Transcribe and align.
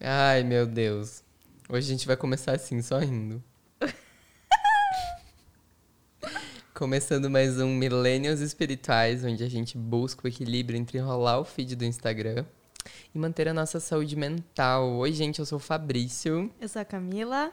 Ai, 0.00 0.44
meu 0.44 0.64
Deus. 0.64 1.24
Hoje 1.68 1.88
a 1.88 1.90
gente 1.90 2.06
vai 2.06 2.16
começar 2.16 2.52
assim, 2.52 2.80
só 2.80 3.00
rindo. 3.00 3.42
Começando 6.72 7.28
mais 7.28 7.58
um 7.58 7.74
Millennials 7.74 8.38
Espirituais, 8.38 9.24
onde 9.24 9.42
a 9.42 9.50
gente 9.50 9.76
busca 9.76 10.24
o 10.24 10.28
equilíbrio 10.28 10.78
entre 10.78 10.98
enrolar 10.98 11.40
o 11.40 11.44
feed 11.44 11.74
do 11.74 11.84
Instagram 11.84 12.44
e 13.12 13.18
manter 13.18 13.48
a 13.48 13.52
nossa 13.52 13.80
saúde 13.80 14.14
mental. 14.14 14.88
Oi, 14.98 15.12
gente, 15.12 15.40
eu 15.40 15.46
sou 15.46 15.56
o 15.56 15.60
Fabrício. 15.60 16.48
Eu 16.60 16.68
sou 16.68 16.80
a 16.80 16.84
Camila. 16.84 17.52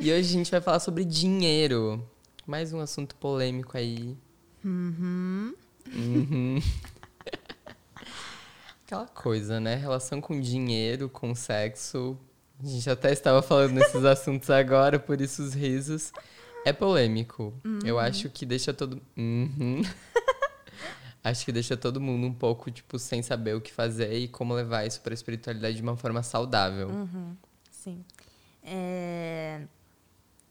E 0.00 0.10
hoje 0.10 0.28
a 0.28 0.32
gente 0.32 0.50
vai 0.50 0.60
falar 0.60 0.80
sobre 0.80 1.04
dinheiro. 1.04 2.04
Mais 2.44 2.72
um 2.72 2.80
assunto 2.80 3.14
polêmico 3.14 3.78
aí. 3.78 4.16
Uhum. 4.64 5.54
Uhum. 5.86 6.60
Aquela 8.92 9.06
coisa, 9.06 9.58
né? 9.58 9.74
Relação 9.74 10.20
com 10.20 10.38
dinheiro, 10.38 11.08
com 11.08 11.34
sexo. 11.34 12.18
A 12.62 12.66
gente 12.66 12.90
até 12.90 13.10
estava 13.10 13.40
falando 13.40 13.72
nesses 13.72 14.04
assuntos 14.04 14.50
agora, 14.50 14.98
por 14.98 15.18
isso 15.18 15.42
os 15.42 15.54
risos. 15.54 16.12
É 16.66 16.74
polêmico. 16.74 17.54
Eu 17.82 17.98
acho 17.98 18.28
que 18.28 18.44
deixa 18.44 18.74
todo. 18.74 19.00
Uhum. 19.16 19.80
acho 21.24 21.44
que 21.44 21.50
deixa 21.50 21.74
todo 21.74 22.02
mundo 22.02 22.26
um 22.26 22.34
pouco, 22.34 22.70
tipo, 22.70 22.98
sem 22.98 23.22
saber 23.22 23.56
o 23.56 23.62
que 23.62 23.72
fazer 23.72 24.12
e 24.12 24.28
como 24.28 24.52
levar 24.52 24.86
isso 24.86 25.00
para 25.00 25.12
a 25.12 25.14
espiritualidade 25.14 25.76
de 25.76 25.82
uma 25.82 25.96
forma 25.96 26.22
saudável. 26.22 26.88
Uhum. 26.88 27.34
Sim. 27.70 28.04
É... 28.62 29.62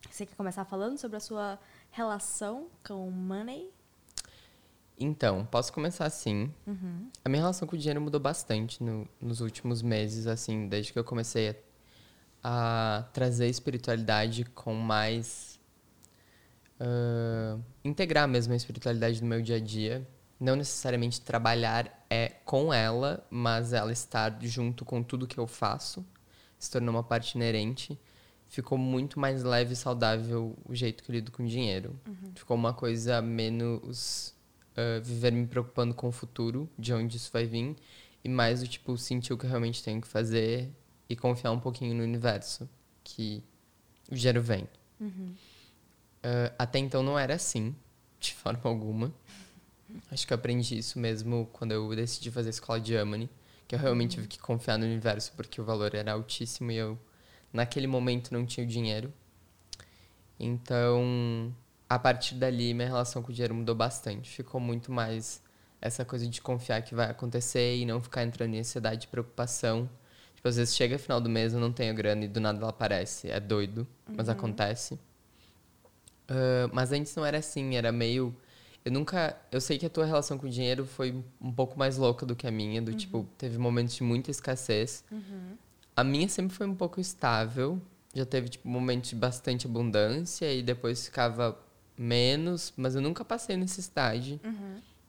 Você 0.09 0.25
quer 0.25 0.35
começar 0.35 0.65
falando 0.65 0.97
sobre 0.97 1.17
a 1.17 1.21
sua 1.21 1.59
relação 1.91 2.67
com 2.83 3.07
o 3.07 3.11
money? 3.11 3.69
Então, 5.03 5.45
posso 5.45 5.71
começar 5.73 6.05
assim. 6.05 6.51
A 7.23 7.29
minha 7.29 7.41
relação 7.41 7.67
com 7.67 7.75
o 7.75 7.79
dinheiro 7.79 7.99
mudou 8.01 8.19
bastante 8.19 8.83
no- 8.83 9.07
nos 9.21 9.41
últimos 9.41 9.81
meses, 9.81 10.27
assim, 10.27 10.67
desde 10.67 10.93
que 10.93 10.99
eu 10.99 11.03
comecei 11.03 11.49
a, 12.43 12.99
a 12.99 13.03
trazer 13.13 13.47
espiritualidade 13.47 14.45
com 14.45 14.73
mais. 14.73 15.59
ah, 16.79 17.57
integrar 17.83 18.27
mesmo 18.27 18.53
a 18.53 18.55
espiritualidade 18.55 19.21
no 19.21 19.27
meu 19.27 19.41
dia 19.41 19.57
a 19.57 19.59
dia. 19.59 20.07
Não 20.39 20.55
necessariamente 20.55 21.21
trabalhar 21.21 22.03
é 22.09 22.29
com 22.45 22.73
ela, 22.73 23.25
mas 23.29 23.73
ela 23.73 23.91
estar 23.91 24.35
junto 24.41 24.83
com 24.83 25.03
tudo 25.03 25.27
que 25.27 25.37
eu 25.39 25.45
faço. 25.45 26.03
Se 26.57 26.71
tornou 26.71 26.95
uma 26.95 27.03
parte 27.03 27.35
inerente. 27.35 27.99
Ficou 28.47 28.77
muito 28.77 29.19
mais 29.19 29.43
leve 29.43 29.73
e 29.73 29.75
saudável 29.75 30.57
o 30.65 30.73
jeito 30.75 31.03
que 31.03 31.11
eu 31.11 31.15
lido 31.15 31.31
com 31.31 31.45
dinheiro. 31.45 31.97
Ficou 32.35 32.57
uma 32.57 32.73
coisa 32.73 33.21
menos 33.21 34.33
ah, 34.81 34.99
viver 35.01 35.31
me 35.31 35.45
preocupando 35.45 35.93
com 35.93 36.07
o 36.07 36.11
futuro, 36.11 36.69
de 36.77 36.93
onde 36.93 37.17
isso 37.17 37.31
vai 37.31 37.45
vir, 37.45 37.75
e 38.23 38.29
mais 38.29 38.61
do 38.61 38.67
tipo 38.67 38.97
sentir 38.97 39.33
o 39.33 39.37
que 39.37 39.45
eu 39.45 39.49
realmente 39.49 39.83
tenho 39.83 40.01
que 40.01 40.07
fazer 40.07 40.69
e 41.09 41.15
confiar 41.15 41.51
um 41.51 41.59
pouquinho 41.59 41.95
no 41.95 42.03
universo, 42.03 42.69
que 43.03 43.43
o 44.11 44.15
dinheiro 44.15 44.41
vem. 44.41 44.67
Ah, 46.23 46.53
até 46.57 46.79
então 46.79 47.03
não 47.03 47.17
era 47.17 47.35
assim, 47.35 47.75
de 48.19 48.33
forma 48.35 48.61
alguma. 48.63 49.13
Acho 50.09 50.25
que 50.25 50.33
eu 50.33 50.35
aprendi 50.35 50.77
isso 50.77 50.97
mesmo 50.99 51.49
quando 51.51 51.71
eu 51.71 51.93
decidi 51.95 52.31
fazer 52.31 52.49
a 52.49 52.51
escola 52.51 52.79
de 52.79 52.97
Amani, 52.97 53.29
que 53.67 53.75
eu 53.75 53.79
realmente 53.79 54.15
tive 54.15 54.27
que 54.27 54.39
confiar 54.39 54.77
no 54.77 54.85
universo 54.85 55.33
porque 55.35 55.59
o 55.59 55.63
valor 55.63 55.93
era 55.93 56.13
altíssimo 56.13 56.71
e 56.71 56.77
eu, 56.77 56.97
naquele 57.51 57.87
momento, 57.87 58.33
não 58.33 58.45
tinha 58.45 58.65
o 58.65 58.69
dinheiro. 58.69 59.13
Então, 60.39 61.53
a 61.93 61.99
partir 61.99 62.35
dali, 62.35 62.73
minha 62.73 62.87
relação 62.87 63.21
com 63.21 63.31
o 63.31 63.33
dinheiro 63.33 63.53
mudou 63.53 63.75
bastante. 63.75 64.29
Ficou 64.29 64.61
muito 64.61 64.93
mais 64.93 65.43
essa 65.81 66.05
coisa 66.05 66.25
de 66.25 66.41
confiar 66.41 66.81
que 66.83 66.95
vai 66.95 67.09
acontecer 67.09 67.75
e 67.75 67.85
não 67.85 67.99
ficar 67.99 68.23
entrando 68.23 68.53
em 68.53 68.59
ansiedade 68.59 69.07
e 69.07 69.09
preocupação. 69.09 69.89
Tipo, 70.33 70.47
às 70.47 70.55
vezes 70.55 70.73
chega 70.73 70.97
final 70.97 71.19
do 71.19 71.29
mês, 71.29 71.53
eu 71.53 71.59
não 71.59 71.73
tenho 71.73 71.93
grana 71.93 72.23
e 72.23 72.29
do 72.29 72.39
nada 72.39 72.59
ela 72.59 72.69
aparece. 72.69 73.29
É 73.29 73.41
doido, 73.41 73.85
mas 74.07 74.29
acontece. 74.29 74.97
Ah, 76.29 76.69
mas 76.71 76.93
antes 76.93 77.13
não 77.13 77.25
era 77.25 77.39
assim, 77.39 77.75
era 77.75 77.91
meio. 77.91 78.33
Eu 78.85 78.91
nunca. 78.93 79.37
Eu 79.51 79.59
sei 79.59 79.77
que 79.77 79.85
a 79.85 79.89
tua 79.89 80.05
relação 80.05 80.37
com 80.37 80.47
o 80.47 80.49
dinheiro 80.49 80.85
foi 80.85 81.21
um 81.41 81.51
pouco 81.51 81.77
mais 81.77 81.97
louca 81.97 82.25
do 82.25 82.37
que 82.37 82.47
a 82.47 82.51
minha, 82.51 82.81
do 82.81 82.93
tipo, 82.93 83.27
teve 83.37 83.57
momentos 83.57 83.95
de 83.95 84.03
muita 84.03 84.31
escassez. 84.31 85.03
A 85.93 86.05
minha 86.05 86.29
sempre 86.29 86.55
foi 86.55 86.67
um 86.67 86.75
pouco 86.75 87.01
estável. 87.01 87.81
Já 88.13 88.25
teve, 88.25 88.47
tipo, 88.47 88.67
momentos 88.67 89.09
de 89.09 89.15
bastante 89.17 89.67
abundância 89.67 90.53
e 90.53 90.63
depois 90.63 91.05
ficava 91.05 91.57
menos, 92.01 92.73
mas 92.75 92.95
eu 92.95 93.01
nunca 93.01 93.23
passei 93.23 93.55
necessidade. 93.55 94.39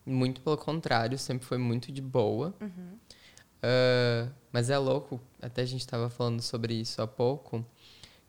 Muito 0.04 0.40
pelo 0.40 0.56
contrário, 0.56 1.16
sempre 1.18 1.46
foi 1.46 1.58
muito 1.58 1.90
de 1.92 2.02
boa. 2.02 2.54
Ah, 3.62 4.28
mas 4.52 4.68
é 4.68 4.76
louco, 4.76 5.20
até 5.40 5.62
a 5.62 5.64
gente 5.64 5.86
tava 5.86 6.10
falando 6.10 6.42
sobre 6.42 6.74
isso 6.74 7.00
há 7.00 7.06
pouco, 7.06 7.64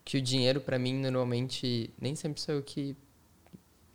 que 0.04 0.16
o 0.16 0.22
dinheiro 0.22 0.60
pra 0.60 0.78
mim 0.78 0.94
normalmente 0.94 1.90
nem 2.00 2.14
sempre 2.14 2.40
sou 2.40 2.54
eu 2.54 2.62
que 2.62 2.96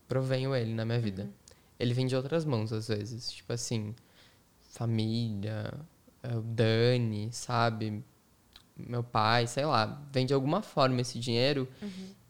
provenho 0.07 0.55
ele 0.55 0.73
na 0.73 0.83
minha 0.85 0.99
vida. 0.99 1.29
Ele 1.79 1.93
vem 1.93 2.05
de 2.05 2.15
outras 2.15 2.43
mãos 2.43 2.73
às 2.73 2.89
vezes, 2.89 3.31
tipo 3.31 3.53
assim, 3.53 3.95
família, 4.71 5.73
é, 6.21 6.35
o 6.35 6.41
Dani, 6.41 7.29
sabe? 7.31 8.03
Meu 8.75 9.03
pai, 9.03 9.47
sei 9.47 9.65
lá, 9.65 10.01
vem 10.11 10.25
de 10.25 10.33
alguma 10.33 10.61
forma 10.61 10.99
esse 11.01 11.19
dinheiro. 11.19 11.67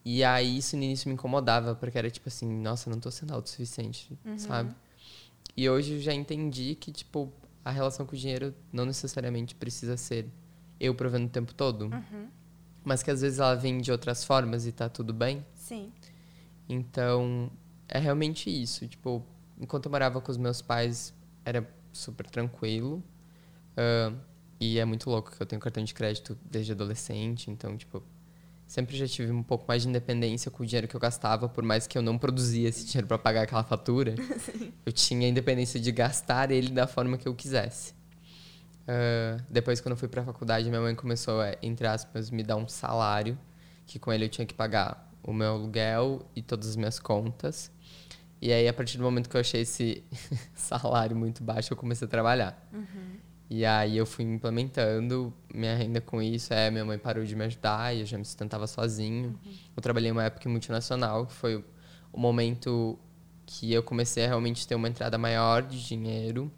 E 0.04 0.24
aí 0.24 0.58
isso 0.58 0.76
no 0.76 0.82
início 0.82 1.08
me 1.08 1.14
incomodava, 1.14 1.74
porque 1.74 1.98
era 1.98 2.10
tipo 2.10 2.28
assim, 2.28 2.48
nossa, 2.48 2.88
não 2.88 2.98
tô 2.98 3.10
sendo 3.10 3.34
autossuficiente, 3.34 4.18
sabe? 4.38 4.74
E 5.56 5.68
hoje 5.68 5.94
eu 5.94 6.00
já 6.00 6.14
entendi 6.14 6.74
que, 6.74 6.90
tipo, 6.90 7.32
a 7.64 7.70
relação 7.70 8.06
com 8.06 8.14
o 8.14 8.18
dinheiro 8.18 8.54
não 8.72 8.86
necessariamente 8.86 9.54
precisa 9.54 9.96
ser 9.96 10.26
eu 10.78 10.94
provendo 10.94 11.26
o 11.26 11.28
tempo 11.28 11.52
todo. 11.52 11.90
Mas 12.82 13.02
que 13.02 13.10
às 13.10 13.20
vezes 13.20 13.38
ela 13.38 13.54
vem 13.54 13.78
de 13.78 13.92
outras 13.92 14.24
formas 14.24 14.66
e 14.66 14.72
tá 14.72 14.88
tudo 14.88 15.12
bem. 15.12 15.44
Sim. 15.54 15.92
Então, 16.66 17.50
é 17.86 17.98
realmente 17.98 18.48
isso. 18.48 18.88
Tipo, 18.88 19.22
enquanto 19.58 19.84
eu 19.86 19.90
morava 19.90 20.18
com 20.20 20.30
os 20.30 20.38
meus 20.38 20.62
pais, 20.62 21.12
era 21.44 21.68
super 21.92 22.26
tranquilo. 22.26 23.02
Ah, 23.76 24.14
e 24.58 24.78
é 24.78 24.84
muito 24.84 25.10
louco 25.10 25.30
que 25.30 25.42
eu 25.42 25.46
tenho 25.46 25.60
cartão 25.60 25.82
de 25.82 25.92
crédito 25.92 26.38
desde 26.50 26.72
adolescente. 26.72 27.50
Então, 27.50 27.76
tipo, 27.76 28.02
sempre 28.70 28.96
já 28.96 29.08
tive 29.08 29.32
um 29.32 29.42
pouco 29.42 29.64
mais 29.66 29.82
de 29.82 29.88
independência 29.88 30.48
com 30.48 30.62
o 30.62 30.66
dinheiro 30.66 30.86
que 30.86 30.94
eu 30.94 31.00
gastava, 31.00 31.48
por 31.48 31.64
mais 31.64 31.88
que 31.88 31.98
eu 31.98 32.02
não 32.02 32.16
produzia 32.16 32.68
esse 32.68 32.86
dinheiro 32.86 33.08
para 33.08 33.18
pagar 33.18 33.42
aquela 33.42 33.64
fatura. 33.64 34.14
eu 34.86 34.92
tinha 34.92 35.26
a 35.26 35.28
independência 35.28 35.80
de 35.80 35.90
gastar 35.90 36.52
ele 36.52 36.70
da 36.70 36.86
forma 36.86 37.18
que 37.18 37.26
eu 37.26 37.34
quisesse. 37.34 37.92
Ah, 38.86 39.38
depois, 39.50 39.80
quando 39.80 39.92
eu 39.92 39.96
fui 39.96 40.06
para 40.06 40.22
a 40.22 40.24
faculdade, 40.24 40.68
minha 40.68 40.80
mãe 40.80 40.94
começou 40.94 41.40
a, 41.40 41.56
entre 41.60 41.84
aspas, 41.84 42.30
me 42.30 42.44
dar 42.44 42.54
um 42.54 42.68
salário, 42.68 43.36
que 43.88 43.98
com 43.98 44.12
ele 44.12 44.26
eu 44.26 44.28
tinha 44.28 44.46
que 44.46 44.54
pagar 44.54 45.12
o 45.20 45.32
meu 45.32 45.48
aluguel 45.54 46.24
e 46.36 46.40
todas 46.40 46.68
as 46.68 46.76
minhas 46.76 47.00
contas. 47.00 47.72
E 48.40 48.52
aí, 48.52 48.68
a 48.68 48.72
partir 48.72 48.98
do 48.98 49.02
momento 49.02 49.28
que 49.28 49.36
eu 49.36 49.40
achei 49.40 49.62
esse 49.62 50.04
salário 50.54 51.16
muito 51.16 51.42
baixo, 51.42 51.72
eu 51.72 51.76
comecei 51.76 52.06
a 52.06 52.08
trabalhar. 52.08 52.56
E 53.50 53.66
aí 53.66 53.96
eu 53.96 54.06
fui 54.06 54.24
implementando 54.24 55.34
minha 55.52 55.74
renda 55.74 56.00
com 56.00 56.22
isso. 56.22 56.54
É, 56.54 56.70
minha 56.70 56.84
mãe 56.84 56.96
parou 56.96 57.24
de 57.24 57.34
me 57.34 57.44
ajudar 57.44 57.94
e 57.94 58.00
eu 58.00 58.06
já 58.06 58.16
me 58.16 58.24
sustentava 58.24 58.66
sozinho. 58.66 59.38
Eu 59.76 59.82
trabalhei 59.82 60.10
uma 60.10 60.22
época 60.24 60.48
em 60.48 60.52
multinacional, 60.52 61.26
que 61.26 61.32
foi 61.32 61.56
o 62.12 62.20
momento 62.20 62.96
que 63.44 63.72
eu 63.72 63.82
comecei 63.82 64.24
a 64.24 64.28
realmente 64.28 64.66
ter 64.68 64.76
uma 64.76 64.88
entrada 64.88 65.18
maior 65.18 65.62
de 65.62 65.84
dinheiro. 65.84 66.50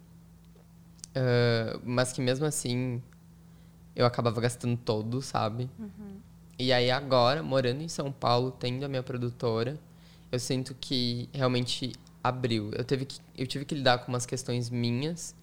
Ah, 1.15 1.79
mas 1.83 2.11
que 2.11 2.21
mesmo 2.21 2.45
assim 2.45 3.01
eu 3.95 4.05
acabava 4.05 4.41
gastando 4.41 4.77
todo, 4.77 5.21
sabe? 5.21 5.69
E 6.57 6.71
aí 6.71 6.89
agora, 6.91 7.43
morando 7.43 7.81
em 7.81 7.87
São 7.87 8.11
Paulo, 8.11 8.51
tendo 8.51 8.83
a 8.83 8.87
minha 8.87 9.03
produtora, 9.03 9.79
eu 10.31 10.39
sinto 10.39 10.75
que 10.79 11.29
realmente 11.33 11.93
abriu. 12.23 12.71
Eu, 12.73 12.83
teve 12.83 13.05
que, 13.05 13.19
eu 13.37 13.45
tive 13.45 13.65
que 13.65 13.75
lidar 13.75 13.99
com 13.99 14.11
umas 14.11 14.25
questões 14.25 14.69
minhas 14.69 15.35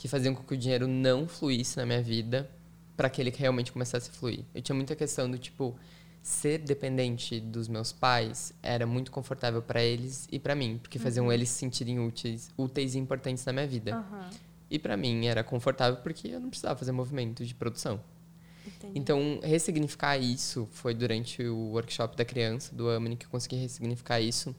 que 0.00 0.08
faziam 0.08 0.34
com 0.34 0.42
que 0.42 0.54
o 0.54 0.56
dinheiro 0.56 0.88
não 0.88 1.28
fluísse 1.28 1.76
na 1.76 1.84
minha 1.84 2.00
vida 2.00 2.50
para 2.96 3.10
que 3.10 3.20
ele 3.20 3.30
realmente 3.36 3.70
começasse 3.70 4.08
a 4.08 4.12
fluir. 4.14 4.46
Eu 4.54 4.62
tinha 4.62 4.74
muita 4.74 4.96
questão 4.96 5.30
do 5.30 5.36
tipo 5.36 5.76
ser 6.22 6.60
dependente 6.60 7.38
dos 7.38 7.68
meus 7.68 7.92
pais 7.92 8.54
era 8.62 8.86
muito 8.86 9.10
confortável 9.10 9.60
para 9.60 9.82
eles 9.82 10.26
e 10.32 10.38
para 10.38 10.54
mim, 10.54 10.78
porque 10.80 10.98
faziam 10.98 11.30
eles 11.30 11.50
se 11.50 11.58
sentirem 11.58 12.00
úteis, 12.00 12.50
úteis 12.56 12.94
e 12.94 12.98
importantes 12.98 13.44
na 13.44 13.52
minha 13.52 13.66
vida. 13.66 13.94
Aham. 13.94 14.30
E 14.70 14.78
para 14.78 14.96
mim 14.96 15.26
era 15.26 15.44
confortável 15.44 16.00
porque 16.02 16.28
eu 16.28 16.40
não 16.40 16.48
precisava 16.48 16.78
fazer 16.78 16.92
movimento 16.92 17.44
de 17.44 17.54
produção. 17.54 18.00
Entendi. 18.66 18.98
Então, 18.98 19.38
ressignificar 19.42 20.16
isso 20.16 20.66
foi 20.72 20.94
durante 20.94 21.42
o 21.42 21.72
workshop 21.72 22.16
da 22.16 22.24
criança, 22.24 22.74
do 22.74 22.88
Amani, 22.88 23.16
que 23.16 23.26
eu 23.26 23.30
consegui 23.30 23.56
ressignificar 23.56 24.18
isso. 24.18 24.56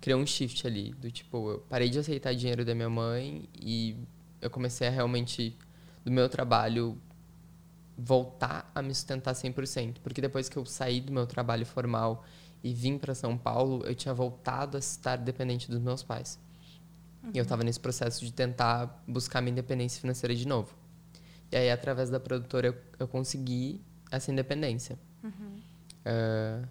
Criou 0.00 0.20
um 0.20 0.26
shift 0.26 0.66
ali, 0.66 0.92
do 0.94 1.08
tipo, 1.08 1.52
eu 1.52 1.58
parei 1.68 1.88
de 1.88 2.00
aceitar 2.00 2.34
dinheiro 2.34 2.64
da 2.64 2.74
minha 2.74 2.90
mãe 2.90 3.48
e 3.60 3.96
eu 4.42 4.50
comecei 4.50 4.88
a 4.88 4.90
realmente, 4.90 5.56
do 6.04 6.10
meu 6.10 6.28
trabalho, 6.28 6.98
voltar 7.96 8.70
a 8.74 8.82
me 8.82 8.94
sustentar 8.94 9.34
100%. 9.34 9.96
Porque 10.02 10.20
depois 10.20 10.48
que 10.48 10.56
eu 10.56 10.66
saí 10.66 11.00
do 11.00 11.12
meu 11.12 11.26
trabalho 11.26 11.64
formal 11.64 12.24
e 12.62 12.74
vim 12.74 12.98
para 12.98 13.14
São 13.14 13.38
Paulo, 13.38 13.84
eu 13.86 13.94
tinha 13.94 14.12
voltado 14.12 14.76
a 14.76 14.80
estar 14.80 15.16
dependente 15.16 15.70
dos 15.70 15.80
meus 15.80 16.02
pais. 16.02 16.38
E 17.32 17.38
eu 17.38 17.42
estava 17.42 17.62
nesse 17.62 17.78
processo 17.78 18.24
de 18.24 18.32
tentar 18.32 19.02
buscar 19.06 19.40
minha 19.40 19.52
independência 19.52 20.00
financeira 20.00 20.34
de 20.34 20.46
novo. 20.46 20.74
E 21.52 21.56
aí, 21.56 21.70
através 21.70 22.10
da 22.10 22.18
produtora, 22.18 22.68
eu, 22.68 22.76
eu 22.98 23.06
consegui 23.06 23.80
essa 24.10 24.32
independência. 24.32 24.98
Uh, 26.04 26.66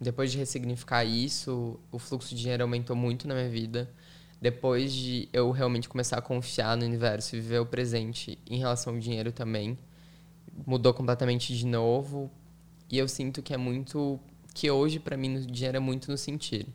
depois 0.00 0.32
de 0.32 0.38
ressignificar 0.38 1.04
isso, 1.04 1.78
o 1.92 1.98
fluxo 1.98 2.34
de 2.34 2.40
dinheiro 2.40 2.64
aumentou 2.64 2.96
muito 2.96 3.28
na 3.28 3.34
minha 3.34 3.48
vida. 3.48 3.88
Depois 4.40 4.92
de 4.92 5.28
eu 5.32 5.50
realmente 5.50 5.88
começar 5.88 6.18
a 6.18 6.22
confiar 6.22 6.76
no 6.76 6.84
universo 6.84 7.34
e 7.34 7.40
viver 7.40 7.60
o 7.60 7.66
presente 7.66 8.38
em 8.48 8.58
relação 8.58 8.94
ao 8.94 9.00
dinheiro 9.00 9.32
também, 9.32 9.78
mudou 10.66 10.92
completamente 10.92 11.56
de 11.56 11.66
novo. 11.66 12.30
E 12.90 12.98
eu 12.98 13.08
sinto 13.08 13.42
que 13.42 13.54
é 13.54 13.56
muito. 13.56 14.20
que 14.54 14.70
hoje, 14.70 14.98
para 14.98 15.16
mim, 15.16 15.36
o 15.36 15.46
dinheiro 15.46 15.76
é 15.76 15.80
muito 15.80 16.10
no 16.10 16.18
sentir. 16.18 16.66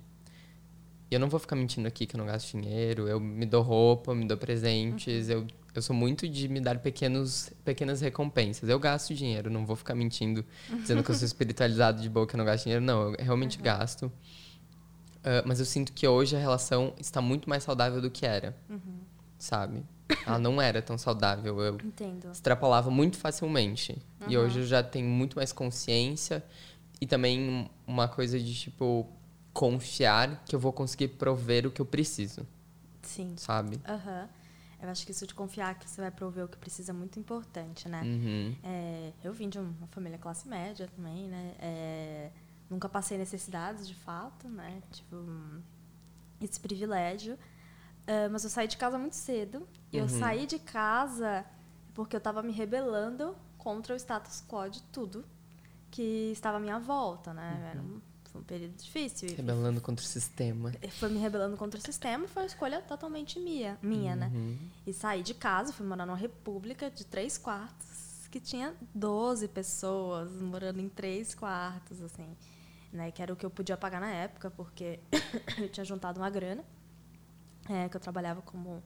E 1.12 1.16
eu 1.16 1.20
não 1.20 1.28
vou 1.28 1.40
ficar 1.40 1.56
mentindo 1.56 1.88
aqui 1.88 2.06
que 2.06 2.16
eu 2.16 2.20
não 2.20 2.26
gasto 2.26 2.52
dinheiro, 2.52 3.08
eu 3.08 3.20
me 3.20 3.46
dou 3.46 3.64
roupa, 3.64 4.14
me 4.14 4.28
dou 4.28 4.38
presentes, 4.38 5.28
uhum. 5.28 5.34
eu, 5.34 5.48
eu 5.74 5.82
sou 5.82 5.96
muito 5.96 6.28
de 6.28 6.48
me 6.48 6.60
dar 6.60 6.78
pequenos, 6.80 7.52
pequenas 7.66 8.00
recompensas. 8.00 8.70
Eu 8.70 8.78
gasto 8.78 9.16
dinheiro, 9.16 9.50
não 9.50 9.66
vou 9.66 9.76
ficar 9.76 9.96
mentindo, 9.96 10.46
dizendo 10.70 11.04
que 11.04 11.10
eu 11.10 11.16
sou 11.16 11.26
espiritualizado 11.26 12.00
de 12.00 12.10
boa 12.10 12.28
que 12.28 12.36
eu 12.36 12.38
não 12.38 12.46
gasto 12.46 12.66
dinheiro. 12.66 12.86
Não, 12.86 13.14
eu 13.14 13.16
realmente 13.20 13.58
uhum. 13.58 13.64
gasto. 13.64 14.12
Uh, 15.20 15.44
mas 15.46 15.60
eu 15.60 15.66
sinto 15.66 15.92
que 15.92 16.08
hoje 16.08 16.36
a 16.36 16.40
relação 16.40 16.94
está 16.98 17.22
muito 17.22 17.50
mais 17.50 17.64
saudável 17.64 18.02
do 18.02 18.10
que 18.10 18.26
era. 18.26 18.56
Uhum. 18.70 19.00
Sabe? 19.38 19.84
Ela 20.26 20.40
não 20.40 20.62
era 20.62 20.82
tão 20.82 20.98
saudável. 20.98 21.60
Eu 21.62 21.78
Entendo. 21.84 22.32
extrapolava 22.32 22.90
muito 22.90 23.18
facilmente. 23.18 23.98
E 24.28 24.38
hoje 24.38 24.60
eu 24.60 24.66
já 24.66 24.82
tenho 24.82 25.08
muito 25.08 25.38
mais 25.38 25.52
consciência. 25.52 26.44
E 27.02 27.06
também 27.06 27.70
uma 27.88 28.08
coisa 28.08 28.40
de, 28.40 28.54
tipo, 28.54 29.08
confiar 29.54 30.44
que 30.46 30.56
eu 30.56 30.60
vou 30.60 30.74
conseguir 30.74 31.10
prover 31.10 31.66
o 31.66 31.72
que 31.72 31.82
eu 31.82 31.86
preciso. 31.86 32.46
Sim. 33.02 33.34
Sabe? 33.38 33.80
Aham. 33.88 34.22
Uhum. 34.22 34.40
Eu 34.82 34.90
acho 34.90 35.06
que 35.06 35.12
isso 35.12 35.28
de 35.28 35.34
confiar 35.34 35.78
que 35.78 35.90
você 35.90 36.00
vai 36.00 36.10
prover 36.10 36.46
o 36.46 36.48
que 36.48 36.58
precisa 36.58 36.92
é 36.92 36.94
muito 36.94 37.20
importante, 37.20 37.90
né? 37.90 38.02
Uhum. 38.02 38.56
É, 38.64 39.12
eu 39.22 39.34
vim 39.34 39.50
de 39.50 39.60
uma 39.60 39.88
família 39.92 40.18
classe 40.18 40.48
média 40.48 40.90
também, 40.96 41.28
né? 41.28 41.54
É, 41.60 42.30
nunca 42.70 42.88
passei 42.88 43.18
necessidades, 43.18 43.88
de 43.88 43.96
fato, 43.96 44.48
né? 44.48 44.82
Tipo, 44.92 45.16
esse 46.42 46.60
privilégio. 46.60 47.36
Uh, 48.04 48.30
mas 48.32 48.44
eu 48.44 48.50
saí 48.50 48.68
de 48.68 48.78
casa 48.78 48.98
muito 48.98 49.16
cedo. 49.16 49.68
E 49.92 49.98
uhum. 49.98 50.04
eu 50.04 50.10
saí 50.10 50.46
de 50.46 50.60
casa 50.60 51.46
porque 51.94 52.16
eu 52.16 52.20
estava 52.20 52.42
me 52.42 52.52
rebelando 52.52 53.36
contra 53.58 53.94
o 53.94 53.98
status 53.98 54.44
quo 54.48 54.70
de 54.70 54.82
tudo 54.84 55.26
que 55.92 56.32
estava 56.32 56.58
à 56.58 56.60
minha 56.60 56.80
volta, 56.80 57.34
né? 57.34 57.54
Uhum. 57.56 57.68
Era 57.68 57.82
um 57.82 58.02
foi 58.32 58.42
um 58.42 58.44
período 58.44 58.76
difícil. 58.76 59.36
Rebelando 59.36 59.82
contra 59.82 60.06
o 60.06 60.08
sistema. 60.08 60.72
Foi 60.92 61.10
me 61.10 61.20
rebelando 61.20 61.58
contra 61.58 61.80
o 61.80 61.84
sistema 61.84 62.28
foi 62.28 62.44
uma 62.44 62.48
escolha 62.48 62.82
totalmente 62.82 63.40
minha, 63.40 63.78
minha 63.82 64.16
né? 64.16 64.28
uhum. 64.28 64.52
né? 64.52 64.58
E 64.86 64.94
saí 64.94 65.24
de 65.24 65.34
casa, 65.34 65.74
fui 65.74 65.86
morar 65.86 66.06
numa 66.06 66.18
república 66.18 66.90
de 66.90 67.06
três 67.06 67.38
quartos, 67.38 68.28
que 68.30 68.40
tinha 68.40 68.76
12 68.94 69.48
pessoas 69.48 70.32
morando 70.40 70.80
em 70.80 70.88
três 70.88 71.34
quartos, 71.34 72.02
assim. 72.02 72.36
Né? 72.92 73.12
Que 73.12 73.22
era 73.22 73.32
o 73.34 73.36
que 73.36 73.46
eu 73.46 73.50
podia 73.50 73.78
pagar 73.78 74.02
na 74.02 74.10
época, 74.10 74.50
porque 74.52 75.00
eu 75.58 75.70
tinha 75.70 75.86
juntado 75.86 76.20
uma 76.20 76.30
grana, 76.30 76.64
é, 77.70 77.88
que 77.88 77.96
eu 77.96 78.02
trabalhava 78.02 78.42
como 78.42 78.84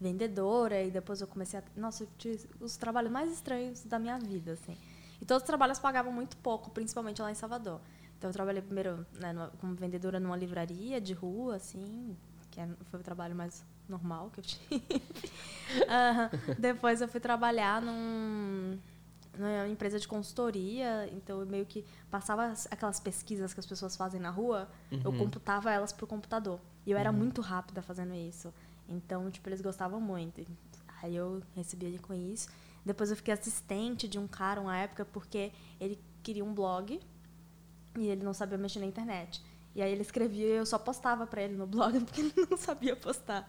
vendedora, 0.00 0.82
e 0.82 0.90
depois 0.90 1.20
eu 1.20 1.26
comecei 1.26 1.60
a... 1.60 1.62
Nossa, 1.76 2.04
eu 2.04 2.08
tive 2.18 2.48
os 2.60 2.76
trabalhos 2.76 3.10
mais 3.12 3.30
estranhos 3.30 3.84
da 3.84 3.98
minha 3.98 4.18
vida, 4.18 4.52
assim. 4.52 4.76
E 5.20 5.24
todos 5.24 5.42
os 5.42 5.46
trabalhos 5.46 5.78
pagavam 5.78 6.12
muito 6.12 6.36
pouco, 6.38 6.70
principalmente 6.70 7.22
lá 7.22 7.30
em 7.30 7.34
Salvador. 7.34 7.80
Então 8.18 8.30
eu 8.30 8.34
trabalhei 8.34 8.62
primeiro 8.62 9.06
né, 9.14 9.34
como 9.60 9.74
vendedora 9.74 10.18
numa 10.18 10.36
livraria 10.36 11.00
de 11.00 11.12
rua, 11.12 11.56
assim, 11.56 12.16
que 12.50 12.60
é, 12.60 12.68
foi 12.84 13.00
o 13.00 13.02
trabalho 13.02 13.34
mais 13.34 13.64
normal 13.88 14.30
que 14.30 14.40
eu 14.40 14.44
tive. 14.44 14.76
uh, 15.86 16.54
depois 16.58 17.00
eu 17.00 17.08
fui 17.08 17.20
trabalhar 17.20 17.82
num, 17.82 18.78
numa 19.36 19.68
empresa 19.68 19.98
de 19.98 20.06
consultoria, 20.06 21.08
então 21.12 21.40
eu 21.40 21.46
meio 21.46 21.64
que 21.64 21.84
passava 22.10 22.52
aquelas 22.70 23.00
pesquisas 23.00 23.54
que 23.54 23.60
as 23.60 23.66
pessoas 23.66 23.96
fazem 23.96 24.20
na 24.20 24.30
rua, 24.30 24.68
uhum. 24.90 25.00
eu 25.04 25.12
computava 25.12 25.70
elas 25.70 25.92
pro 25.92 26.06
computador. 26.06 26.60
E 26.86 26.90
eu 26.90 26.98
era 26.98 27.10
uhum. 27.10 27.16
muito 27.16 27.40
rápida 27.40 27.80
fazendo 27.80 28.14
isso. 28.14 28.52
Então, 28.88 29.30
tipo, 29.30 29.48
eles 29.48 29.60
gostavam 29.60 30.00
muito. 30.00 30.44
Aí 31.02 31.16
eu 31.16 31.42
recebia 31.54 31.98
com 31.98 32.12
isso. 32.12 32.48
Depois 32.84 33.10
eu 33.10 33.16
fiquei 33.16 33.32
assistente 33.32 34.08
de 34.08 34.18
um 34.18 34.26
cara 34.26 34.60
uma 34.60 34.76
época 34.76 35.04
porque 35.04 35.52
ele 35.80 35.98
queria 36.22 36.44
um 36.44 36.52
blog 36.52 37.00
e 37.96 38.06
ele 38.06 38.24
não 38.24 38.34
sabia 38.34 38.58
mexer 38.58 38.80
na 38.80 38.86
internet. 38.86 39.42
E 39.74 39.80
aí 39.80 39.90
ele 39.90 40.02
escrevia 40.02 40.46
e 40.46 40.56
eu 40.56 40.66
só 40.66 40.78
postava 40.78 41.26
para 41.26 41.42
ele 41.42 41.54
no 41.54 41.66
blog 41.66 41.98
porque 42.04 42.20
ele 42.20 42.34
não 42.50 42.56
sabia 42.56 42.94
postar. 42.96 43.48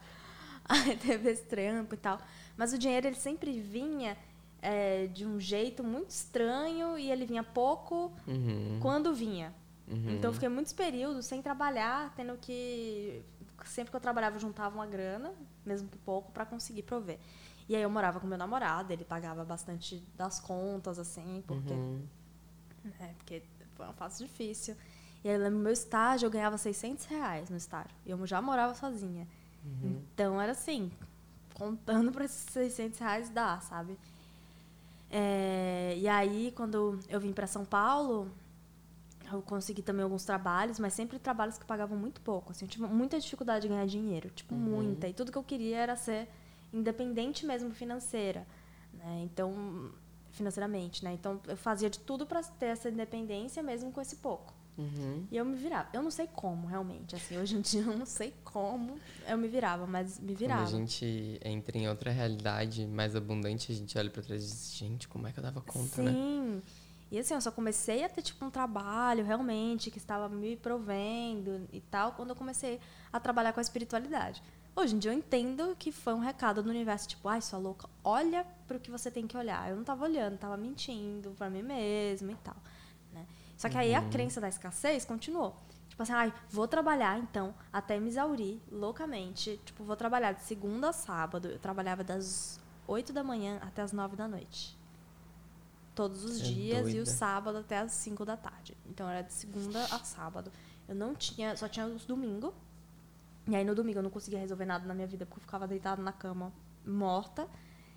Aí 0.65 0.95
teve 0.95 1.29
esse 1.29 1.43
trampo 1.43 1.93
e 1.93 1.97
tal. 1.97 2.19
Mas 2.55 2.71
o 2.71 2.77
dinheiro 2.77 3.07
ele 3.07 3.15
sempre 3.15 3.59
vinha 3.59 4.17
é, 4.63 5.07
de 5.07 5.25
um 5.25 5.37
jeito 5.41 5.83
muito 5.83 6.09
estranho 6.11 6.97
e 6.97 7.11
ele 7.11 7.25
vinha 7.25 7.43
pouco 7.43 8.13
uhum. 8.25 8.79
quando 8.81 9.13
vinha. 9.13 9.53
Uhum. 9.85 10.11
Então 10.11 10.29
eu 10.29 10.33
fiquei 10.33 10.47
muitos 10.47 10.71
períodos 10.71 11.25
sem 11.25 11.41
trabalhar, 11.41 12.13
tendo 12.15 12.37
que 12.37 13.21
sempre 13.65 13.91
que 13.91 13.97
eu 13.97 13.99
trabalhava 13.99 14.37
eu 14.37 14.39
juntava 14.39 14.73
uma 14.73 14.87
grana, 14.87 15.33
mesmo 15.65 15.89
que 15.89 15.97
pouco, 15.97 16.31
para 16.31 16.45
conseguir 16.45 16.83
prover. 16.83 17.19
E 17.67 17.75
aí 17.75 17.81
eu 17.81 17.89
morava 17.89 18.21
com 18.21 18.27
meu 18.27 18.37
namorado, 18.37 18.93
ele 18.93 19.03
pagava 19.03 19.43
bastante 19.43 20.01
das 20.15 20.39
contas 20.39 20.97
assim, 20.97 21.43
porque 21.45 21.73
uhum. 21.73 22.01
é, 23.01 23.07
porque 23.17 23.43
foi 23.75 23.85
uma 23.85 23.93
fase 23.93 24.23
difícil. 24.23 24.77
E 25.25 25.27
aí 25.29 25.35
eu 25.35 25.41
lembro 25.41 25.59
meu 25.59 25.73
estágio, 25.73 26.27
eu 26.27 26.31
ganhava 26.31 26.57
600 26.57 27.05
reais 27.05 27.49
no 27.49 27.57
estágio. 27.57 27.95
E 28.05 28.11
eu 28.11 28.25
já 28.25 28.41
morava 28.41 28.73
sozinha. 28.73 29.27
Uhum. 29.65 30.01
Então 30.13 30.41
era 30.41 30.53
assim, 30.53 30.89
contando 31.53 32.13
para 32.13 32.23
esses 32.23 32.45
600 32.51 32.99
reais 32.99 33.29
dá, 33.29 33.59
sabe? 33.59 33.97
É, 35.15 35.95
e 35.95 36.07
aí, 36.07 36.51
quando 36.55 36.99
eu 37.07 37.19
vim 37.19 37.31
para 37.31 37.45
São 37.45 37.63
Paulo, 37.63 38.31
eu 39.31 39.43
consegui 39.43 39.83
também 39.83 40.03
alguns 40.03 40.25
trabalhos, 40.25 40.79
mas 40.79 40.93
sempre 40.93 41.19
trabalhos 41.19 41.55
que 41.55 41.65
pagavam 41.65 41.95
muito 41.95 42.19
pouco. 42.19 42.51
Assim, 42.51 42.65
eu 42.65 42.69
tive 42.69 42.87
muita 42.87 43.19
dificuldade 43.19 43.61
de 43.61 43.67
ganhar 43.67 43.85
dinheiro, 43.85 44.31
tipo, 44.31 44.55
uhum. 44.55 44.59
muita. 44.59 45.07
E 45.07 45.13
tudo 45.13 45.31
que 45.31 45.37
eu 45.37 45.43
queria 45.43 45.77
era 45.77 45.95
ser 45.95 46.27
independente 46.73 47.45
mesmo 47.45 47.69
financeira. 47.69 48.47
Né? 48.91 49.21
Então, 49.23 49.91
financeiramente, 50.31 51.03
né? 51.03 51.13
Então 51.13 51.39
eu 51.47 51.55
fazia 51.55 51.91
de 51.91 51.99
tudo 51.99 52.25
para 52.25 52.41
ter 52.41 52.67
essa 52.67 52.89
independência 52.89 53.61
mesmo 53.61 53.91
com 53.91 54.01
esse 54.01 54.15
pouco. 54.15 54.51
Uhum. 54.77 55.27
E 55.31 55.37
eu 55.37 55.45
me 55.45 55.55
virava. 55.55 55.87
Eu 55.93 56.01
não 56.01 56.11
sei 56.11 56.27
como, 56.27 56.67
realmente. 56.67 57.15
Assim, 57.15 57.37
hoje 57.37 57.55
em 57.55 57.61
dia 57.61 57.81
eu 57.81 57.97
não 57.97 58.05
sei 58.05 58.33
como 58.43 58.97
eu 59.27 59.37
me 59.37 59.47
virava, 59.47 59.85
mas 59.85 60.19
me 60.19 60.33
virava. 60.33 60.63
Quando 60.63 60.75
a 60.75 60.79
gente 60.79 61.39
entra 61.43 61.77
em 61.77 61.87
outra 61.87 62.11
realidade 62.11 62.85
mais 62.87 63.15
abundante, 63.15 63.71
a 63.71 63.75
gente 63.75 63.97
olha 63.97 64.09
para 64.09 64.23
trás 64.23 64.43
e 64.43 64.47
diz, 64.47 64.75
gente, 64.75 65.07
como 65.07 65.27
é 65.27 65.31
que 65.31 65.39
eu 65.39 65.43
dava 65.43 65.61
conta, 65.61 65.95
Sim. 65.95 66.03
né? 66.03 66.11
Sim. 66.11 66.61
E 67.11 67.19
assim, 67.19 67.35
eu 67.35 67.41
só 67.41 67.51
comecei 67.51 68.03
a 68.03 68.09
ter 68.09 68.23
tipo 68.23 68.43
um 68.43 68.49
trabalho 68.49 69.23
realmente 69.23 69.91
que 69.91 69.99
estava 69.99 70.27
me 70.27 70.55
provendo 70.55 71.67
e 71.71 71.79
tal, 71.79 72.13
quando 72.13 72.31
eu 72.31 72.35
comecei 72.35 72.79
a 73.11 73.19
trabalhar 73.19 73.53
com 73.53 73.59
a 73.59 73.61
espiritualidade. 73.61 74.41
Hoje 74.75 74.95
em 74.95 74.97
dia 74.97 75.11
eu 75.11 75.15
entendo 75.15 75.75
que 75.77 75.91
foi 75.91 76.15
um 76.15 76.19
recado 76.19 76.63
do 76.63 76.71
universo, 76.71 77.07
tipo, 77.07 77.29
ai, 77.29 77.39
sua 77.39 77.59
louca, 77.59 77.87
olha 78.03 78.43
para 78.67 78.77
o 78.77 78.79
que 78.79 78.89
você 78.89 79.11
tem 79.11 79.27
que 79.27 79.37
olhar. 79.37 79.69
Eu 79.69 79.75
não 79.75 79.83
estava 79.83 80.03
olhando, 80.03 80.33
estava 80.33 80.57
mentindo 80.57 81.29
para 81.37 81.51
mim 81.51 81.61
mesma 81.61 82.31
e 82.31 82.35
tal. 82.37 82.55
Só 83.63 83.69
que 83.69 83.77
aí 83.77 83.95
a 83.95 84.01
uhum. 84.01 84.09
crença 84.09 84.41
da 84.41 84.49
escassez 84.49 85.05
continuou. 85.05 85.55
Tipo 85.87 86.03
assim, 86.03 86.11
ai, 86.11 86.33
vou 86.49 86.67
trabalhar 86.67 87.17
então 87.17 87.55
até 87.71 87.97
me 87.97 88.09
exaurir 88.09 88.59
loucamente. 88.69 89.57
Tipo, 89.63 89.85
vou 89.85 89.95
trabalhar 89.95 90.33
de 90.33 90.43
segunda 90.43 90.89
a 90.89 90.91
sábado. 90.91 91.47
Eu 91.47 91.57
trabalhava 91.57 92.03
das 92.03 92.59
8 92.85 93.13
da 93.13 93.23
manhã 93.23 93.59
até 93.61 93.81
as 93.81 93.93
9 93.93 94.17
da 94.17 94.27
noite. 94.27 94.77
Todos 95.95 96.25
os 96.25 96.41
é 96.41 96.43
dias 96.43 96.83
doida. 96.83 96.97
e 96.97 96.99
o 96.99 97.05
sábado 97.05 97.59
até 97.59 97.77
as 97.77 97.93
5 97.93 98.25
da 98.25 98.35
tarde. 98.35 98.75
Então 98.85 99.09
era 99.09 99.21
de 99.21 99.31
segunda 99.31 99.81
a 99.85 99.99
sábado. 99.99 100.51
Eu 100.85 100.95
não 100.95 101.15
tinha, 101.15 101.55
só 101.55 101.69
tinha 101.69 101.85
os 101.85 102.03
domingos 102.03 102.51
e 103.47 103.55
aí 103.55 103.63
no 103.63 103.73
domingo 103.73 103.99
eu 103.99 104.03
não 104.03 104.09
conseguia 104.09 104.39
resolver 104.39 104.65
nada 104.65 104.85
na 104.85 104.93
minha 104.93 105.07
vida 105.07 105.25
porque 105.25 105.39
eu 105.39 105.43
ficava 105.43 105.65
deitada 105.65 106.01
na 106.01 106.11
cama 106.11 106.51
morta. 106.85 107.47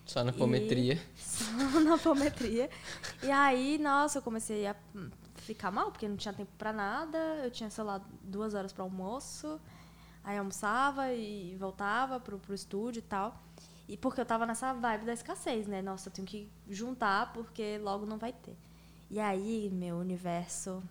Só 0.04 0.22
na 0.22 0.32
pometria. 0.32 0.96
Só 1.18 1.80
na 1.80 1.98
pometria. 1.98 2.70
e 3.20 3.32
aí, 3.32 3.78
nossa, 3.78 4.18
eu 4.18 4.22
comecei 4.22 4.64
a 4.64 4.76
ficar 5.46 5.70
mal, 5.70 5.90
porque 5.90 6.08
não 6.08 6.16
tinha 6.16 6.34
tempo 6.34 6.52
para 6.58 6.72
nada. 6.72 7.18
Eu 7.44 7.50
tinha, 7.50 7.70
sei 7.70 7.84
lá, 7.84 8.00
duas 8.22 8.54
horas 8.54 8.72
para 8.72 8.82
almoço. 8.82 9.60
Aí 10.24 10.36
almoçava 10.38 11.12
e 11.12 11.56
voltava 11.56 12.18
pro, 12.20 12.38
pro 12.38 12.54
estúdio 12.54 13.00
e 13.00 13.02
tal. 13.02 13.40
E 13.88 13.96
porque 13.96 14.20
eu 14.20 14.26
tava 14.26 14.44
nessa 14.44 14.72
vibe 14.72 15.06
da 15.06 15.12
escassez, 15.12 15.66
né? 15.66 15.80
Nossa, 15.80 16.08
eu 16.08 16.12
tenho 16.12 16.26
que 16.26 16.50
juntar 16.68 17.32
porque 17.32 17.78
logo 17.78 18.04
não 18.04 18.18
vai 18.18 18.32
ter. 18.32 18.56
E 19.10 19.20
aí, 19.20 19.70
meu 19.72 19.96
universo. 19.96 20.82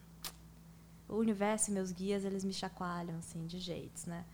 O 1.07 1.17
universo 1.17 1.69
e 1.69 1.73
meus 1.73 1.91
guias, 1.91 2.23
eles 2.23 2.43
me 2.43 2.53
chacoalham, 2.53 3.17
assim, 3.19 3.45
de 3.45 3.59
jeitos, 3.59 4.05
né? 4.05 4.25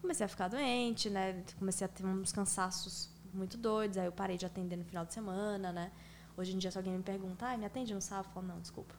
comecei 0.00 0.24
a 0.24 0.28
ficar 0.28 0.48
doente, 0.48 1.10
né? 1.10 1.44
Comecei 1.58 1.84
a 1.84 1.88
ter 1.88 2.04
uns 2.04 2.32
cansaços 2.32 3.10
muito 3.32 3.56
doidos. 3.56 3.98
Aí 3.98 4.06
eu 4.06 4.12
parei 4.12 4.36
de 4.36 4.46
atender 4.46 4.76
no 4.76 4.84
final 4.84 5.04
de 5.04 5.12
semana, 5.12 5.72
né? 5.72 5.92
Hoje 6.36 6.54
em 6.54 6.58
dia, 6.58 6.70
se 6.70 6.78
alguém 6.78 6.96
me 6.96 7.02
pergunta, 7.02 7.46
ah, 7.46 7.56
me 7.56 7.66
atende 7.66 7.92
no 7.92 8.00
sábado? 8.00 8.28
Eu 8.28 8.32
falo, 8.32 8.46
não, 8.46 8.60
desculpa. 8.60 8.94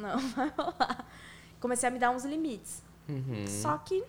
Não, 0.00 0.18
vai 0.30 0.48
rolar. 0.56 1.06
Comecei 1.60 1.88
a 1.88 1.92
me 1.92 1.98
dar 1.98 2.10
uns 2.10 2.24
limites. 2.24 2.82
Uhum. 3.08 3.46
Só 3.46 3.76
que, 3.78 4.02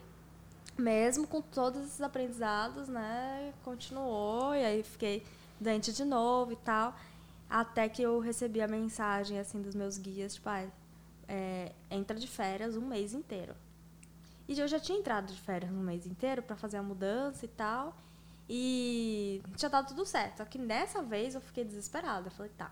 mesmo 0.78 1.28
com 1.28 1.42
todos 1.42 1.84
esses 1.86 2.02
aprendizados, 2.02 2.88
né? 2.88 3.54
Continuou. 3.64 4.56
E 4.56 4.64
aí 4.64 4.84
fiquei 4.84 5.26
doente 5.60 5.92
de 5.92 6.06
novo 6.06 6.54
e 6.54 6.56
tal. 6.58 6.96
Até 7.50 7.90
que 7.90 8.02
eu 8.02 8.20
recebi 8.20 8.62
a 8.62 8.68
mensagem, 8.68 9.38
assim, 9.38 9.62
dos 9.62 9.76
meus 9.76 9.98
guias, 9.98 10.36
tipo, 10.36 10.48
ah, 10.48 10.66
é, 11.28 11.72
entra 11.90 12.18
de 12.18 12.28
férias 12.28 12.78
um 12.78 12.88
mês 12.88 13.14
inteiro. 13.14 13.54
E 14.48 14.60
eu 14.60 14.68
já 14.68 14.80
tinha 14.80 14.98
entrado 14.98 15.32
de 15.32 15.40
férias 15.40 15.72
um 15.72 15.82
mês 15.82 16.06
inteiro 16.06 16.42
para 16.42 16.56
fazer 16.56 16.78
a 16.78 16.84
mudança 16.84 17.46
e 17.46 17.48
tal. 17.48 17.96
E 18.50 19.42
tinha 19.56 19.70
dado 19.70 19.88
tudo 19.88 20.06
certo. 20.06 20.38
Só 20.38 20.46
que 20.46 20.58
nessa 20.58 21.02
vez 21.02 21.36
eu 21.36 21.42
fiquei 21.42 21.64
desesperada. 21.64 22.28
Eu 22.28 22.32
falei, 22.32 22.52
tá, 22.58 22.70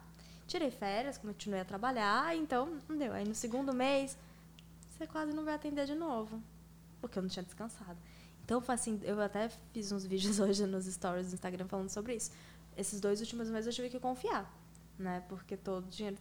tirei 0.50 0.72
férias, 0.72 1.18
continuei 1.18 1.62
a 1.62 1.65
trabalhar, 1.65 2.36
então 2.36 2.79
não 2.89 2.98
deu. 2.98 3.13
Aí 3.13 3.25
no 3.25 3.36
segundo 3.36 3.74
mês, 3.74 4.18
você 4.89 5.08
quase 5.08 5.32
não 5.34 5.46
vai 5.46 5.53
atender 5.53 5.86
de 5.86 5.96
novo. 5.96 6.41
Porque 7.00 7.18
eu 7.18 7.22
não 7.22 7.29
tinha 7.29 7.44
descansado. 7.44 7.98
Então, 8.44 8.60
foi 8.60 8.75
assim, 8.75 9.00
eu 9.03 9.22
até 9.22 9.50
fiz 9.72 9.91
uns 9.91 10.06
vídeos 10.06 10.39
hoje 10.41 10.65
nos 10.65 10.86
stories 10.86 11.29
do 11.29 11.36
Instagram 11.36 11.68
falando 11.68 11.89
sobre 11.89 12.15
isso. 12.15 12.32
Esses 12.75 13.00
dois 13.00 13.22
últimos 13.22 13.50
meses 13.50 13.68
eu 13.68 13.74
tive 13.74 13.89
que 13.89 14.00
confiar, 14.00 14.51
né? 14.98 15.24
Porque 15.29 15.56
todo 15.56 15.86
o 15.86 15.89
dinheiro 15.89 16.18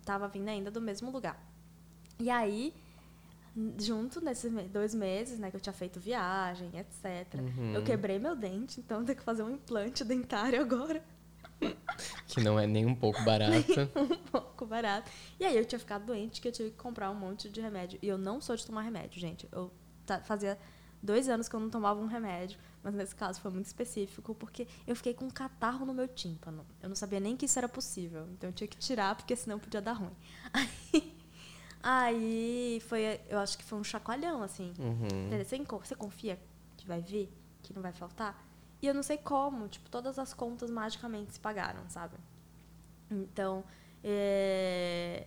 estava 0.00 0.26
vindo 0.26 0.48
ainda 0.48 0.70
do 0.70 0.80
mesmo 0.80 1.10
lugar. 1.10 1.38
E 2.18 2.30
aí, 2.30 2.72
junto 3.78 4.20
nesses 4.20 4.50
dois 4.70 4.94
meses, 4.94 5.38
né, 5.38 5.50
que 5.50 5.56
eu 5.56 5.60
tinha 5.60 5.72
feito 5.72 6.00
viagem, 6.00 6.70
etc. 6.78 7.40
Uhum. 7.40 7.74
Eu 7.74 7.84
quebrei 7.84 8.18
meu 8.18 8.34
dente, 8.34 8.80
então 8.80 9.00
eu 9.00 9.04
tenho 9.04 9.18
que 9.18 9.24
fazer 9.24 9.42
um 9.42 9.50
implante 9.50 10.02
dentário 10.02 10.60
agora. 10.62 11.02
Que 12.28 12.40
não 12.40 12.58
é 12.58 12.66
nem 12.66 12.84
um 12.84 12.94
pouco 12.94 13.22
barato. 13.24 13.52
nem 13.52 14.10
um 14.12 14.16
pouco 14.30 14.66
barato. 14.66 15.10
E 15.40 15.44
aí 15.44 15.56
eu 15.56 15.64
tinha 15.64 15.78
ficado 15.78 16.04
doente 16.04 16.40
que 16.40 16.48
eu 16.48 16.52
tive 16.52 16.70
que 16.70 16.76
comprar 16.76 17.10
um 17.10 17.14
monte 17.14 17.48
de 17.48 17.60
remédio. 17.60 17.98
E 18.02 18.08
eu 18.08 18.18
não 18.18 18.40
sou 18.40 18.54
de 18.56 18.66
tomar 18.66 18.82
remédio, 18.82 19.18
gente. 19.20 19.48
Eu 19.50 19.72
fazia 20.24 20.58
dois 21.02 21.28
anos 21.28 21.48
que 21.48 21.56
eu 21.56 21.60
não 21.60 21.70
tomava 21.70 22.00
um 22.00 22.06
remédio. 22.06 22.58
Mas 22.82 22.94
nesse 22.94 23.16
caso 23.16 23.40
foi 23.40 23.50
muito 23.50 23.66
específico, 23.66 24.34
porque 24.34 24.68
eu 24.86 24.94
fiquei 24.94 25.12
com 25.12 25.24
um 25.24 25.30
catarro 25.30 25.84
no 25.84 25.92
meu 25.92 26.06
tímpano. 26.06 26.64
Eu 26.80 26.88
não 26.88 26.94
sabia 26.94 27.18
nem 27.18 27.36
que 27.36 27.46
isso 27.46 27.58
era 27.58 27.68
possível. 27.68 28.28
Então 28.32 28.50
eu 28.50 28.52
tinha 28.52 28.68
que 28.68 28.78
tirar, 28.78 29.16
porque 29.16 29.34
senão 29.34 29.58
podia 29.58 29.80
dar 29.80 29.94
ruim. 29.94 30.14
Aí, 30.52 31.16
aí 31.82 32.82
foi, 32.88 33.20
eu 33.28 33.38
acho 33.38 33.58
que 33.58 33.64
foi 33.64 33.78
um 33.78 33.84
chacoalhão, 33.84 34.42
assim. 34.42 34.72
Uhum. 34.78 35.28
Você, 35.44 35.58
você 35.64 35.94
confia 35.94 36.38
que 36.76 36.86
vai 36.86 37.00
vir? 37.00 37.28
Que 37.62 37.72
não 37.74 37.82
vai 37.82 37.92
faltar? 37.92 38.45
E 38.80 38.86
eu 38.86 38.94
não 38.94 39.02
sei 39.02 39.16
como, 39.16 39.68
tipo, 39.68 39.88
todas 39.88 40.18
as 40.18 40.34
contas 40.34 40.70
magicamente 40.70 41.32
se 41.32 41.40
pagaram, 41.40 41.80
sabe? 41.88 42.16
Então, 43.10 43.64
é... 44.02 45.26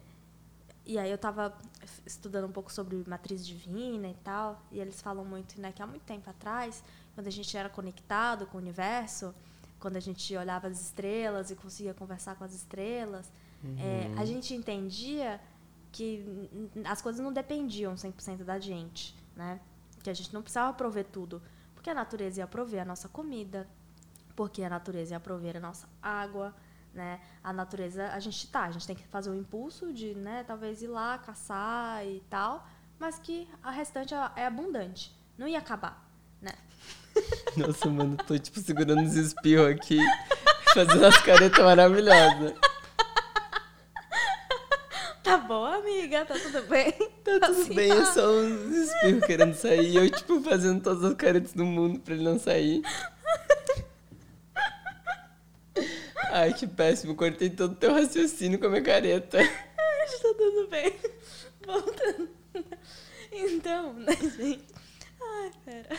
e 0.86 0.98
aí 0.98 1.10
eu 1.10 1.18
tava 1.18 1.58
estudando 2.06 2.46
um 2.46 2.52
pouco 2.52 2.72
sobre 2.72 3.04
matriz 3.08 3.46
divina 3.46 4.08
e 4.08 4.16
tal, 4.24 4.62
e 4.72 4.80
eles 4.80 5.02
falam 5.02 5.26
muito, 5.26 5.60
né, 5.60 5.72
que 5.72 5.82
há 5.82 5.88
muito 5.88 6.04
tempo 6.04 6.30
atrás, 6.30 6.84
quando 7.16 7.28
a 7.28 7.32
gente 7.32 7.56
era 7.58 7.70
conectado 7.70 8.46
com 8.48 8.58
o 8.58 8.62
universo, 8.62 9.34
quando 9.80 9.96
a 9.96 10.00
gente 10.00 10.36
olhava 10.36 10.68
as 10.68 10.80
estrelas 10.82 11.52
e 11.52 11.56
conseguia 11.56 11.94
conversar 11.94 12.36
com 12.36 12.44
as 12.44 12.54
estrelas, 12.54 13.32
uhum. 13.64 13.76
é, 13.80 14.20
a 14.20 14.26
gente 14.26 14.54
entendia 14.54 15.40
que 15.92 16.24
as 16.86 17.02
coisas 17.02 17.24
não 17.24 17.34
dependiam 17.34 17.96
100% 17.96 18.44
da 18.44 18.60
gente, 18.60 19.16
né? 19.36 19.60
Que 20.04 20.10
a 20.10 20.14
gente 20.14 20.34
não 20.34 20.42
precisava 20.42 20.74
prover 20.74 21.06
tudo. 21.06 21.42
Porque 21.80 21.90
a 21.90 21.94
natureza 21.94 22.42
ia 22.42 22.46
prover 22.46 22.82
a 22.82 22.86
nossa 22.86 23.08
comida, 23.08 23.66
porque 24.36 24.62
a 24.62 24.70
natureza 24.70 25.16
ia 25.16 25.20
prover 25.20 25.56
a 25.56 25.62
nossa 25.62 25.88
água, 26.02 26.54
né? 26.94 27.22
A 27.42 27.54
natureza, 27.54 28.10
a 28.12 28.20
gente 28.20 28.48
tá, 28.48 28.64
a 28.66 28.72
gente 28.72 28.86
tem 28.86 28.98
que 28.98 29.08
fazer 29.08 29.30
o 29.30 29.34
impulso 29.34 29.94
de, 29.94 30.14
né, 30.14 30.44
talvez 30.46 30.82
ir 30.82 30.88
lá 30.88 31.18
caçar 31.18 32.06
e 32.06 32.22
tal, 32.30 32.68
mas 33.00 33.18
que 33.18 33.48
a 33.64 33.72
restante 33.72 34.14
é, 34.14 34.32
é 34.36 34.46
abundante, 34.46 35.18
não 35.38 35.48
ia 35.48 35.58
acabar, 35.58 36.06
né? 36.42 36.52
Nossa, 37.56 37.90
mano, 37.90 38.18
tô 38.28 38.38
tipo 38.38 38.60
segurando 38.60 39.02
os 39.02 39.16
espirros 39.16 39.72
aqui, 39.72 40.00
fazendo 40.76 41.06
as 41.06 41.18
caretas 41.22 41.64
maravilhosas. 41.64 42.56
Tá 45.24 45.38
bom, 45.38 45.64
amiga, 45.64 46.26
tá 46.26 46.34
tudo 46.34 46.62
bem? 46.64 46.94
Tá 47.24 47.40
tudo 47.40 47.46
assim, 47.46 47.76
bem, 47.76 47.92
é 47.92 48.06
só 48.06 48.32
uns 48.32 48.76
espirros 48.76 49.26
querendo 49.26 49.54
sair. 49.54 49.96
Eu, 49.96 50.10
tipo, 50.10 50.42
fazendo 50.42 50.82
todas 50.82 51.04
as 51.04 51.14
caretas 51.16 51.54
do 51.54 51.66
mundo 51.66 52.00
pra 52.00 52.14
ele 52.14 52.24
não 52.24 52.40
sair. 52.40 52.82
Ai, 56.32 56.54
que 56.54 56.68
péssimo. 56.68 57.16
Cortei 57.16 57.50
todo 57.50 57.72
o 57.72 57.76
teu 57.76 57.94
raciocínio 57.94 58.60
com 58.60 58.68
a 58.68 58.70
minha 58.70 58.84
careta. 58.84 59.40
Tá 59.40 60.34
tudo 60.38 60.68
bem. 60.70 60.94
Voltando. 61.66 62.30
Então, 63.32 63.94
né, 63.94 64.16
gente? 64.16 64.66
Ai, 65.22 65.52
pera. 65.64 65.90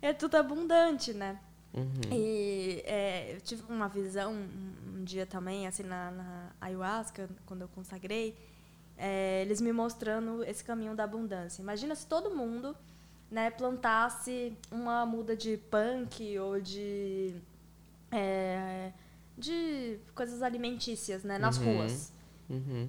É 0.00 0.12
tudo 0.12 0.34
abundante, 0.34 1.14
né? 1.14 1.38
Uhum. 1.72 2.12
E 2.12 2.82
é, 2.84 3.34
eu 3.34 3.40
tive 3.40 3.62
uma 3.68 3.88
visão 3.88 4.32
um, 4.32 4.98
um 4.98 5.04
dia 5.04 5.24
também, 5.24 5.66
assim, 5.66 5.84
na, 5.84 6.10
na, 6.10 6.50
ayahuasca, 6.60 7.30
quando 7.46 7.62
eu 7.62 7.68
consagrei, 7.68 8.36
é, 9.04 9.42
eles 9.42 9.60
me 9.60 9.72
mostrando 9.72 10.44
esse 10.44 10.62
caminho 10.62 10.94
da 10.94 11.02
abundância. 11.02 11.60
Imagina 11.60 11.92
se 11.96 12.06
todo 12.06 12.30
mundo 12.30 12.76
né, 13.28 13.50
plantasse 13.50 14.56
uma 14.70 15.04
muda 15.04 15.36
de 15.36 15.56
punk 15.56 16.38
ou 16.38 16.60
de, 16.60 17.34
é, 18.12 18.92
de 19.36 19.98
coisas 20.14 20.40
alimentícias 20.40 21.24
né, 21.24 21.36
nas 21.36 21.58
uhum. 21.58 21.78
ruas. 21.78 22.12
Uhum. 22.48 22.88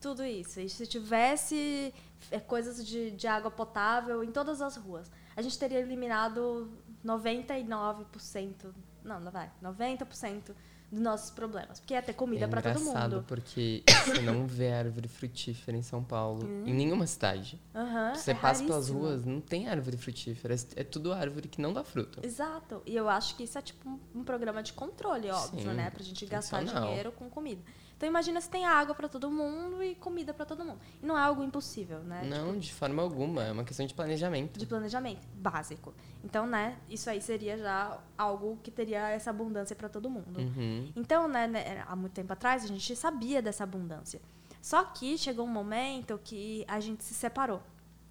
Tudo 0.00 0.24
isso. 0.24 0.58
E 0.58 0.68
se 0.68 0.84
tivesse 0.84 1.94
é, 2.28 2.40
coisas 2.40 2.84
de, 2.84 3.12
de 3.12 3.28
água 3.28 3.48
potável 3.48 4.24
em 4.24 4.32
todas 4.32 4.60
as 4.60 4.74
ruas, 4.74 5.08
a 5.36 5.42
gente 5.42 5.56
teria 5.56 5.78
eliminado 5.78 6.72
99%, 7.06 8.74
não, 9.04 9.20
não 9.20 9.30
vai, 9.30 9.48
90% 9.62 10.52
dos 10.92 11.00
nossos 11.00 11.30
problemas. 11.30 11.80
Porque 11.80 11.94
ia 11.94 12.02
ter 12.02 12.12
comida 12.12 12.44
é 12.44 12.48
para 12.48 12.60
todo 12.60 12.78
mundo. 12.78 12.90
engraçado 12.90 13.24
porque 13.26 13.82
você 13.86 14.20
não 14.20 14.44
vê 14.46 14.70
árvore 14.70 15.08
frutífera 15.08 15.76
em 15.76 15.82
São 15.82 16.04
Paulo, 16.04 16.44
hum. 16.44 16.64
em 16.66 16.74
nenhuma 16.74 17.06
cidade. 17.06 17.58
Uhum, 17.74 18.14
você 18.14 18.32
é 18.32 18.34
passa 18.34 18.62
pelas 18.62 18.90
ruas, 18.90 19.24
não 19.24 19.40
tem 19.40 19.68
árvore 19.68 19.96
frutífera, 19.96 20.54
é 20.76 20.84
tudo 20.84 21.12
árvore 21.12 21.48
que 21.48 21.62
não 21.62 21.72
dá 21.72 21.82
fruto. 21.82 22.20
Exato. 22.22 22.82
E 22.84 22.94
eu 22.94 23.08
acho 23.08 23.34
que 23.36 23.44
isso 23.44 23.56
é 23.56 23.62
tipo 23.62 23.88
um, 23.88 23.98
um 24.14 24.22
programa 24.22 24.62
de 24.62 24.74
controle, 24.74 25.30
óbvio, 25.30 25.62
Sim, 25.62 25.74
né? 25.74 25.90
Pra 25.90 26.02
gente 26.02 26.26
gastar 26.26 26.62
dinheiro 26.62 27.10
com 27.12 27.30
comida. 27.30 27.62
Então 28.02 28.10
imagina 28.10 28.40
se 28.40 28.50
tem 28.50 28.66
água 28.66 28.96
para 28.96 29.08
todo 29.08 29.30
mundo 29.30 29.80
e 29.80 29.94
comida 29.94 30.34
para 30.34 30.44
todo 30.44 30.64
mundo. 30.64 30.80
E 31.00 31.06
não 31.06 31.16
é 31.16 31.22
algo 31.22 31.44
impossível, 31.44 32.00
né? 32.00 32.24
Não, 32.24 32.46
tipo, 32.48 32.58
de 32.58 32.74
forma 32.74 33.00
alguma. 33.00 33.44
É 33.44 33.52
uma 33.52 33.62
questão 33.62 33.86
de 33.86 33.94
planejamento. 33.94 34.58
De 34.58 34.66
planejamento 34.66 35.24
básico. 35.34 35.94
Então, 36.24 36.44
né, 36.44 36.76
isso 36.90 37.08
aí 37.08 37.22
seria 37.22 37.56
já 37.56 37.96
algo 38.18 38.58
que 38.60 38.72
teria 38.72 39.08
essa 39.10 39.30
abundância 39.30 39.76
para 39.76 39.88
todo 39.88 40.10
mundo. 40.10 40.40
Uhum. 40.40 40.92
Então, 40.96 41.28
né, 41.28 41.46
né, 41.46 41.84
há 41.86 41.94
muito 41.94 42.12
tempo 42.12 42.32
atrás 42.32 42.64
a 42.64 42.66
gente 42.66 42.96
sabia 42.96 43.40
dessa 43.40 43.62
abundância. 43.62 44.20
Só 44.60 44.82
que 44.82 45.16
chegou 45.16 45.46
um 45.46 45.52
momento 45.52 46.20
que 46.24 46.64
a 46.66 46.80
gente 46.80 47.04
se 47.04 47.14
separou, 47.14 47.62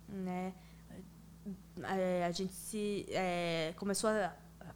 né? 0.07 0.53
É, 1.83 2.23
a 2.25 2.31
gente 2.31 2.53
se 2.53 3.05
é, 3.09 3.73
começou 3.75 4.09
a 4.09 4.33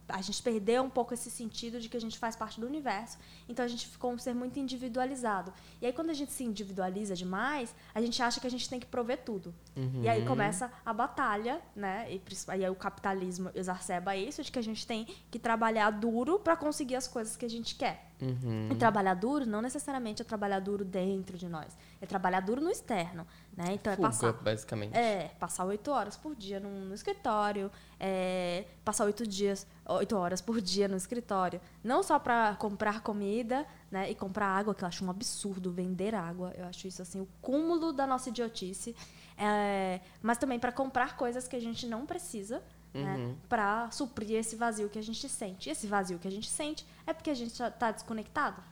a 0.08 0.22
gente 0.22 0.42
perdeu 0.42 0.82
um 0.82 0.90
pouco 0.90 1.14
esse 1.14 1.30
sentido 1.30 1.80
de 1.80 1.88
que 1.88 1.96
a 1.96 2.00
gente 2.00 2.18
faz 2.18 2.36
parte 2.36 2.60
do 2.60 2.66
universo. 2.66 3.18
Então 3.48 3.64
a 3.64 3.68
gente 3.68 3.86
ficou 3.86 4.12
um 4.12 4.18
ser 4.18 4.34
muito 4.34 4.58
individualizado. 4.58 5.52
E 5.80 5.86
aí 5.86 5.92
quando 5.92 6.10
a 6.10 6.14
gente 6.14 6.32
se 6.32 6.44
individualiza 6.44 7.14
demais, 7.14 7.74
a 7.94 8.00
gente 8.00 8.22
acha 8.22 8.40
que 8.40 8.46
a 8.46 8.50
gente 8.50 8.68
tem 8.68 8.78
que 8.78 8.86
prover 8.86 9.24
tudo. 9.24 9.54
Uhum. 9.76 10.02
E 10.02 10.08
aí 10.08 10.24
começa 10.24 10.70
a 10.84 10.92
batalha, 10.92 11.60
né? 11.74 12.06
E 12.10 12.20
aí 12.48 12.70
o 12.70 12.74
capitalismo 12.74 13.50
exacerba 13.54 14.16
isso 14.16 14.42
de 14.42 14.50
que 14.50 14.58
a 14.58 14.62
gente 14.62 14.86
tem 14.86 15.06
que 15.30 15.38
trabalhar 15.38 15.90
duro 15.90 16.38
para 16.38 16.56
conseguir 16.56 16.96
as 16.96 17.06
coisas 17.06 17.36
que 17.36 17.44
a 17.44 17.50
gente 17.50 17.74
quer. 17.74 18.06
Uhum. 18.20 18.70
E 18.72 18.74
trabalhar 18.76 19.12
duro 19.12 19.44
não 19.44 19.60
necessariamente 19.60 20.22
é 20.22 20.24
trabalhar 20.24 20.60
duro 20.60 20.82
dentro 20.82 21.36
de 21.36 21.46
nós, 21.46 21.76
é 22.00 22.06
trabalhar 22.06 22.40
duro 22.40 22.62
no 22.62 22.70
externo, 22.70 23.26
né? 23.54 23.74
Então 23.74 23.92
Fuga, 23.94 24.06
é 24.06 24.10
passar, 24.10 24.32
basicamente. 24.32 24.96
É 24.96 25.30
passar 25.38 25.66
oito 25.66 25.90
horas 25.90 26.16
por 26.16 26.34
dia 26.34 26.58
no, 26.58 26.86
no 26.86 26.94
escritório, 26.94 27.70
é, 28.00 28.64
passar 28.82 29.04
oito 29.04 29.26
dias, 29.26 29.66
oito 29.86 30.16
horas 30.16 30.40
por 30.40 30.62
dia 30.62 30.88
no 30.88 30.96
escritório, 30.96 31.60
não 31.84 32.02
só 32.02 32.18
para 32.18 32.56
comprar 32.56 33.02
comida, 33.02 33.66
né? 33.90 34.10
E 34.10 34.14
comprar 34.14 34.46
água, 34.46 34.74
que 34.74 34.82
eu 34.82 34.88
acho 34.88 35.04
um 35.04 35.10
absurdo 35.10 35.70
vender 35.70 36.14
água, 36.14 36.54
eu 36.56 36.64
acho 36.64 36.88
isso 36.88 37.02
assim 37.02 37.20
o 37.20 37.28
cúmulo 37.42 37.92
da 37.92 38.06
nossa 38.06 38.30
idiotice, 38.30 38.96
é, 39.36 40.00
mas 40.22 40.38
também 40.38 40.58
para 40.58 40.72
comprar 40.72 41.16
coisas 41.16 41.46
que 41.46 41.56
a 41.56 41.60
gente 41.60 41.86
não 41.86 42.06
precisa 42.06 42.62
né? 42.96 43.16
Uhum. 43.16 43.36
Para 43.48 43.90
suprir 43.90 44.38
esse 44.38 44.56
vazio 44.56 44.88
que 44.88 44.98
a 44.98 45.02
gente 45.02 45.28
sente. 45.28 45.68
E 45.68 45.72
esse 45.72 45.86
vazio 45.86 46.18
que 46.18 46.26
a 46.26 46.30
gente 46.30 46.48
sente 46.48 46.86
é 47.06 47.12
porque 47.12 47.30
a 47.30 47.34
gente 47.34 47.62
está 47.62 47.90
desconectado. 47.90 48.62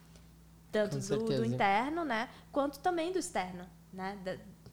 Tanto 0.72 0.98
do, 0.98 1.24
do, 1.24 1.44
interno, 1.44 2.04
né? 2.04 2.28
Quanto 2.50 2.80
também 2.80 3.12
do 3.12 3.18
externo, 3.18 3.64
né? 3.92 4.18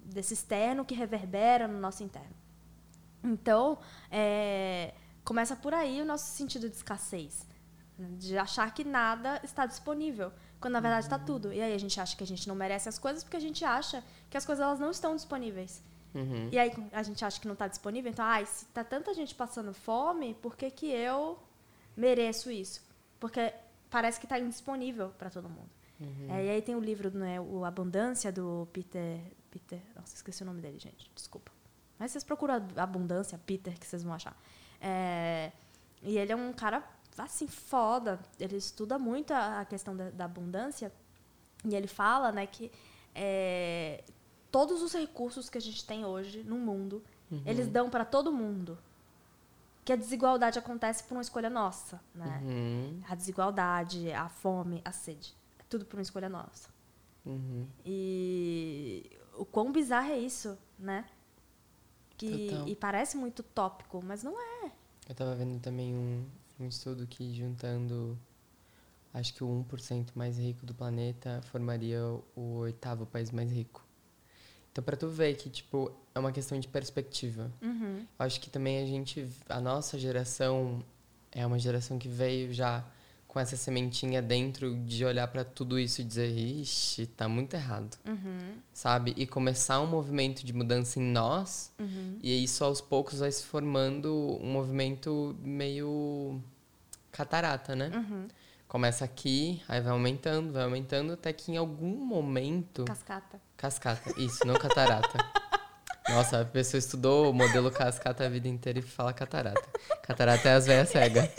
desse 0.04 0.34
externo 0.34 0.84
que 0.84 0.96
reverbera 0.96 1.68
no 1.68 1.80
nosso 1.80 2.04
interno. 2.04 2.36
Então, 3.24 3.78
é, 4.10 4.96
começa 5.24 5.56
por 5.56 5.74
aí 5.74 6.02
o 6.02 6.06
nosso 6.06 6.26
sentido 6.36 6.68
de 6.68 6.76
escassez. 6.76 7.48
Né? 7.98 8.08
De 8.18 8.38
achar 8.38 8.74
que 8.74 8.84
nada 8.84 9.40
está 9.44 9.68
disponível, 9.68 10.34
quando 10.62 10.74
na 10.74 10.80
verdade 10.80 11.06
está 11.06 11.20
tudo. 11.20 11.52
E 11.52 11.60
aí 11.60 11.74
a 11.74 11.78
gente 11.78 12.00
acha 12.00 12.16
que 12.16 12.24
a 12.24 12.28
gente 12.28 12.48
não 12.48 12.56
merece 12.56 12.88
as 12.88 12.98
coisas 13.00 13.24
porque 13.24 13.36
a 13.36 13.42
gente 13.42 13.66
acha 13.66 14.04
que 14.30 14.38
as 14.38 14.46
coisas 14.46 14.64
elas 14.64 14.80
não 14.80 14.92
estão 14.92 15.16
disponíveis. 15.16 15.84
Uhum. 16.14 16.50
E 16.52 16.60
aí 16.60 16.72
a 16.92 17.04
gente 17.04 17.26
acha 17.26 17.40
que 17.40 17.48
não 17.48 17.54
está 17.54 17.68
disponível, 17.68 18.12
então, 18.12 18.24
ai, 18.24 18.46
se 18.46 18.66
tá 18.68 18.84
tanta 18.84 19.14
gente 19.14 19.34
passando 19.34 19.74
fome, 19.74 20.36
por 20.36 20.56
que, 20.56 20.70
que 20.70 20.86
eu 20.88 21.40
mereço 21.98 22.52
isso? 22.52 22.82
Porque 23.20 23.54
parece 23.90 24.20
que 24.20 24.26
está 24.26 24.38
indisponível 24.40 25.10
para 25.18 25.30
todo 25.30 25.50
mundo. 25.50 25.70
Uhum. 26.00 26.36
É, 26.36 26.46
e 26.46 26.50
aí 26.50 26.62
tem 26.62 26.76
o 26.76 26.80
livro, 26.80 27.10
né, 27.12 27.40
o 27.40 27.66
Abundância, 27.66 28.32
do 28.32 28.68
Peter... 28.72 29.20
Peter... 29.50 29.82
Nossa, 29.96 30.16
esqueci 30.16 30.44
o 30.44 30.46
nome 30.46 30.62
dele, 30.62 30.80
gente. 30.80 31.12
Desculpa. 31.14 31.52
Mas 32.00 32.12
vocês 32.12 32.24
procuram 32.24 32.56
Abundância, 32.76 33.40
Peter, 33.46 33.78
que 33.78 33.86
vocês 33.86 34.04
vão 34.04 34.14
achar. 34.14 34.36
É, 34.80 35.52
e 36.02 36.18
ele 36.18 36.32
é 36.32 36.36
um 36.36 36.52
cara, 36.52 36.84
assim, 37.18 37.48
foda. 37.48 38.20
Ele 38.40 38.58
estuda 38.58 38.98
muito 38.98 39.32
a, 39.32 39.66
questão 39.66 39.96
da, 39.96 40.10
da 40.10 40.26
abundância. 40.26 40.92
E 41.66 41.76
ele 41.76 41.88
fala, 41.88 42.32
né, 42.32 42.48
que 42.48 42.72
é, 43.14 44.04
todos 44.52 44.82
os 44.82 44.94
recursos 44.94 45.50
que 45.50 45.58
a 45.58 45.62
gente 45.62 45.86
tem 45.86 46.06
hoje 46.06 46.44
no 46.44 46.58
mundo, 46.58 47.04
uhum. 47.32 47.42
eles 47.46 47.68
dão 47.68 47.90
para 47.90 48.06
todo 48.06 48.32
mundo. 48.32 48.78
Que 49.84 49.94
a 49.94 49.96
desigualdade 49.96 50.60
acontece 50.60 51.04
por 51.04 51.16
uma 51.16 51.22
escolha 51.22 51.50
nossa, 51.50 52.00
né? 52.14 52.40
Uhum. 52.44 53.02
A 53.10 53.16
desigualdade, 53.16 54.12
a 54.12 54.30
fome, 54.30 54.80
a 54.86 54.92
sede, 54.92 55.36
é 55.60 55.64
tudo 55.68 55.86
por 55.86 55.98
uma 55.98 56.04
escolha 56.04 56.30
nossa. 56.30 56.70
Uhum. 57.26 57.66
E 57.84 59.10
o 59.36 59.44
quão 59.44 59.72
bizarro 59.72 60.12
é 60.12 60.20
isso, 60.20 60.56
né? 60.78 61.06
Que, 62.16 62.52
e 62.68 62.76
parece 62.76 63.18
muito 63.18 63.42
tópico, 63.42 64.00
mas 64.04 64.22
não 64.22 64.40
é. 64.40 64.72
Eu 65.10 65.16
tava 65.16 65.34
vendo 65.34 65.60
também 65.60 65.96
um, 65.96 66.24
um 66.62 66.68
estudo 66.68 67.08
que 67.08 67.34
juntando 67.34 68.18
acho 69.14 69.34
que 69.34 69.44
o 69.44 69.66
1% 69.70 70.10
mais 70.16 70.38
rico 70.38 70.66
do 70.66 70.74
planeta 70.74 71.42
formaria 71.52 72.00
o 72.36 72.58
oitavo 72.60 73.06
país 73.06 73.32
mais 73.32 73.52
rico. 73.52 73.86
Então, 74.72 74.84
para 74.84 74.96
tu 74.96 75.10
ver 75.10 75.36
que, 75.36 75.50
tipo, 75.50 75.92
é 76.16 76.20
uma 76.20 76.32
questão 76.32 76.58
de 76.58 76.68
perspectiva. 76.68 77.52
Uhum. 77.62 78.06
Acho 78.18 78.40
que 78.40 78.50
também 78.50 78.82
a 78.82 78.86
gente, 78.86 79.28
a 79.50 79.60
nossa 79.60 80.00
geração 80.00 80.82
é 81.32 81.46
uma 81.46 81.60
geração 81.60 82.00
que 82.00 82.08
veio 82.08 82.54
já 82.54 82.86
com 83.32 83.40
essa 83.40 83.56
sementinha 83.56 84.22
dentro 84.22 84.76
de 84.76 85.06
olhar 85.06 85.26
para 85.26 85.46
tudo 85.46 85.80
isso 85.80 86.02
e 86.02 86.04
dizer, 86.04 86.28
ixi, 86.38 87.06
tá 87.06 87.30
muito 87.30 87.54
errado. 87.54 87.98
Uhum. 88.06 88.58
Sabe? 88.74 89.14
E 89.16 89.26
começar 89.26 89.80
um 89.80 89.88
movimento 89.88 90.46
de 90.46 90.52
mudança 90.52 91.00
em 91.00 91.02
nós, 91.02 91.72
uhum. 91.80 92.20
e 92.22 92.44
isso 92.44 92.62
aos 92.62 92.82
poucos 92.82 93.20
vai 93.20 93.32
se 93.32 93.46
formando 93.46 94.38
um 94.42 94.52
movimento 94.52 95.34
meio 95.42 96.42
catarata, 97.10 97.74
né? 97.74 97.90
Uhum. 97.96 98.28
Começa 98.68 99.06
aqui, 99.06 99.64
aí 99.66 99.80
vai 99.80 99.94
aumentando, 99.94 100.52
vai 100.52 100.64
aumentando, 100.64 101.14
até 101.14 101.32
que 101.32 101.54
em 101.54 101.58
algum 101.58 101.96
momento. 102.06 102.84
Cascata. 102.84 103.40
Cascata, 103.56 104.14
isso, 104.20 104.46
não 104.46 104.56
catarata. 104.56 105.18
Nossa, 106.10 106.42
a 106.42 106.46
pessoa 106.46 106.80
estudou 106.80 107.30
o 107.30 107.34
modelo 107.34 107.72
cascata 107.72 108.26
a 108.26 108.30
vida 108.30 108.50
inteira 108.50 108.80
e 108.80 108.82
fala 108.82 109.14
catarata. 109.14 109.70
Catarata 110.04 110.50
é 110.50 110.54
as 110.56 110.66
velhas 110.66 110.90
cegas. 110.90 111.30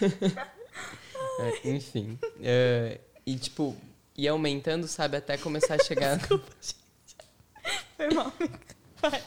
é, 1.64 1.70
enfim. 1.70 2.18
É, 2.42 3.00
e 3.26 3.36
tipo, 3.36 3.76
e 4.16 4.28
aumentando, 4.28 4.86
sabe, 4.88 5.16
até 5.16 5.36
começar 5.36 5.74
a 5.74 5.78
chegar. 5.78 6.16
Desculpa, 6.18 6.52
gente. 6.60 6.76
Foi 7.96 8.10
mal. 8.14 8.32
Vai. 9.00 9.22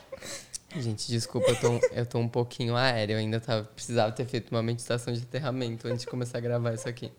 Gente, 0.75 1.07
desculpa, 1.07 1.49
eu 1.49 1.59
tô, 1.59 1.87
eu 1.91 2.05
tô 2.05 2.17
um 2.17 2.27
pouquinho 2.27 2.75
aéreo. 2.75 3.13
Eu 3.13 3.19
ainda 3.19 3.39
tava, 3.39 3.63
precisava 3.63 4.11
ter 4.11 4.25
feito 4.25 4.49
uma 4.51 4.63
meditação 4.63 5.13
de 5.13 5.21
aterramento 5.21 5.87
antes 5.87 6.01
de 6.01 6.07
começar 6.07 6.39
a 6.39 6.41
gravar 6.41 6.73
isso 6.73 6.89
aqui. 6.89 7.11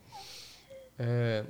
Uh, 0.99 1.49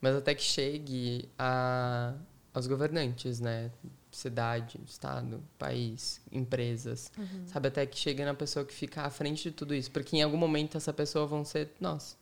mas 0.00 0.16
até 0.16 0.34
que 0.34 0.42
chegue 0.42 1.28
a, 1.38 2.14
aos 2.52 2.66
governantes, 2.66 3.40
né? 3.40 3.70
Cidade, 4.16 4.80
estado, 4.86 5.42
país, 5.58 6.20
empresas. 6.30 7.10
Uhum. 7.18 7.46
Sabe? 7.46 7.68
Até 7.68 7.84
que 7.84 7.98
chegue 7.98 8.24
na 8.24 8.34
pessoa 8.34 8.64
que 8.64 8.72
fica 8.72 9.02
à 9.02 9.10
frente 9.10 9.44
de 9.44 9.50
tudo 9.50 9.74
isso. 9.74 9.90
Porque 9.90 10.16
em 10.16 10.22
algum 10.22 10.36
momento 10.36 10.76
essa 10.76 10.92
pessoa 10.92 11.26
vão 11.26 11.44
ser 11.44 11.70
nós. 11.80 12.16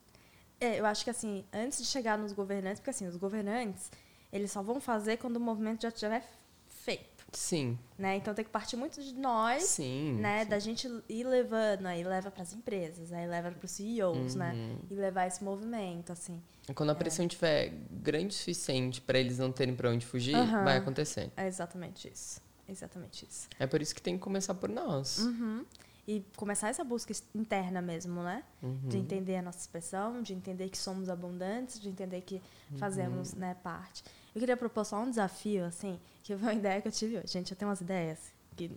É, 0.59 0.79
eu 0.79 0.85
acho 0.85 1.03
que 1.03 1.09
assim, 1.09 1.43
antes 1.53 1.79
de 1.79 1.85
chegar 1.85 2.17
nos 2.17 2.31
governantes, 2.31 2.79
porque 2.79 2.89
assim, 2.89 3.05
os 3.05 3.15
governantes, 3.15 3.91
eles 4.31 4.51
só 4.51 4.61
vão 4.61 4.79
fazer 4.79 5.17
quando 5.17 5.37
o 5.37 5.39
movimento 5.39 5.81
já 5.81 5.89
estiver 5.89 6.27
feito. 6.67 7.12
Sim. 7.33 7.77
Né? 7.97 8.17
Então 8.17 8.33
tem 8.33 8.43
que 8.45 8.51
partir 8.51 8.75
muito 8.75 9.01
de 9.01 9.13
nós, 9.13 9.63
sim, 9.63 10.13
né? 10.13 10.43
Sim. 10.43 10.49
Da 10.49 10.59
gente 10.59 11.03
ir 11.09 11.23
levando, 11.23 11.85
aí 11.85 12.03
leva 12.03 12.29
para 12.31 12.43
as 12.43 12.53
empresas, 12.53 13.11
aí 13.11 13.27
leva 13.27 13.51
para 13.51 13.65
os 13.65 13.71
CEOs, 13.71 14.35
né? 14.35 14.51
uhum. 14.51 14.73
né? 14.73 14.77
E 14.89 14.95
levar 14.95 15.27
esse 15.27 15.43
movimento, 15.43 16.11
assim. 16.11 16.41
Quando 16.75 16.91
a 16.91 16.95
pressão 16.95 17.25
estiver 17.25 17.67
é. 17.67 17.73
grande 17.91 18.27
o 18.27 18.33
suficiente 18.33 19.01
para 19.01 19.19
eles 19.19 19.37
não 19.37 19.51
terem 19.51 19.75
para 19.75 19.89
onde 19.89 20.05
fugir, 20.05 20.35
uhum. 20.35 20.63
vai 20.63 20.77
acontecer. 20.77 21.31
É 21.35 21.47
exatamente 21.47 22.07
isso. 22.07 22.41
Exatamente 22.67 23.27
isso. 23.29 23.49
É 23.59 23.67
por 23.67 23.81
isso 23.81 23.93
que 23.93 24.01
tem 24.01 24.15
que 24.15 24.23
começar 24.23 24.53
por 24.53 24.69
nós. 24.69 25.19
Uhum. 25.19 25.65
E 26.07 26.25
começar 26.35 26.69
essa 26.69 26.83
busca 26.83 27.13
interna 27.33 27.81
mesmo, 27.81 28.21
né? 28.23 28.43
Uhum. 28.61 28.87
De 28.87 28.97
entender 28.97 29.37
a 29.37 29.41
nossa 29.41 29.59
expressão, 29.59 30.21
de 30.21 30.33
entender 30.33 30.69
que 30.69 30.77
somos 30.77 31.09
abundantes, 31.09 31.79
de 31.79 31.87
entender 31.87 32.21
que 32.21 32.41
fazemos 32.77 33.33
uhum. 33.33 33.39
né, 33.39 33.55
parte. 33.63 34.03
Eu 34.33 34.39
queria 34.39 34.57
propor 34.57 34.85
só 34.85 34.99
um 34.99 35.09
desafio, 35.09 35.65
assim, 35.65 35.99
que 36.23 36.35
foi 36.35 36.47
uma 36.47 36.53
ideia 36.59 36.81
que 36.81 36.87
eu 36.87 36.91
tive 36.91 37.17
hoje. 37.17 37.27
Gente, 37.27 37.51
eu 37.51 37.57
tenho 37.57 37.69
umas 37.69 37.81
ideias 37.81 38.19
que 38.55 38.71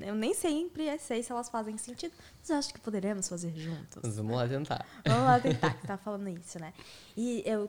eu 0.00 0.14
nem 0.14 0.32
sempre 0.32 0.98
sei 0.98 1.22
se 1.22 1.30
elas 1.30 1.50
fazem 1.50 1.76
sentido, 1.76 2.14
mas 2.38 2.48
eu 2.48 2.56
acho 2.56 2.72
que 2.72 2.80
poderemos 2.80 3.28
fazer 3.28 3.52
juntos. 3.54 4.16
Vamos 4.16 4.36
lá 4.36 4.48
tentar. 4.48 4.86
Vamos 5.04 5.24
lá 5.24 5.40
tentar, 5.40 5.74
que 5.78 5.86
tá 5.86 5.98
falando 5.98 6.28
isso, 6.28 6.58
né? 6.58 6.72
E 7.16 7.42
eu 7.44 7.68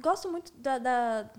gosto 0.00 0.30
muito 0.30 0.52
da, 0.58 0.78
da, 0.78 1.30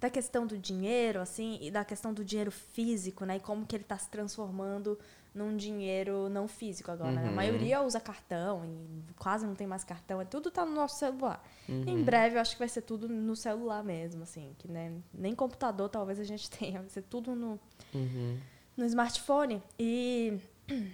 da, 0.00 0.10
questão 0.10 0.46
do 0.46 0.56
dinheiro, 0.56 1.20
assim, 1.20 1.58
e 1.60 1.70
da 1.70 1.84
questão 1.84 2.14
do 2.14 2.24
dinheiro 2.24 2.52
físico, 2.52 3.24
né? 3.24 3.36
E 3.36 3.40
como 3.40 3.66
que 3.66 3.74
ele 3.74 3.82
está 3.82 3.98
se 3.98 4.08
transformando 4.08 4.96
num 5.34 5.56
dinheiro 5.56 6.28
não 6.28 6.46
físico 6.46 6.90
agora. 6.90 7.10
Uhum. 7.10 7.16
Né? 7.16 7.24
A 7.24 7.28
uhum. 7.28 7.34
maioria 7.34 7.82
usa 7.82 8.00
cartão 8.00 8.64
e 8.64 9.14
quase 9.14 9.46
não 9.46 9.54
tem 9.54 9.66
mais 9.66 9.84
cartão, 9.84 10.20
é 10.20 10.24
tudo 10.24 10.50
tá 10.50 10.64
no 10.64 10.74
nosso 10.74 10.98
celular. 10.98 11.42
Uhum. 11.68 11.84
Em 11.86 12.02
breve 12.02 12.36
eu 12.36 12.40
acho 12.40 12.52
que 12.52 12.58
vai 12.58 12.68
ser 12.68 12.82
tudo 12.82 13.08
no 13.08 13.34
celular 13.34 13.82
mesmo, 13.82 14.22
assim, 14.22 14.54
que 14.58 14.68
né, 14.68 14.92
nem 15.12 15.34
computador 15.34 15.88
talvez 15.88 16.20
a 16.20 16.24
gente 16.24 16.50
tenha, 16.52 16.80
vai 16.80 16.88
ser 16.88 17.02
tudo 17.02 17.34
no, 17.34 17.58
uhum. 17.94 18.38
no 18.76 18.84
smartphone. 18.84 19.62
E 19.78 20.38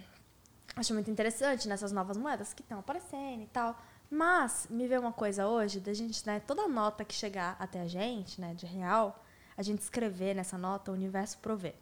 acho 0.75 0.93
muito 0.93 1.11
interessante 1.11 1.67
nessas 1.67 1.91
novas 1.91 2.17
moedas 2.17 2.53
que 2.53 2.61
estão 2.61 2.79
aparecendo 2.79 3.43
e 3.43 3.47
tal. 3.47 3.77
Mas 4.09 4.65
me 4.69 4.87
vê 4.87 4.97
uma 4.97 5.13
coisa 5.13 5.47
hoje 5.47 5.79
da 5.79 5.93
gente, 5.93 6.25
né, 6.25 6.39
toda 6.39 6.67
nota 6.67 7.05
que 7.05 7.13
chegar 7.13 7.55
até 7.59 7.79
a 7.81 7.87
gente, 7.87 8.41
né, 8.41 8.55
de 8.55 8.65
real, 8.65 9.23
a 9.55 9.61
gente 9.61 9.81
escrever 9.81 10.33
nessa 10.33 10.57
nota 10.57 10.89
o 10.89 10.93
universo 10.93 11.37
prover. 11.39 11.75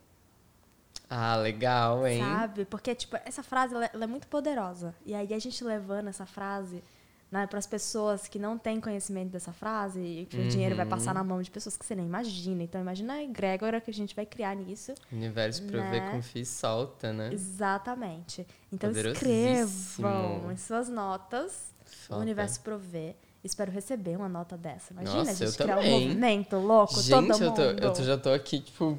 Ah, 1.10 1.36
legal, 1.38 2.06
hein? 2.06 2.20
Sabe? 2.20 2.66
Porque, 2.66 2.94
tipo, 2.94 3.18
essa 3.26 3.42
frase 3.42 3.74
ela, 3.74 3.90
ela 3.94 4.04
é 4.04 4.08
muito 4.08 4.28
poderosa. 4.28 4.94
E 5.06 5.14
aí 5.14 5.34
a 5.34 5.40
gente 5.40 5.64
levando 5.64 6.08
essa 6.08 6.26
frase 6.26 6.84
né, 7.32 7.46
para 7.46 7.60
as 7.60 7.68
pessoas 7.68 8.28
que 8.28 8.40
não 8.40 8.58
têm 8.58 8.80
conhecimento 8.80 9.32
dessa 9.32 9.52
frase 9.52 10.00
e 10.00 10.26
que 10.26 10.38
uhum. 10.38 10.46
o 10.46 10.50
dinheiro 10.50 10.76
vai 10.76 10.86
passar 10.86 11.14
na 11.14 11.24
mão 11.24 11.42
de 11.42 11.52
pessoas 11.52 11.76
que 11.76 11.86
você 11.86 11.96
nem 11.96 12.06
imagina. 12.06 12.64
Então, 12.64 12.80
imagina 12.80 13.14
a 13.14 13.24
egrégora 13.24 13.82
que 13.82 13.92
a 13.92 13.94
gente 13.94 14.16
vai 14.16 14.26
criar 14.26 14.56
nisso. 14.56 14.94
Universo 15.12 15.64
né? 15.64 15.72
prover 15.72 16.12
com 16.12 16.22
fio 16.22 16.46
solta, 16.46 17.12
né? 17.12 17.30
Exatamente. 17.34 18.48
Então, 18.72 18.92
escrevam 18.92 20.52
em 20.52 20.58
suas 20.58 20.88
notas 20.90 21.74
Solta. 21.86 22.16
o 22.16 22.22
universo 22.22 22.62
prover. 22.62 23.16
Espero 23.44 23.72
receber 23.72 24.18
uma 24.18 24.28
nota 24.28 24.58
dessa. 24.58 24.94
Imagina 24.94 25.20
Nossa, 25.20 25.32
a 25.32 25.48
gente 25.48 25.58
criar 25.58 25.76
também. 25.76 25.96
um 25.96 26.08
movimento 26.08 26.58
louco, 26.58 26.96
gente, 26.96 27.10
todo 27.10 27.40
mundo. 27.40 27.62
Eu, 27.62 27.94
tô, 27.94 28.02
eu 28.02 28.06
já 28.06 28.18
tô 28.18 28.30
aqui, 28.30 28.60
tipo, 28.60 28.98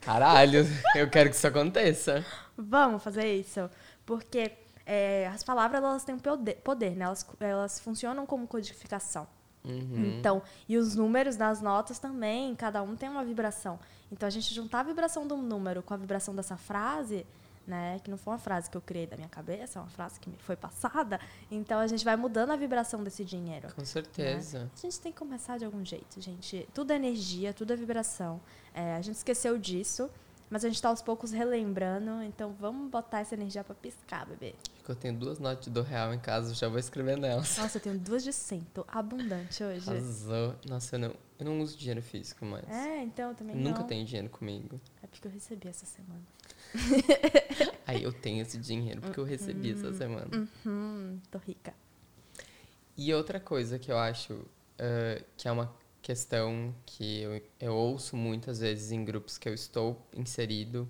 Caralho, 0.00 0.66
eu 0.94 1.10
quero 1.10 1.30
que 1.30 1.36
isso 1.36 1.46
aconteça. 1.46 2.24
Vamos 2.56 3.02
fazer 3.02 3.34
isso. 3.34 3.68
Porque 4.06 4.52
é, 4.86 5.28
as 5.28 5.42
palavras 5.42 5.82
elas 5.82 6.04
têm 6.04 6.14
um 6.14 6.18
poder, 6.18 6.96
né? 6.96 7.04
Elas, 7.04 7.26
elas 7.38 7.78
funcionam 7.80 8.26
como 8.26 8.46
codificação. 8.46 9.26
Uhum. 9.64 10.16
Então, 10.18 10.42
e 10.68 10.76
os 10.76 10.96
números 10.96 11.36
das 11.36 11.60
notas 11.60 11.98
também, 11.98 12.54
cada 12.56 12.82
um 12.82 12.96
tem 12.96 13.08
uma 13.08 13.24
vibração. 13.24 13.78
Então, 14.10 14.26
a 14.26 14.30
gente 14.30 14.52
juntar 14.54 14.80
a 14.80 14.84
vibração 14.84 15.26
do 15.26 15.36
número 15.36 15.82
com 15.82 15.92
a 15.92 15.96
vibração 15.96 16.34
dessa 16.34 16.56
frase, 16.56 17.26
né? 17.66 17.98
Que 18.02 18.10
não 18.10 18.18
foi 18.18 18.32
uma 18.32 18.38
frase 18.38 18.70
que 18.70 18.76
eu 18.76 18.80
criei 18.80 19.06
da 19.06 19.16
minha 19.16 19.28
cabeça, 19.28 19.78
é 19.78 19.82
uma 19.82 19.88
frase 19.88 20.18
que 20.18 20.28
me 20.28 20.36
foi 20.38 20.56
passada. 20.56 21.20
Então 21.50 21.78
a 21.78 21.86
gente 21.86 22.04
vai 22.04 22.16
mudando 22.16 22.50
a 22.50 22.56
vibração 22.56 23.02
desse 23.02 23.24
dinheiro. 23.24 23.68
Com 23.74 23.84
certeza. 23.84 24.60
Né? 24.60 24.70
A 24.76 24.80
gente 24.80 25.00
tem 25.00 25.12
que 25.12 25.18
começar 25.18 25.58
de 25.58 25.64
algum 25.64 25.84
jeito, 25.84 26.20
gente. 26.20 26.68
Tudo 26.74 26.92
é 26.92 26.96
energia, 26.96 27.52
tudo 27.52 27.72
é 27.72 27.76
vibração. 27.76 28.40
É, 28.74 28.94
a 28.96 29.00
gente 29.02 29.16
esqueceu 29.16 29.58
disso. 29.58 30.10
Mas 30.50 30.64
a 30.64 30.68
gente 30.68 30.74
está 30.78 30.88
aos 30.88 31.00
poucos 31.00 31.30
relembrando, 31.30 32.24
então 32.24 32.52
vamos 32.58 32.90
botar 32.90 33.20
essa 33.20 33.36
energia 33.36 33.62
para 33.62 33.72
piscar, 33.72 34.26
bebê. 34.26 34.52
Eu 34.88 34.96
tenho 34.96 35.14
duas 35.16 35.38
notas 35.38 35.68
do 35.68 35.80
real 35.80 36.12
em 36.12 36.18
casa, 36.18 36.52
já 36.52 36.68
vou 36.68 36.80
escrever 36.80 37.16
nelas. 37.16 37.56
Nossa, 37.56 37.78
eu 37.78 37.80
tenho 37.80 37.96
duas 37.96 38.24
de 38.24 38.32
cem, 38.32 38.66
tô 38.74 38.84
abundante 38.88 39.62
hoje. 39.62 39.88
Arrasou. 39.88 40.56
Nossa, 40.68 40.96
eu 40.96 40.98
não, 40.98 41.14
eu 41.38 41.46
não 41.46 41.60
uso 41.60 41.78
dinheiro 41.78 42.02
físico 42.02 42.44
mais. 42.44 42.68
É, 42.68 43.00
então 43.04 43.28
eu 43.28 43.34
também 43.36 43.54
Nunca 43.54 43.78
não. 43.78 43.86
tenho 43.86 44.04
dinheiro 44.04 44.28
comigo. 44.28 44.80
É 45.00 45.06
porque 45.06 45.28
eu 45.28 45.30
recebi 45.30 45.68
essa 45.68 45.86
semana. 45.86 46.20
Aí 47.86 48.02
eu 48.02 48.12
tenho 48.12 48.42
esse 48.42 48.58
dinheiro 48.58 49.00
porque 49.00 49.18
eu 49.18 49.24
recebi 49.24 49.72
essa 49.72 49.92
semana. 49.92 50.48
Uhum, 50.64 51.20
tô 51.30 51.38
rica. 51.38 51.74
E 52.96 53.12
outra 53.14 53.40
coisa 53.40 53.78
que 53.78 53.90
eu 53.90 53.98
acho 53.98 54.34
uh, 54.34 55.24
que 55.36 55.48
é 55.48 55.52
uma 55.52 55.74
questão 56.02 56.74
que 56.86 57.20
eu, 57.20 57.42
eu 57.60 57.74
ouço 57.74 58.16
muitas 58.16 58.60
vezes 58.60 58.90
em 58.90 59.04
grupos 59.04 59.38
que 59.38 59.48
eu 59.48 59.54
estou 59.54 60.06
inserido, 60.14 60.88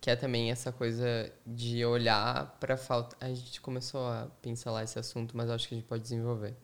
que 0.00 0.10
é 0.10 0.16
também 0.16 0.50
essa 0.50 0.72
coisa 0.72 1.32
de 1.46 1.84
olhar 1.84 2.56
para 2.58 2.76
falta. 2.76 3.16
A 3.20 3.28
gente 3.28 3.60
começou 3.60 4.06
a 4.06 4.28
pincelar 4.40 4.84
esse 4.84 4.98
assunto, 4.98 5.36
mas 5.36 5.50
acho 5.50 5.68
que 5.68 5.74
a 5.74 5.78
gente 5.78 5.86
pode 5.86 6.02
desenvolver. 6.02 6.54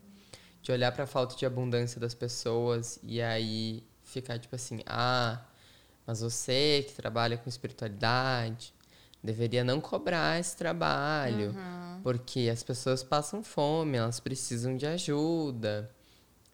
De 0.61 0.71
olhar 0.71 0.91
pra 0.91 1.05
falta 1.05 1.35
de 1.35 1.45
abundância 1.45 1.99
das 1.99 2.13
pessoas 2.13 2.99
e 3.03 3.21
aí 3.21 3.83
ficar 4.03 4.39
tipo 4.39 4.55
assim, 4.55 4.81
ah, 4.85 5.45
mas 6.07 6.21
você 6.21 6.83
que 6.87 6.93
trabalha 6.95 7.37
com 7.37 7.47
espiritualidade 7.49 8.73
deveria 9.21 9.63
não 9.63 9.81
cobrar 9.81 10.39
esse 10.39 10.55
trabalho, 10.55 11.49
Uhum. 11.51 11.99
porque 12.01 12.49
as 12.51 12.63
pessoas 12.63 13.03
passam 13.03 13.43
fome, 13.43 13.97
elas 13.97 14.19
precisam 14.19 14.77
de 14.77 14.85
ajuda. 14.87 15.93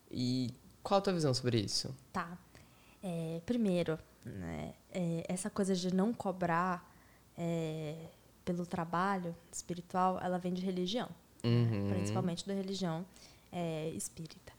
E 0.10 0.52
qual 0.82 0.98
a 0.98 1.02
tua 1.02 1.14
visão 1.14 1.34
sobre 1.34 1.60
isso? 1.60 1.96
Tá. 2.12 2.38
É, 3.04 3.42
primeiro, 3.46 4.00
né, 4.26 4.74
é, 4.92 5.24
essa 5.28 5.50
coisa 5.50 5.76
de 5.76 5.94
não 5.94 6.14
cobrar 6.14 6.90
é, 7.38 7.96
pelo 8.46 8.66
trabalho 8.66 9.36
espiritual, 9.52 10.20
ela 10.22 10.38
vem 10.40 10.54
de 10.54 10.62
religião. 10.62 11.10
Uhum. 11.44 11.90
Principalmente 11.90 12.48
da 12.48 12.54
religião 12.54 13.06
é, 13.52 13.90
espírita. 13.90 14.54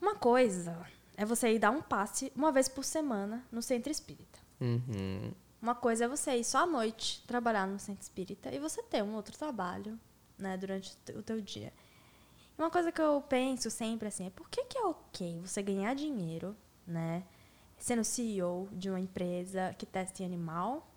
Uma 0.00 0.14
coisa 0.14 0.76
é 1.16 1.24
você 1.24 1.52
ir 1.54 1.58
dar 1.58 1.70
um 1.70 1.82
passe 1.82 2.32
uma 2.34 2.50
vez 2.52 2.68
por 2.68 2.84
semana 2.84 3.44
no 3.50 3.60
centro 3.62 3.90
espírita. 3.90 4.38
Uhum. 4.60 5.32
Uma 5.60 5.74
coisa 5.74 6.04
é 6.04 6.08
você 6.08 6.36
ir 6.36 6.44
só 6.44 6.58
à 6.64 6.66
noite 6.66 7.22
trabalhar 7.26 7.66
no 7.66 7.78
centro 7.78 8.02
espírita 8.02 8.52
e 8.54 8.58
você 8.58 8.82
ter 8.82 9.02
um 9.02 9.14
outro 9.14 9.36
trabalho 9.36 9.98
né, 10.38 10.56
durante 10.56 10.92
o 10.92 10.96
te- 11.04 11.12
o 11.18 11.22
teu 11.22 11.40
dia. 11.40 11.72
Uma 12.58 12.70
coisa 12.70 12.90
que 12.92 13.00
eu 13.00 13.20
penso 13.28 13.70
sempre 13.70 14.08
assim 14.08 14.26
é 14.26 14.30
por 14.30 14.48
que, 14.48 14.64
que 14.64 14.76
é 14.78 14.84
ok 14.84 15.40
você 15.40 15.62
ganhar 15.62 15.94
dinheiro, 15.94 16.56
né, 16.86 17.22
sendo 17.78 18.04
CEO 18.04 18.68
de 18.72 18.88
uma 18.90 19.00
empresa 19.00 19.74
que 19.78 19.86
testa 19.86 20.22
em 20.22 20.26
animal 20.26 20.88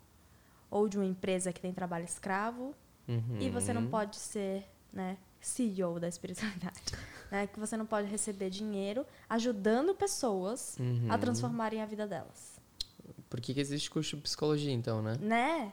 ou 0.70 0.88
de 0.88 0.96
uma 0.98 1.06
empresa 1.06 1.52
que 1.52 1.60
tem 1.60 1.72
trabalho 1.72 2.04
escravo 2.04 2.74
Uhum. 3.08 3.38
e 3.38 3.48
você 3.50 3.72
não 3.72 3.86
pode 3.86 4.16
ser 4.16 4.68
né, 4.92 5.16
CEO 5.40 6.00
da 6.00 6.08
espiritualidade. 6.08 6.82
Né, 7.30 7.46
que 7.48 7.58
você 7.58 7.76
não 7.76 7.86
pode 7.86 8.08
receber 8.08 8.50
dinheiro 8.50 9.04
ajudando 9.28 9.94
pessoas 9.94 10.76
a 10.78 10.82
Uhum. 10.82 11.18
transformarem 11.20 11.82
a 11.82 11.86
vida 11.86 12.06
delas. 12.06 12.56
Por 13.28 13.40
que, 13.40 13.52
que 13.52 13.60
existe 13.60 13.90
curso 13.90 14.14
de 14.16 14.22
psicologia, 14.22 14.72
então, 14.72 15.02
né? 15.02 15.16
Né? 15.20 15.72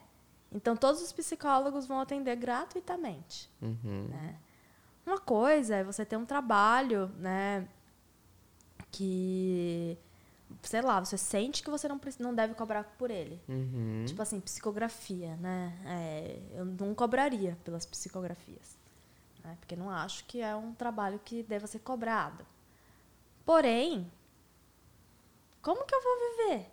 Então 0.51 0.75
todos 0.75 1.01
os 1.01 1.11
psicólogos 1.11 1.85
vão 1.85 1.99
atender 1.99 2.35
gratuitamente. 2.35 3.49
Uhum. 3.61 4.07
Né? 4.09 4.35
Uma 5.05 5.17
coisa 5.19 5.75
é 5.75 5.83
você 5.83 6.03
ter 6.05 6.17
um 6.17 6.25
trabalho, 6.25 7.07
né? 7.19 7.67
Que, 8.91 9.97
sei 10.61 10.81
lá, 10.81 10.99
você 10.99 11.17
sente 11.17 11.63
que 11.63 11.69
você 11.69 11.87
não, 11.87 11.99
não 12.19 12.33
deve 12.33 12.53
cobrar 12.53 12.83
por 12.97 13.09
ele. 13.09 13.41
Uhum. 13.49 14.05
Tipo 14.07 14.21
assim, 14.21 14.39
psicografia, 14.39 15.35
né? 15.37 15.73
É, 15.85 16.39
eu 16.55 16.65
não 16.65 16.93
cobraria 16.93 17.57
pelas 17.63 17.85
psicografias. 17.85 18.77
Né? 19.43 19.58
Porque 19.60 19.75
não 19.75 19.89
acho 19.89 20.25
que 20.25 20.41
é 20.41 20.56
um 20.56 20.73
trabalho 20.73 21.19
que 21.23 21.43
deva 21.43 21.67
ser 21.67 21.79
cobrado. 21.79 22.45
Porém, 23.45 24.12
como 25.62 25.86
que 25.86 25.93
eu 25.93 26.01
vou 26.01 26.17
viver? 26.17 26.69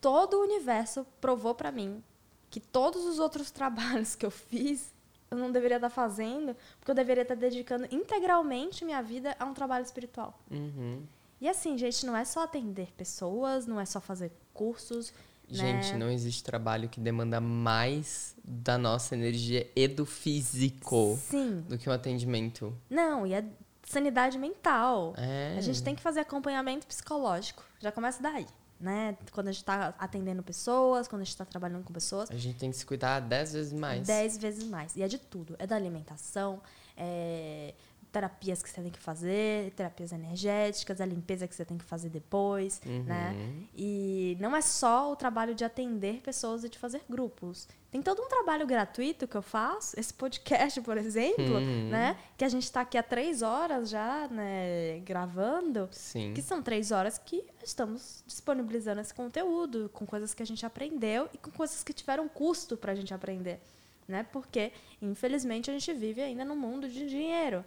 Todo 0.00 0.34
o 0.34 0.42
universo 0.42 1.06
provou 1.20 1.54
pra 1.54 1.72
mim 1.72 2.02
que 2.50 2.60
todos 2.60 3.04
os 3.04 3.18
outros 3.18 3.50
trabalhos 3.52 4.14
que 4.14 4.24
eu 4.24 4.30
fiz 4.30 4.92
eu 5.30 5.36
não 5.36 5.52
deveria 5.52 5.76
estar 5.76 5.90
fazendo, 5.90 6.56
porque 6.78 6.90
eu 6.90 6.94
deveria 6.94 7.22
estar 7.22 7.34
dedicando 7.34 7.86
integralmente 7.94 8.84
minha 8.84 9.02
vida 9.02 9.36
a 9.38 9.44
um 9.44 9.52
trabalho 9.52 9.84
espiritual. 9.84 10.38
Uhum. 10.50 11.04
E 11.40 11.48
assim, 11.48 11.76
gente, 11.76 12.04
não 12.06 12.16
é 12.16 12.24
só 12.24 12.44
atender 12.44 12.92
pessoas, 12.92 13.66
não 13.66 13.78
é 13.78 13.84
só 13.84 14.00
fazer 14.00 14.32
cursos. 14.54 15.12
Gente, 15.50 15.92
né? 15.92 15.98
não 15.98 16.10
existe 16.10 16.42
trabalho 16.42 16.88
que 16.88 17.00
demanda 17.00 17.40
mais 17.40 18.36
da 18.44 18.76
nossa 18.76 19.14
energia 19.14 19.70
e 19.74 19.88
do 19.88 20.04
físico 20.04 21.18
Sim. 21.28 21.64
do 21.68 21.78
que 21.78 21.88
um 21.88 21.92
atendimento. 21.92 22.76
Não, 22.90 23.26
e 23.26 23.34
a 23.34 23.42
sanidade 23.82 24.38
mental. 24.38 25.14
É. 25.16 25.56
A 25.56 25.60
gente 25.60 25.82
tem 25.82 25.94
que 25.94 26.02
fazer 26.02 26.20
acompanhamento 26.20 26.86
psicológico. 26.86 27.64
Já 27.80 27.90
começa 27.90 28.22
daí, 28.22 28.46
né? 28.78 29.16
Quando 29.32 29.48
a 29.48 29.52
gente 29.52 29.62
está 29.62 29.94
atendendo 29.98 30.42
pessoas, 30.42 31.08
quando 31.08 31.22
a 31.22 31.24
gente 31.24 31.32
está 31.32 31.44
trabalhando 31.44 31.84
com 31.84 31.92
pessoas. 31.92 32.30
A 32.30 32.36
gente 32.36 32.58
tem 32.58 32.70
que 32.70 32.76
se 32.76 32.84
cuidar 32.84 33.20
dez 33.20 33.52
vezes 33.52 33.72
mais. 33.72 34.06
Dez 34.06 34.36
vezes 34.36 34.64
mais. 34.64 34.94
E 34.96 35.02
é 35.02 35.08
de 35.08 35.18
tudo. 35.18 35.56
É 35.58 35.66
da 35.66 35.76
alimentação, 35.76 36.60
é 36.96 37.74
terapias 38.12 38.62
que 38.62 38.70
você 38.70 38.80
tem 38.80 38.90
que 38.90 38.98
fazer, 38.98 39.70
terapias 39.72 40.12
energéticas, 40.12 41.00
a 41.00 41.06
limpeza 41.06 41.46
que 41.46 41.54
você 41.54 41.64
tem 41.64 41.76
que 41.76 41.84
fazer 41.84 42.08
depois, 42.08 42.80
Uhum. 42.86 43.02
né? 43.04 43.34
E 43.76 44.36
não 44.40 44.56
é 44.56 44.60
só 44.62 45.12
o 45.12 45.16
trabalho 45.16 45.54
de 45.54 45.64
atender 45.64 46.20
pessoas 46.22 46.64
e 46.64 46.68
de 46.68 46.78
fazer 46.78 47.02
grupos. 47.08 47.68
Tem 47.90 48.02
todo 48.02 48.20
um 48.22 48.28
trabalho 48.28 48.66
gratuito 48.66 49.26
que 49.26 49.34
eu 49.36 49.40
faço, 49.42 49.98
esse 49.98 50.12
podcast, 50.12 50.80
por 50.82 50.96
exemplo, 50.98 51.54
Uhum. 51.56 51.88
né? 51.90 52.16
Que 52.36 52.44
a 52.44 52.48
gente 52.48 52.64
está 52.64 52.82
aqui 52.82 52.98
há 52.98 53.02
três 53.02 53.40
horas 53.42 53.88
já, 53.88 54.28
né, 54.28 55.00
gravando. 55.00 55.88
Sim. 55.90 56.32
Que 56.34 56.42
são 56.42 56.62
três 56.62 56.90
horas 56.90 57.18
que 57.18 57.42
estamos 57.62 58.22
disponibilizando 58.26 59.00
esse 59.00 59.14
conteúdo, 59.14 59.90
com 59.92 60.04
coisas 60.06 60.34
que 60.34 60.42
a 60.42 60.46
gente 60.46 60.64
aprendeu 60.66 61.28
e 61.32 61.38
com 61.38 61.50
coisas 61.50 61.82
que 61.82 61.92
tiveram 61.92 62.28
custo 62.28 62.76
para 62.76 62.92
a 62.92 62.94
gente 62.94 63.12
aprender. 63.14 63.60
Né? 64.06 64.22
Porque, 64.32 64.72
infelizmente, 65.02 65.70
a 65.70 65.72
gente 65.74 65.92
vive 65.92 66.22
ainda 66.22 66.42
num 66.44 66.56
mundo 66.56 66.88
de 66.88 67.06
dinheiro. 67.06 67.62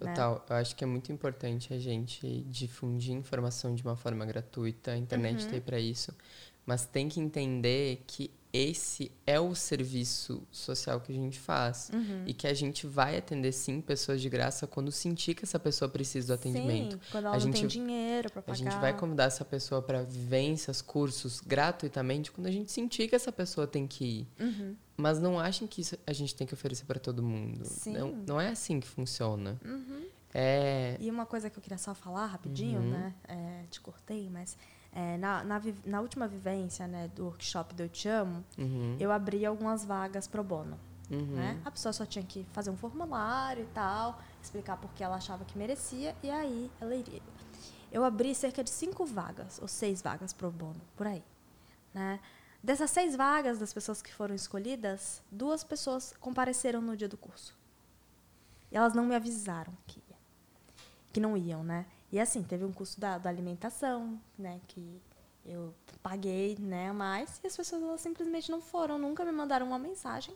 Né? 0.00 0.14
Total. 0.14 0.44
Eu 0.48 0.56
acho 0.56 0.74
que 0.76 0.82
é 0.84 0.86
muito 0.86 1.12
importante 1.12 1.72
a 1.72 1.78
gente 1.78 2.42
difundir 2.48 3.12
informação 3.14 3.74
de 3.74 3.82
uma 3.82 3.96
forma 3.96 4.24
gratuita. 4.26 4.92
A 4.92 4.96
internet 4.96 5.44
Uhum. 5.44 5.50
tem 5.50 5.60
para 5.60 5.78
isso. 5.78 6.12
Mas 6.66 6.86
tem 6.86 7.08
que 7.08 7.20
entender 7.20 8.02
que 8.06 8.30
esse 8.52 9.10
é 9.26 9.38
o 9.40 9.52
serviço 9.54 10.40
social 10.50 11.00
que 11.00 11.10
a 11.10 11.14
gente 11.14 11.38
faz. 11.40 11.90
Uhum. 11.92 12.22
E 12.24 12.32
que 12.32 12.46
a 12.46 12.54
gente 12.54 12.86
vai 12.86 13.18
atender, 13.18 13.50
sim, 13.52 13.80
pessoas 13.80 14.20
de 14.22 14.28
graça 14.28 14.64
quando 14.66 14.92
sentir 14.92 15.34
que 15.34 15.44
essa 15.44 15.58
pessoa 15.58 15.88
precisa 15.88 16.28
do 16.28 16.34
atendimento. 16.34 16.92
Sim, 16.92 17.00
quando 17.10 17.26
ela 17.26 17.36
A 17.36 17.40
não 17.40 17.50
tem 17.50 17.62
gente- 17.62 17.72
dinheiro 17.72 18.30
para 18.30 18.38
A 18.40 18.42
pagar. 18.44 18.56
gente 18.56 18.76
vai 18.76 18.96
convidar 18.96 19.24
essa 19.24 19.44
pessoa 19.44 19.82
para 19.82 20.04
vivências, 20.04 20.80
cursos 20.80 21.40
gratuitamente 21.40 22.30
quando 22.30 22.46
a 22.46 22.50
gente 22.52 22.70
sentir 22.70 23.08
que 23.08 23.16
essa 23.16 23.32
pessoa 23.32 23.66
tem 23.66 23.88
que 23.88 24.04
ir. 24.04 24.28
Uhum. 24.40 24.76
Mas 24.96 25.18
não 25.18 25.40
achem 25.40 25.66
que 25.66 25.80
isso 25.80 25.98
a 26.06 26.12
gente 26.12 26.32
tem 26.36 26.46
que 26.46 26.54
oferecer 26.54 26.84
para 26.84 27.00
todo 27.00 27.24
mundo. 27.24 27.64
Sim. 27.64 27.92
Não, 27.94 28.12
não 28.12 28.40
é 28.40 28.50
assim 28.50 28.78
que 28.78 28.86
funciona. 28.86 29.60
Uhum. 29.64 30.04
É. 30.32 30.96
E 31.00 31.10
uma 31.10 31.26
coisa 31.26 31.50
que 31.50 31.58
eu 31.58 31.62
queria 31.62 31.78
só 31.78 31.92
falar 31.94 32.26
rapidinho, 32.26 32.80
Uhum. 32.80 32.90
né? 32.90 33.14
É, 33.26 33.62
te 33.70 33.80
cortei, 33.80 34.28
mas 34.30 34.56
é, 34.94 35.16
na, 35.18 35.42
na, 35.42 35.60
na 35.84 36.00
última 36.00 36.26
vivência 36.28 36.86
né, 36.86 37.08
do 37.14 37.24
workshop 37.24 37.74
do 37.74 37.82
Eu 37.82 37.88
Te 37.88 38.08
Amo, 38.08 38.44
Uhum, 38.56 38.96
eu 39.00 39.10
abri 39.10 39.44
algumas 39.44 39.84
vagas 39.84 40.26
pro 40.28 40.42
bono. 40.44 40.78
uhum, 41.10 41.34
né? 41.36 41.60
A 41.64 41.70
pessoa 41.70 41.92
só 41.92 42.06
tinha 42.06 42.24
que 42.24 42.46
fazer 42.52 42.70
um 42.70 42.76
formulário 42.76 43.64
e 43.64 43.66
tal, 43.74 44.20
explicar 44.42 44.76
por 44.76 44.90
que 44.92 45.02
ela 45.02 45.16
achava 45.16 45.44
que 45.44 45.58
merecia, 45.58 46.14
e 46.22 46.30
aí 46.30 46.70
ela 46.80 46.94
iria. 46.94 47.20
Eu 47.90 48.04
abri 48.04 48.34
cerca 48.34 48.62
de 48.64 48.70
cinco 48.70 49.04
vagas, 49.04 49.58
ou 49.60 49.68
seis 49.68 50.00
vagas 50.02 50.32
pro 50.32 50.50
bono, 50.50 50.80
por 50.96 51.06
aí. 51.06 51.22
Né? 51.92 52.18
Dessas 52.62 52.90
seis 52.90 53.14
vagas 53.14 53.58
das 53.58 53.72
pessoas 53.74 54.00
que 54.00 54.12
foram 54.12 54.34
escolhidas, 54.34 55.22
duas 55.30 55.62
pessoas 55.62 56.14
compareceram 56.18 56.80
no 56.80 56.96
dia 56.96 57.08
do 57.08 57.16
curso. 57.16 57.56
E 58.72 58.76
elas 58.76 58.94
não 58.94 59.04
me 59.04 59.14
avisaram 59.14 59.72
que 59.86 60.02
que 61.12 61.20
não 61.20 61.36
iam, 61.36 61.62
né? 61.62 61.86
E 62.14 62.20
assim, 62.20 62.44
teve 62.44 62.64
um 62.64 62.72
curso 62.72 63.00
da, 63.00 63.18
da 63.18 63.28
alimentação, 63.28 64.20
né? 64.38 64.60
Que 64.68 65.02
eu 65.44 65.74
paguei 66.00 66.56
né, 66.60 66.90
a 66.90 66.94
mais, 66.94 67.40
e 67.42 67.46
as 67.48 67.56
pessoas 67.56 67.82
elas 67.82 68.00
simplesmente 68.00 68.50
não 68.52 68.60
foram, 68.60 68.96
nunca 68.98 69.24
me 69.24 69.32
mandaram 69.32 69.66
uma 69.66 69.78
mensagem 69.80 70.32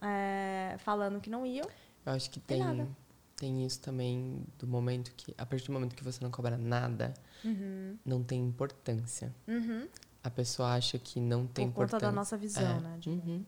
é, 0.00 0.76
falando 0.78 1.20
que 1.20 1.28
não 1.28 1.44
iam. 1.44 1.66
Eu 2.04 2.12
acho 2.12 2.30
que 2.30 2.38
Tem 2.38 2.60
nada. 2.60 2.88
tem 3.36 3.66
isso 3.66 3.80
também 3.80 4.44
do 4.58 4.66
momento 4.66 5.12
que, 5.16 5.34
a 5.36 5.44
partir 5.44 5.66
do 5.66 5.72
momento 5.72 5.94
que 5.96 6.04
você 6.04 6.22
não 6.22 6.30
cobra 6.30 6.56
nada, 6.56 7.12
Uhum. 7.44 7.98
não 8.04 8.22
tem 8.22 8.40
importância. 8.46 9.34
Uhum. 9.46 9.88
A 10.22 10.30
pessoa 10.30 10.72
acha 10.74 10.98
que 10.98 11.20
não 11.20 11.46
tem 11.46 11.66
Por 11.68 11.74
conta 11.74 11.96
importância. 11.96 12.06
da 12.08 12.12
nossa 12.12 12.36
visão, 12.36 12.62
É, 12.76 12.80
né? 12.80 13.00
uhum. 13.06 13.44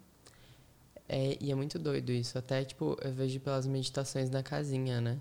É, 1.08 1.38
e 1.40 1.50
é 1.50 1.54
muito 1.54 1.78
doido 1.78 2.10
isso. 2.12 2.36
Até, 2.36 2.64
tipo, 2.64 2.96
eu 3.00 3.12
vejo 3.12 3.40
pelas 3.40 3.66
meditações 3.66 4.28
na 4.28 4.42
casinha, 4.42 5.00
né? 5.00 5.18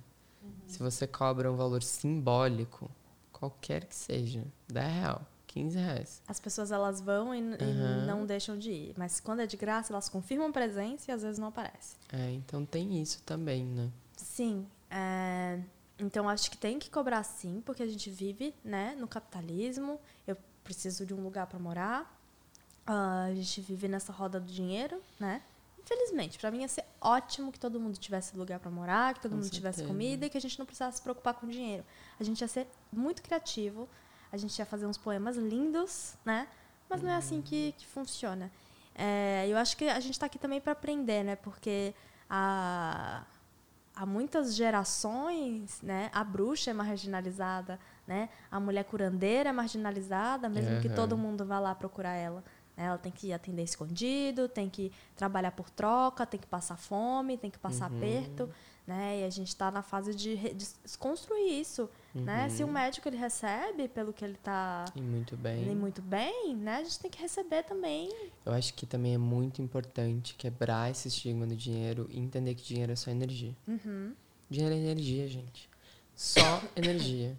Uhum. 0.48 0.68
Se 0.68 0.80
você 0.80 1.06
cobra 1.08 1.52
um 1.52 1.56
valor 1.56 1.84
simbólico, 1.84 2.90
qualquer 3.32 3.86
que 3.86 3.96
seja, 3.96 4.44
10 4.68 4.94
real, 4.94 5.22
15 5.48 5.78
reais. 5.78 6.22
As 6.28 6.40
pessoas 6.40 6.72
elas 6.72 7.02
vão 7.02 7.34
e, 7.34 7.40
e 7.40 7.64
Aham. 7.64 8.06
não 8.06 8.26
deixam 8.26 8.58
de 8.58 8.72
ir. 8.72 8.94
Mas 8.98 9.20
quando 9.20 9.42
é 9.42 9.48
de 9.48 9.58
graça, 9.58 9.94
elas 9.94 10.10
confirmam 10.10 10.52
presença 10.52 11.12
e 11.12 11.14
às 11.14 11.22
vezes 11.22 11.38
não 11.40 11.48
aparecem. 11.48 11.98
É, 12.12 12.32
então 12.32 12.66
tem 12.66 13.02
isso 13.02 13.22
também, 13.24 13.64
né? 13.66 13.90
Sim. 14.16 14.68
é, 14.90 15.60
então 16.00 16.30
acho 16.30 16.50
que 16.52 16.58
tem 16.58 16.78
que 16.78 16.90
cobrar 16.90 17.24
sim, 17.24 17.62
porque 17.66 17.82
a 17.82 17.88
gente 17.88 18.10
vive 18.10 18.54
né, 18.64 18.96
no 19.00 19.08
capitalismo. 19.08 20.00
Eu 20.28 20.38
preciso 20.64 21.06
de 21.06 21.14
um 21.14 21.24
lugar 21.24 21.48
para 21.48 21.58
morar. 21.58 22.16
Ah, 22.86 23.26
a 23.26 23.34
gente 23.34 23.62
vive 23.62 23.88
nessa 23.88 24.14
roda 24.14 24.40
do 24.40 24.52
dinheiro, 24.52 25.02
né? 25.20 25.42
Infelizmente, 25.88 26.38
para 26.38 26.52
mim 26.52 26.62
ia 26.62 26.68
ser 26.68 26.84
ótimo 27.00 27.50
que 27.50 27.58
todo 27.58 27.80
mundo 27.80 27.98
tivesse 27.98 28.38
lugar 28.38 28.60
para 28.60 28.70
morar, 28.70 29.14
que 29.14 29.22
todo 29.22 29.32
Com 29.32 29.38
mundo 29.38 29.50
tivesse 29.50 29.78
certeza. 29.78 29.88
comida 29.88 30.26
e 30.26 30.30
que 30.30 30.38
a 30.38 30.42
gente 30.42 30.60
não 30.60 30.66
precisasse 30.66 30.98
se 30.98 31.04
preocupar 31.04 31.34
com 31.36 31.48
dinheiro. 31.48 31.86
A 32.20 32.24
gente 32.26 32.42
ia 32.42 32.48
ser 32.48 32.68
muito 32.92 33.22
criativo, 33.22 33.88
a 34.30 34.36
gente 34.36 34.58
ia 34.60 34.66
fazer 34.66 34.86
uns 34.86 34.98
poemas 34.98 35.38
lindos, 35.38 36.16
né? 36.26 36.46
Mas 36.90 37.02
não 37.02 37.10
é 37.10 37.16
assim 37.16 37.42
que, 37.42 37.74
que 37.78 37.88
funciona. 37.88 38.52
É, 38.94 39.48
eu 39.48 39.58
acho 39.58 39.78
que 39.78 39.88
a 39.88 40.00
gente 40.02 40.14
está 40.14 40.26
aqui 40.26 40.38
também 40.38 40.60
para 40.60 40.74
aprender, 40.74 41.24
né? 41.24 41.38
Porque 41.38 41.96
a, 42.30 43.24
há 43.96 44.06
muitas 44.06 44.56
gerações, 44.56 45.82
né, 45.82 46.10
a 46.14 46.24
bruxa 46.24 46.72
é 46.72 46.74
marginalizada, 46.74 47.80
né? 48.06 48.30
A 48.52 48.60
mulher 48.60 48.84
curandeira 48.84 49.50
é 49.50 49.54
marginalizada, 49.54 50.50
mesmo 50.50 50.76
uhum. 50.76 50.82
que 50.82 50.90
todo 50.90 51.18
mundo 51.18 51.46
vá 51.46 51.60
lá 51.60 51.74
procurar 51.74 52.14
ela. 52.14 52.44
Né? 52.78 52.86
Ela 52.86 52.98
tem 52.98 53.12
que 53.12 53.34
atender 53.34 53.64
escondido, 53.64 54.48
tem 54.48 54.70
que 54.70 54.92
trabalhar 55.16 55.52
por 55.52 55.70
troca, 55.70 56.26
tem 56.26 56.40
que 56.40 56.48
passar 56.48 56.78
fome, 56.78 57.38
tem 57.38 57.50
que 57.50 57.60
passar 57.60 57.92
uhum. 57.92 57.98
aperto 57.98 58.50
né? 58.88 59.20
E 59.20 59.24
a 59.26 59.30
gente 59.30 59.50
está 59.50 59.70
na 59.70 59.82
fase 59.82 60.16
de, 60.16 60.38
de 60.38 60.66
desconstruir 60.82 61.60
isso, 61.60 61.90
uhum. 62.16 62.24
né? 62.24 62.48
Se 62.48 62.64
o 62.64 62.68
médico 62.68 63.10
ele 63.10 63.18
recebe 63.18 63.90
pelo 63.90 64.14
que 64.14 64.24
ele 64.24 64.36
está 64.36 64.86
e 64.96 65.02
muito 65.02 65.36
bem, 65.36 65.70
e 65.70 65.76
muito 65.76 66.02
bem, 66.02 66.56
né? 66.56 66.78
A 66.78 66.84
gente 66.86 66.98
tem 66.98 67.12
que 67.12 67.22
receber 67.22 67.64
também. 67.64 68.10
Eu 68.46 68.54
acho 68.54 68.74
que 68.74 68.86
também 68.86 69.14
é 69.14 69.18
muito 69.18 69.62
importante 69.62 70.34
quebrar 70.36 70.90
esse 70.90 71.10
estigma 71.10 71.46
do 71.46 71.56
dinheiro 71.56 72.08
e 72.10 72.18
entender 72.18 72.56
que 72.56 72.64
dinheiro 72.64 72.94
é 72.94 72.96
só 72.96 73.12
energia. 73.12 73.54
Uhum. 73.68 74.16
Dinheiro 74.50 74.74
é 74.74 74.78
energia, 74.78 75.28
gente. 75.28 75.70
Só 76.16 76.64
energia. 76.74 77.38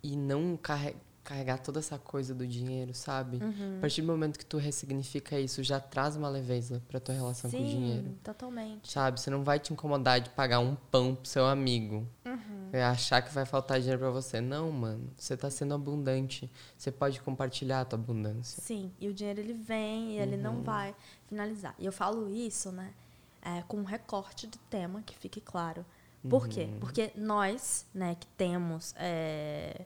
E 0.00 0.16
não 0.16 0.56
carregar 0.56 1.07
carregar 1.28 1.58
toda 1.58 1.78
essa 1.78 1.98
coisa 1.98 2.34
do 2.34 2.46
dinheiro, 2.46 2.94
sabe? 2.94 3.36
Uhum. 3.36 3.76
A 3.76 3.80
partir 3.82 4.00
do 4.00 4.06
momento 4.06 4.38
que 4.38 4.46
tu 4.46 4.56
ressignifica 4.56 5.38
isso, 5.38 5.62
já 5.62 5.78
traz 5.78 6.16
uma 6.16 6.26
leveza 6.26 6.82
pra 6.88 6.98
tua 6.98 7.14
relação 7.14 7.50
Sim, 7.50 7.58
com 7.58 7.64
o 7.64 7.68
dinheiro. 7.68 8.14
totalmente. 8.24 8.90
Sabe? 8.90 9.20
Você 9.20 9.28
não 9.28 9.44
vai 9.44 9.58
te 9.58 9.70
incomodar 9.70 10.22
de 10.22 10.30
pagar 10.30 10.60
um 10.60 10.74
pão 10.90 11.14
pro 11.14 11.28
seu 11.28 11.44
amigo. 11.44 12.08
Uhum. 12.24 12.70
É 12.72 12.82
achar 12.82 13.20
que 13.20 13.30
vai 13.34 13.44
faltar 13.44 13.78
dinheiro 13.78 13.98
pra 13.98 14.08
você. 14.08 14.40
Não, 14.40 14.72
mano. 14.72 15.10
Você 15.18 15.36
tá 15.36 15.50
sendo 15.50 15.74
abundante. 15.74 16.50
Você 16.78 16.90
pode 16.90 17.20
compartilhar 17.20 17.82
a 17.82 17.84
tua 17.84 17.98
abundância. 17.98 18.62
Sim. 18.62 18.90
E 18.98 19.06
o 19.06 19.12
dinheiro, 19.12 19.38
ele 19.38 19.52
vem 19.52 20.12
e 20.12 20.18
ele 20.18 20.38
não 20.38 20.56
uhum. 20.56 20.62
vai 20.62 20.94
finalizar. 21.26 21.74
E 21.78 21.84
eu 21.84 21.92
falo 21.92 22.30
isso, 22.30 22.72
né? 22.72 22.94
É, 23.42 23.62
com 23.68 23.76
um 23.76 23.84
recorte 23.84 24.46
de 24.46 24.58
tema, 24.70 25.02
que 25.02 25.14
fique 25.14 25.42
claro. 25.42 25.84
Por 26.26 26.48
quê? 26.48 26.62
Uhum. 26.62 26.80
Porque 26.80 27.12
nós, 27.14 27.84
né, 27.92 28.16
que 28.18 28.26
temos... 28.28 28.94
É, 28.96 29.84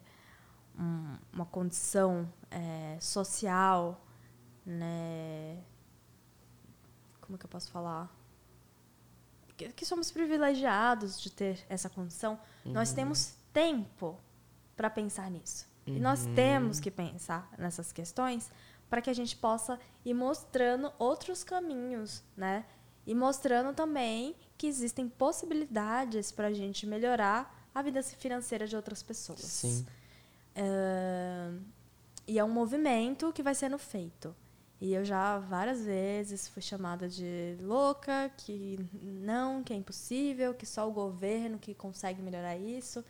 um, 0.82 1.16
uma 1.32 1.46
condição 1.46 2.28
é, 2.50 2.98
social, 3.00 4.04
né? 4.66 5.62
Como 7.20 7.36
é 7.36 7.38
que 7.38 7.46
eu 7.46 7.50
posso 7.50 7.70
falar? 7.70 8.10
Que, 9.56 9.72
que 9.72 9.86
somos 9.86 10.10
privilegiados 10.10 11.20
de 11.20 11.30
ter 11.30 11.64
essa 11.68 11.88
condição. 11.88 12.38
Uhum. 12.64 12.72
Nós 12.72 12.92
temos 12.92 13.34
tempo 13.52 14.18
para 14.76 14.90
pensar 14.90 15.30
nisso. 15.30 15.66
Uhum. 15.86 15.96
E 15.96 16.00
nós 16.00 16.26
uhum. 16.26 16.34
temos 16.34 16.80
que 16.80 16.90
pensar 16.90 17.48
nessas 17.56 17.92
questões 17.92 18.50
para 18.90 19.00
que 19.00 19.08
a 19.08 19.14
gente 19.14 19.36
possa 19.36 19.78
ir 20.04 20.14
mostrando 20.14 20.92
outros 20.98 21.44
caminhos, 21.44 22.22
né? 22.36 22.66
E 23.06 23.14
mostrando 23.14 23.74
também 23.74 24.36
que 24.58 24.66
existem 24.66 25.08
possibilidades 25.08 26.30
para 26.30 26.48
a 26.48 26.52
gente 26.52 26.86
melhorar 26.86 27.68
a 27.74 27.82
vida 27.82 28.02
financeira 28.02 28.66
de 28.66 28.76
outras 28.76 29.02
pessoas. 29.02 29.40
Sim. 29.40 29.86
Uh, 30.56 31.60
e 32.26 32.38
é 32.38 32.44
um 32.44 32.50
movimento 32.50 33.32
que 33.32 33.42
vai 33.42 33.54
sendo 33.54 33.78
feito. 33.78 34.34
E 34.80 34.94
eu 34.94 35.04
já 35.04 35.38
várias 35.38 35.84
vezes 35.84 36.48
fui 36.48 36.60
chamada 36.60 37.08
de 37.08 37.56
louca, 37.60 38.30
que 38.36 38.78
não, 39.00 39.62
que 39.62 39.72
é 39.72 39.76
impossível, 39.76 40.54
que 40.54 40.66
só 40.66 40.88
o 40.88 40.92
governo 40.92 41.58
que 41.58 41.72
consegue 41.72 42.20
melhorar 42.20 42.56
isso. 42.56 43.04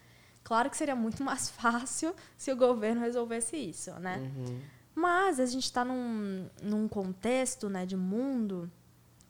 Claro 0.44 0.68
que 0.68 0.76
seria 0.76 0.94
muito 0.94 1.22
mais 1.24 1.48
fácil 1.48 2.14
se 2.36 2.52
o 2.52 2.56
governo 2.56 3.00
resolvesse 3.00 3.56
isso, 3.56 3.90
né? 4.00 4.18
Uhum. 4.18 4.60
Mas 4.94 5.40
a 5.40 5.46
gente 5.46 5.64
está 5.64 5.84
num, 5.84 6.46
num 6.62 6.86
contexto 6.86 7.70
né, 7.70 7.86
de 7.86 7.96
mundo 7.96 8.70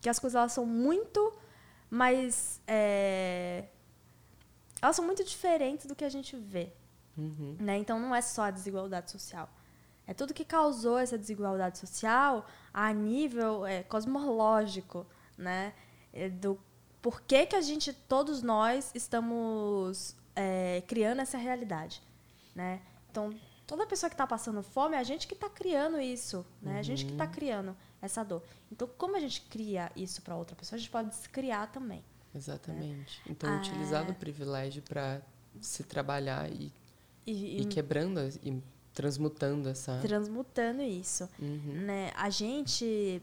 que 0.00 0.08
as 0.08 0.18
coisas 0.18 0.36
elas 0.36 0.52
são 0.52 0.66
muito 0.66 1.32
mais. 1.88 2.60
É, 2.66 3.66
elas 4.80 4.96
são 4.96 5.04
muito 5.04 5.22
diferentes 5.22 5.86
do 5.86 5.94
que 5.94 6.04
a 6.04 6.08
gente 6.08 6.36
vê. 6.36 6.72
Uhum. 7.16 7.56
Né? 7.60 7.78
Então 7.78 7.98
não 7.98 8.14
é 8.14 8.20
só 8.20 8.42
a 8.42 8.50
desigualdade 8.50 9.10
social. 9.10 9.48
É 10.06 10.12
tudo 10.12 10.34
que 10.34 10.44
causou 10.44 10.98
essa 10.98 11.16
desigualdade 11.16 11.78
social 11.78 12.46
a 12.72 12.92
nível 12.92 13.64
é, 13.64 13.82
cosmológico, 13.82 15.06
né? 15.36 15.72
É 16.12 16.28
do 16.28 16.58
porquê 17.00 17.46
que 17.46 17.56
a 17.56 17.60
gente, 17.60 17.92
todos 17.92 18.42
nós, 18.42 18.90
estamos 18.94 20.16
é, 20.34 20.82
criando 20.86 21.20
essa 21.20 21.38
realidade, 21.38 22.02
né? 22.54 22.80
Então, 23.10 23.34
toda 23.66 23.86
pessoa 23.86 24.10
que 24.10 24.14
está 24.14 24.26
passando 24.26 24.62
fome, 24.62 24.96
é 24.96 24.98
a 24.98 25.02
gente 25.02 25.26
que 25.26 25.34
está 25.34 25.48
criando 25.48 26.00
isso, 26.00 26.44
né? 26.60 26.74
Uhum. 26.74 26.78
A 26.78 26.82
gente 26.82 27.04
que 27.04 27.12
está 27.12 27.24
uhum. 27.24 27.30
criando 27.30 27.76
essa 28.00 28.24
dor. 28.24 28.42
Então, 28.70 28.88
como 28.98 29.16
a 29.16 29.20
gente 29.20 29.42
cria 29.42 29.90
isso 29.94 30.20
para 30.22 30.36
outra 30.36 30.56
pessoa, 30.56 30.76
a 30.76 30.80
gente 30.80 30.90
pode 30.90 31.10
descriar 31.10 31.70
também. 31.70 32.04
Exatamente. 32.34 33.20
Né? 33.20 33.24
Então, 33.30 33.56
utilizar 33.58 34.04
do 34.04 34.14
privilégio 34.14 34.82
para 34.82 35.22
se 35.60 35.84
trabalhar 35.84 36.50
e 36.50 36.72
e, 37.26 37.62
e, 37.62 37.64
quebrando 37.66 38.20
e 38.42 38.62
transmutando 38.92 39.68
essa. 39.68 39.98
Transmutando 40.00 40.82
isso. 40.82 41.28
Uhum. 41.40 41.82
Né? 41.86 42.12
A 42.16 42.30
gente 42.30 43.22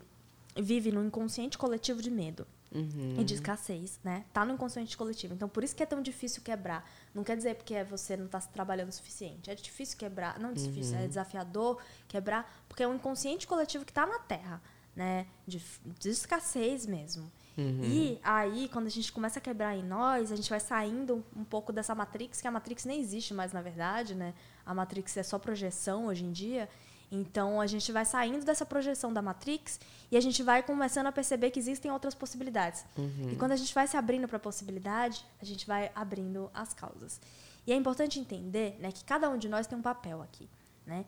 vive 0.55 0.91
no 0.91 1.03
inconsciente 1.03 1.57
coletivo 1.57 2.01
de 2.01 2.09
medo. 2.09 2.45
Uhum. 2.71 3.15
E 3.17 3.23
de 3.23 3.33
escassez, 3.33 3.99
né? 4.03 4.25
Tá 4.31 4.45
no 4.45 4.53
inconsciente 4.53 4.95
coletivo. 4.95 5.33
Então, 5.33 5.49
por 5.49 5.63
isso 5.63 5.75
que 5.75 5.81
é 5.81 5.87
tão 5.87 6.03
difícil 6.03 6.43
quebrar. 6.43 6.87
Não 7.15 7.23
quer 7.23 7.35
dizer 7.35 7.55
porque 7.55 7.83
você 7.83 8.15
não 8.15 8.27
está 8.27 8.39
trabalhando 8.41 8.89
o 8.89 8.91
suficiente. 8.91 9.49
É 9.49 9.55
difícil 9.55 9.97
quebrar. 9.97 10.39
Não 10.39 10.51
é 10.51 10.53
difícil, 10.53 10.95
uhum. 10.95 11.03
é 11.03 11.07
desafiador 11.07 11.81
quebrar, 12.07 12.63
porque 12.67 12.83
é 12.83 12.87
um 12.87 12.93
inconsciente 12.93 13.47
coletivo 13.47 13.83
que 13.83 13.91
está 13.91 14.05
na 14.05 14.19
Terra, 14.19 14.61
né? 14.95 15.25
De, 15.47 15.59
de 15.99 16.09
escassez 16.09 16.85
mesmo. 16.85 17.31
Uhum. 17.59 17.83
E 17.83 18.19
aí, 18.23 18.69
quando 18.69 18.87
a 18.87 18.89
gente 18.89 19.11
começa 19.11 19.39
a 19.39 19.41
quebrar 19.41 19.75
em 19.75 19.83
nós, 19.83 20.31
a 20.31 20.35
gente 20.35 20.49
vai 20.49 20.61
saindo 20.61 21.23
um 21.35 21.43
pouco 21.43 21.73
dessa 21.73 21.93
Matrix, 21.93 22.39
que 22.39 22.47
a 22.47 22.51
Matrix 22.51 22.85
nem 22.85 23.01
existe 23.01 23.33
mais, 23.33 23.51
na 23.51 23.61
verdade, 23.61 24.15
né? 24.15 24.33
A 24.65 24.73
Matrix 24.73 25.17
é 25.17 25.23
só 25.23 25.37
projeção 25.37 26.05
hoje 26.05 26.23
em 26.23 26.31
dia. 26.31 26.69
Então, 27.11 27.59
a 27.59 27.67
gente 27.67 27.91
vai 27.91 28.05
saindo 28.05 28.45
dessa 28.45 28.65
projeção 28.65 29.11
da 29.11 29.21
Matrix 29.21 29.79
e 30.09 30.15
a 30.15 30.21
gente 30.21 30.41
vai 30.41 30.63
começando 30.63 31.07
a 31.07 31.11
perceber 31.11 31.49
que 31.51 31.59
existem 31.59 31.91
outras 31.91 32.15
possibilidades. 32.15 32.85
Uhum. 32.97 33.31
E 33.31 33.35
quando 33.35 33.51
a 33.51 33.55
gente 33.57 33.73
vai 33.73 33.87
se 33.87 33.97
abrindo 33.97 34.27
para 34.27 34.37
a 34.37 34.39
possibilidade, 34.39 35.25
a 35.41 35.45
gente 35.45 35.67
vai 35.67 35.91
abrindo 35.95 36.49
as 36.53 36.73
causas. 36.73 37.19
E 37.67 37.73
é 37.73 37.75
importante 37.75 38.19
entender 38.19 38.77
né, 38.79 38.91
que 38.91 39.03
cada 39.03 39.29
um 39.29 39.37
de 39.37 39.49
nós 39.49 39.67
tem 39.67 39.77
um 39.77 39.81
papel 39.81 40.21
aqui. 40.21 40.47
Né? 40.85 41.03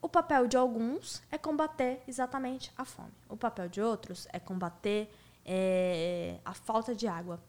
O 0.00 0.08
papel 0.08 0.46
de 0.46 0.56
alguns 0.56 1.22
é 1.30 1.38
combater 1.38 2.02
exatamente 2.08 2.72
a 2.76 2.84
fome. 2.84 3.12
O 3.28 3.36
papel 3.36 3.68
de 3.68 3.80
outros 3.80 4.26
é 4.32 4.40
combater 4.40 5.10
é 5.44 6.38
a 6.44 6.54
falta 6.54 6.94
de 6.94 7.06
água. 7.06 7.40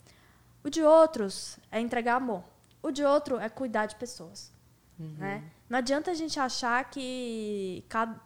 O 0.64 0.70
de 0.70 0.82
outros 0.82 1.60
é 1.72 1.80
entregar 1.80 2.16
amor. 2.16 2.44
O 2.82 2.92
de 2.92 3.04
outro 3.04 3.38
é 3.40 3.50
cuidar 3.50 3.86
de 3.86 3.96
pessoas. 3.96 4.52
Uhum. 5.00 5.16
Né? 5.18 5.44
Não 5.70 5.80
adianta 5.80 6.12
a 6.12 6.14
gente 6.14 6.40
achar 6.40 6.90
que, 6.90 7.84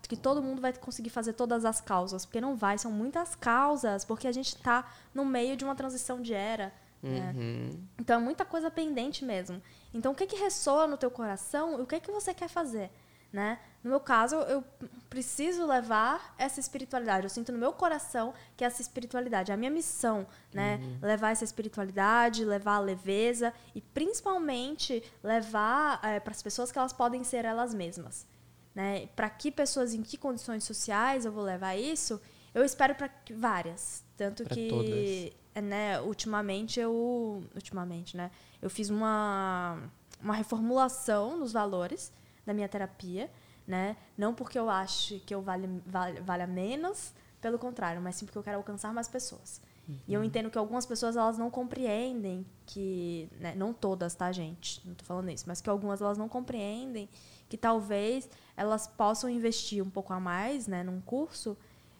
que 0.07 0.17
todo 0.17 0.41
mundo 0.41 0.61
vai 0.61 0.73
conseguir 0.73 1.09
fazer 1.09 1.33
todas 1.33 1.65
as 1.65 1.79
causas, 1.79 2.25
porque 2.25 2.41
não 2.41 2.55
vai, 2.55 2.77
são 2.77 2.91
muitas 2.91 3.35
causas, 3.35 4.03
porque 4.03 4.27
a 4.27 4.31
gente 4.31 4.55
está 4.55 4.89
no 5.13 5.23
meio 5.23 5.55
de 5.55 5.63
uma 5.63 5.75
transição 5.75 6.21
de 6.21 6.33
era. 6.33 6.73
Né? 7.01 7.33
Uhum. 7.35 7.87
Então 7.97 8.19
é 8.19 8.23
muita 8.23 8.43
coisa 8.43 8.69
pendente 8.69 9.23
mesmo. 9.23 9.61
Então 9.93 10.11
o 10.11 10.15
que, 10.15 10.27
que 10.27 10.35
ressoa 10.35 10.85
no 10.85 10.97
teu 10.97 11.09
coração 11.09 11.79
e 11.79 11.81
o 11.81 11.85
que, 11.85 11.99
que 11.99 12.11
você 12.11 12.33
quer 12.33 12.49
fazer? 12.49 12.91
Né? 13.31 13.59
No 13.83 13.91
meu 13.91 13.99
caso, 13.99 14.35
eu 14.35 14.63
preciso 15.09 15.65
levar 15.65 16.33
essa 16.37 16.59
espiritualidade. 16.59 17.25
Eu 17.25 17.29
sinto 17.29 17.51
no 17.51 17.57
meu 17.57 17.71
coração 17.71 18.33
que 18.57 18.65
essa 18.65 18.81
espiritualidade 18.81 19.51
é 19.51 19.53
a 19.53 19.57
minha 19.57 19.71
missão, 19.71 20.27
né? 20.53 20.79
Uhum. 20.81 20.99
Levar 21.01 21.31
essa 21.31 21.43
espiritualidade, 21.43 22.43
levar 22.43 22.75
a 22.75 22.79
leveza 22.79 23.53
e 23.73 23.81
principalmente 23.81 25.03
levar 25.23 25.99
é, 26.03 26.19
para 26.19 26.31
as 26.31 26.41
pessoas 26.41 26.71
que 26.71 26.79
elas 26.79 26.91
podem 26.91 27.23
ser 27.23 27.45
elas 27.45 27.73
mesmas, 27.73 28.27
né? 28.73 29.07
Para 29.15 29.29
que 29.29 29.51
pessoas 29.51 29.93
em 29.93 30.01
que 30.01 30.17
condições 30.17 30.63
sociais 30.63 31.23
eu 31.23 31.31
vou 31.31 31.43
levar 31.43 31.75
isso? 31.75 32.19
Eu 32.53 32.65
espero 32.65 32.95
para 32.95 33.09
várias, 33.35 34.03
tanto 34.17 34.43
pra 34.43 34.55
que 34.55 34.69
todas. 34.69 35.63
né, 35.63 36.01
ultimamente 36.01 36.79
eu 36.79 37.43
ultimamente, 37.55 38.17
né? 38.17 38.31
Eu 38.61 38.69
fiz 38.69 38.89
uma 38.89 39.79
uma 40.21 40.33
reformulação 40.33 41.39
dos 41.39 41.53
valores 41.53 42.11
da 42.49 42.53
minha 42.53 42.67
terapia 42.67 43.29
né? 43.69 43.95
Não 44.17 44.33
porque 44.33 44.57
eu 44.57 44.67
acho 44.67 45.19
que 45.19 45.33
eu 45.33 45.43
vale, 45.43 45.69
vale, 45.85 46.19
valha 46.21 46.47
menos, 46.47 47.13
pelo 47.39 47.59
contrário, 47.59 48.01
mas 48.01 48.15
sim 48.15 48.25
porque 48.25 48.39
eu 48.39 48.43
quero 48.43 48.57
alcançar 48.57 48.91
mais 48.91 49.07
pessoas. 49.07 49.61
Uhum. 49.87 49.95
E 50.07 50.13
eu 50.13 50.19
uhum. 50.19 50.25
entendo 50.25 50.49
que 50.49 50.57
algumas 50.57 50.87
pessoas 50.87 51.15
elas 51.15 51.37
não 51.37 51.51
compreendem 51.51 52.43
que, 52.65 53.29
né, 53.39 53.53
não 53.55 53.71
todas, 53.71 54.15
tá, 54.15 54.31
gente? 54.31 54.81
Não 54.83 54.93
estou 54.93 55.05
falando 55.05 55.29
isso, 55.29 55.45
mas 55.47 55.61
que 55.61 55.69
algumas 55.69 56.01
elas 56.01 56.17
não 56.17 56.27
compreendem 56.27 57.07
que 57.47 57.57
talvez 57.57 58.27
elas 58.57 58.87
possam 58.87 59.29
investir 59.29 59.83
um 59.83 59.89
pouco 59.89 60.13
a 60.13 60.19
mais, 60.19 60.65
né, 60.65 60.81
num 60.81 60.99
curso, 60.99 61.55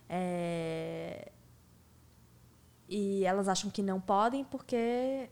é... 0.10 1.32
e 2.88 3.24
elas 3.26 3.48
acham 3.48 3.70
que 3.70 3.84
não 3.84 4.02
podem 4.02 4.44
porque 4.44 5.30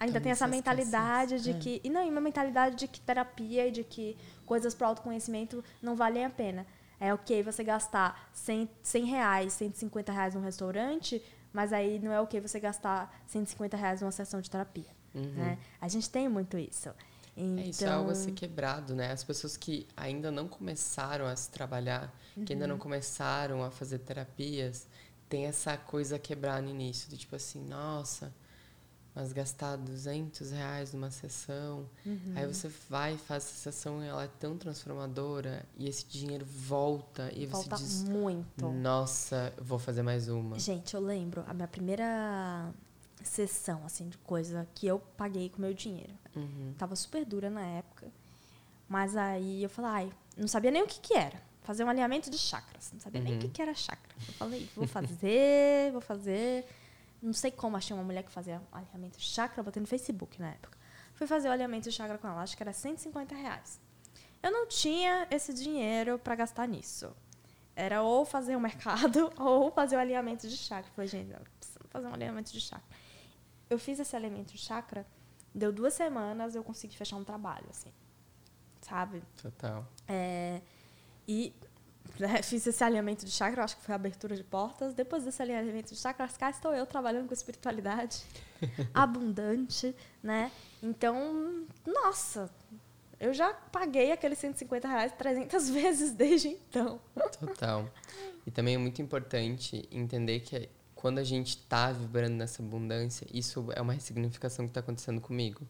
ainda 0.00 0.20
tem 0.20 0.32
essa 0.32 0.48
mentalidade 0.48 1.40
de 1.42 1.50
é. 1.50 1.54
que 1.54 1.80
e 1.84 1.90
não, 1.90 2.04
e 2.04 2.10
uma 2.10 2.20
mentalidade 2.20 2.74
de 2.74 2.88
que 2.88 3.00
terapia 3.00 3.68
e 3.68 3.70
de 3.70 3.84
que 3.84 4.16
coisas 4.50 4.74
para 4.74 4.88
autoconhecimento 4.88 5.62
não 5.80 5.94
valem 5.94 6.24
a 6.24 6.28
pena. 6.28 6.66
É 6.98 7.14
ok 7.14 7.40
você 7.40 7.62
gastar 7.62 8.28
100, 8.32 8.68
100 8.82 9.04
reais, 9.04 9.52
150 9.52 10.10
reais 10.10 10.34
num 10.34 10.40
restaurante, 10.40 11.22
mas 11.52 11.72
aí 11.72 12.00
não 12.00 12.10
é 12.10 12.20
ok 12.20 12.40
você 12.40 12.58
gastar 12.58 13.22
150 13.28 13.76
reais 13.76 14.00
numa 14.00 14.10
sessão 14.10 14.40
de 14.40 14.50
terapia. 14.50 14.90
Uhum. 15.14 15.22
Né? 15.34 15.56
A 15.80 15.86
gente 15.86 16.10
tem 16.10 16.28
muito 16.28 16.58
isso. 16.58 16.90
Então... 17.36 17.64
É, 17.64 17.68
isso 17.68 17.84
é 17.84 17.90
algo 17.90 18.10
a 18.10 18.14
ser 18.16 18.32
quebrado, 18.32 18.92
né? 18.92 19.12
As 19.12 19.22
pessoas 19.22 19.56
que 19.56 19.86
ainda 19.96 20.32
não 20.32 20.48
começaram 20.48 21.26
a 21.26 21.36
se 21.36 21.48
trabalhar, 21.48 22.12
uhum. 22.36 22.44
que 22.44 22.52
ainda 22.52 22.66
não 22.66 22.74
uhum. 22.74 22.80
começaram 22.80 23.62
a 23.62 23.70
fazer 23.70 24.00
terapias, 24.00 24.88
tem 25.28 25.46
essa 25.46 25.76
coisa 25.76 26.16
a 26.16 26.18
quebrar 26.18 26.60
no 26.60 26.68
início, 26.68 27.08
do 27.08 27.16
tipo 27.16 27.36
assim, 27.36 27.64
nossa, 27.64 28.34
mas 29.14 29.32
gastar 29.32 29.76
200 29.76 30.50
reais 30.52 30.92
numa 30.92 31.10
sessão. 31.10 31.88
Uhum. 32.06 32.32
Aí 32.34 32.46
você 32.46 32.68
vai, 32.88 33.16
faz 33.16 33.44
essa 33.44 33.72
sessão 33.72 34.02
e 34.02 34.06
ela 34.06 34.24
é 34.24 34.30
tão 34.38 34.56
transformadora 34.56 35.64
e 35.76 35.88
esse 35.88 36.06
dinheiro 36.06 36.44
volta 36.44 37.30
e 37.34 37.46
volta 37.46 37.76
você 37.76 37.84
diz 37.84 38.04
muito. 38.04 38.70
Nossa, 38.70 39.52
vou 39.58 39.78
fazer 39.78 40.02
mais 40.02 40.28
uma. 40.28 40.58
Gente, 40.58 40.94
eu 40.94 41.00
lembro 41.00 41.44
a 41.46 41.54
minha 41.54 41.68
primeira 41.68 42.72
sessão 43.22 43.84
assim 43.84 44.08
de 44.08 44.16
coisa 44.18 44.66
que 44.74 44.86
eu 44.86 44.98
paguei 45.16 45.48
com 45.48 45.60
meu 45.60 45.74
dinheiro. 45.74 46.14
Uhum. 46.34 46.74
Tava 46.78 46.94
super 46.96 47.24
dura 47.24 47.50
na 47.50 47.62
época. 47.62 48.06
Mas 48.88 49.16
aí 49.16 49.62
eu 49.62 49.70
falei, 49.70 49.90
ai, 49.90 50.12
não 50.36 50.48
sabia 50.48 50.70
nem 50.70 50.82
o 50.82 50.86
que 50.86 51.00
que 51.00 51.14
era. 51.14 51.40
Fazer 51.62 51.84
um 51.84 51.88
alinhamento 51.88 52.30
de 52.30 52.38
chakras. 52.38 52.90
Não 52.92 53.00
sabia 53.00 53.20
uhum. 53.20 53.28
nem 53.28 53.36
o 53.36 53.38
que, 53.38 53.46
uhum. 53.46 53.52
que 53.52 53.62
era 53.62 53.74
chakra. 53.74 54.14
Eu 54.26 54.34
falei, 54.34 54.68
vou 54.74 54.86
fazer, 54.86 55.92
vou 55.92 56.00
fazer. 56.00 56.66
Não 57.22 57.32
sei 57.32 57.50
como 57.50 57.76
achei 57.76 57.94
uma 57.94 58.02
mulher 58.02 58.22
que 58.22 58.30
fazia 58.30 58.62
alinhamento 58.72 59.20
chakra, 59.20 59.62
botei 59.62 59.80
no 59.80 59.86
Facebook 59.86 60.40
na 60.40 60.50
época. 60.50 60.78
Fui 61.14 61.26
fazer 61.26 61.48
o 61.48 61.52
alinhamento 61.52 61.88
de 61.88 61.92
chakra 61.94 62.16
com 62.16 62.26
ela, 62.26 62.42
acho 62.42 62.56
que 62.56 62.62
era 62.62 62.72
150 62.72 63.34
reais. 63.34 63.80
Eu 64.42 64.50
não 64.50 64.66
tinha 64.66 65.26
esse 65.30 65.52
dinheiro 65.52 66.18
para 66.18 66.34
gastar 66.34 66.66
nisso. 66.66 67.14
Era 67.76 68.02
ou 68.02 68.24
fazer 68.24 68.56
o 68.56 68.60
mercado 68.60 69.30
ou 69.38 69.70
fazer 69.70 69.96
o 69.96 69.98
alinhamento 69.98 70.48
de 70.48 70.56
chakra. 70.56 70.90
Falei, 70.92 71.08
gente, 71.08 71.30
eu 71.30 71.40
preciso 71.58 71.80
fazer 71.90 72.06
um 72.06 72.14
alinhamento 72.14 72.52
de 72.52 72.60
chakra. 72.60 72.96
Eu 73.68 73.78
fiz 73.78 74.00
esse 74.00 74.16
alinhamento 74.16 74.52
de 74.52 74.58
chakra, 74.58 75.06
deu 75.54 75.70
duas 75.70 75.94
semanas, 75.94 76.54
eu 76.54 76.64
consegui 76.64 76.96
fechar 76.96 77.16
um 77.16 77.24
trabalho, 77.24 77.66
assim. 77.68 77.92
Sabe? 78.80 79.22
Total. 79.40 79.86
É, 80.08 80.62
e 81.28 81.54
né, 82.18 82.40
fiz 82.42 82.66
esse 82.66 82.82
alinhamento 82.82 83.24
de 83.24 83.30
chakra, 83.30 83.64
acho 83.64 83.76
que 83.76 83.82
foi 83.82 83.92
a 83.92 83.96
abertura 83.96 84.34
de 84.34 84.44
portas. 84.44 84.94
Depois 84.94 85.24
desse 85.24 85.42
alinhamento 85.42 85.94
de 85.94 86.00
chakras, 86.00 86.36
cá 86.36 86.50
estou 86.50 86.74
eu 86.74 86.86
trabalhando 86.86 87.28
com 87.28 87.34
espiritualidade 87.34 88.22
abundante, 88.94 89.94
né? 90.22 90.50
Então, 90.82 91.66
nossa, 91.86 92.50
eu 93.18 93.34
já 93.34 93.52
paguei 93.52 94.12
aqueles 94.12 94.38
150 94.38 94.88
reais 94.88 95.12
300 95.12 95.68
vezes 95.70 96.12
desde 96.12 96.48
então. 96.48 97.00
Total. 97.38 97.88
E 98.46 98.50
também 98.50 98.74
é 98.74 98.78
muito 98.78 99.02
importante 99.02 99.86
entender 99.90 100.40
que 100.40 100.68
quando 100.94 101.18
a 101.18 101.24
gente 101.24 101.50
está 101.50 101.92
vibrando 101.92 102.34
nessa 102.34 102.62
abundância, 102.62 103.26
isso 103.32 103.68
é 103.74 103.80
uma 103.80 103.92
ressignificação 103.92 104.66
que 104.66 104.70
está 104.70 104.80
acontecendo 104.80 105.20
comigo 105.20 105.66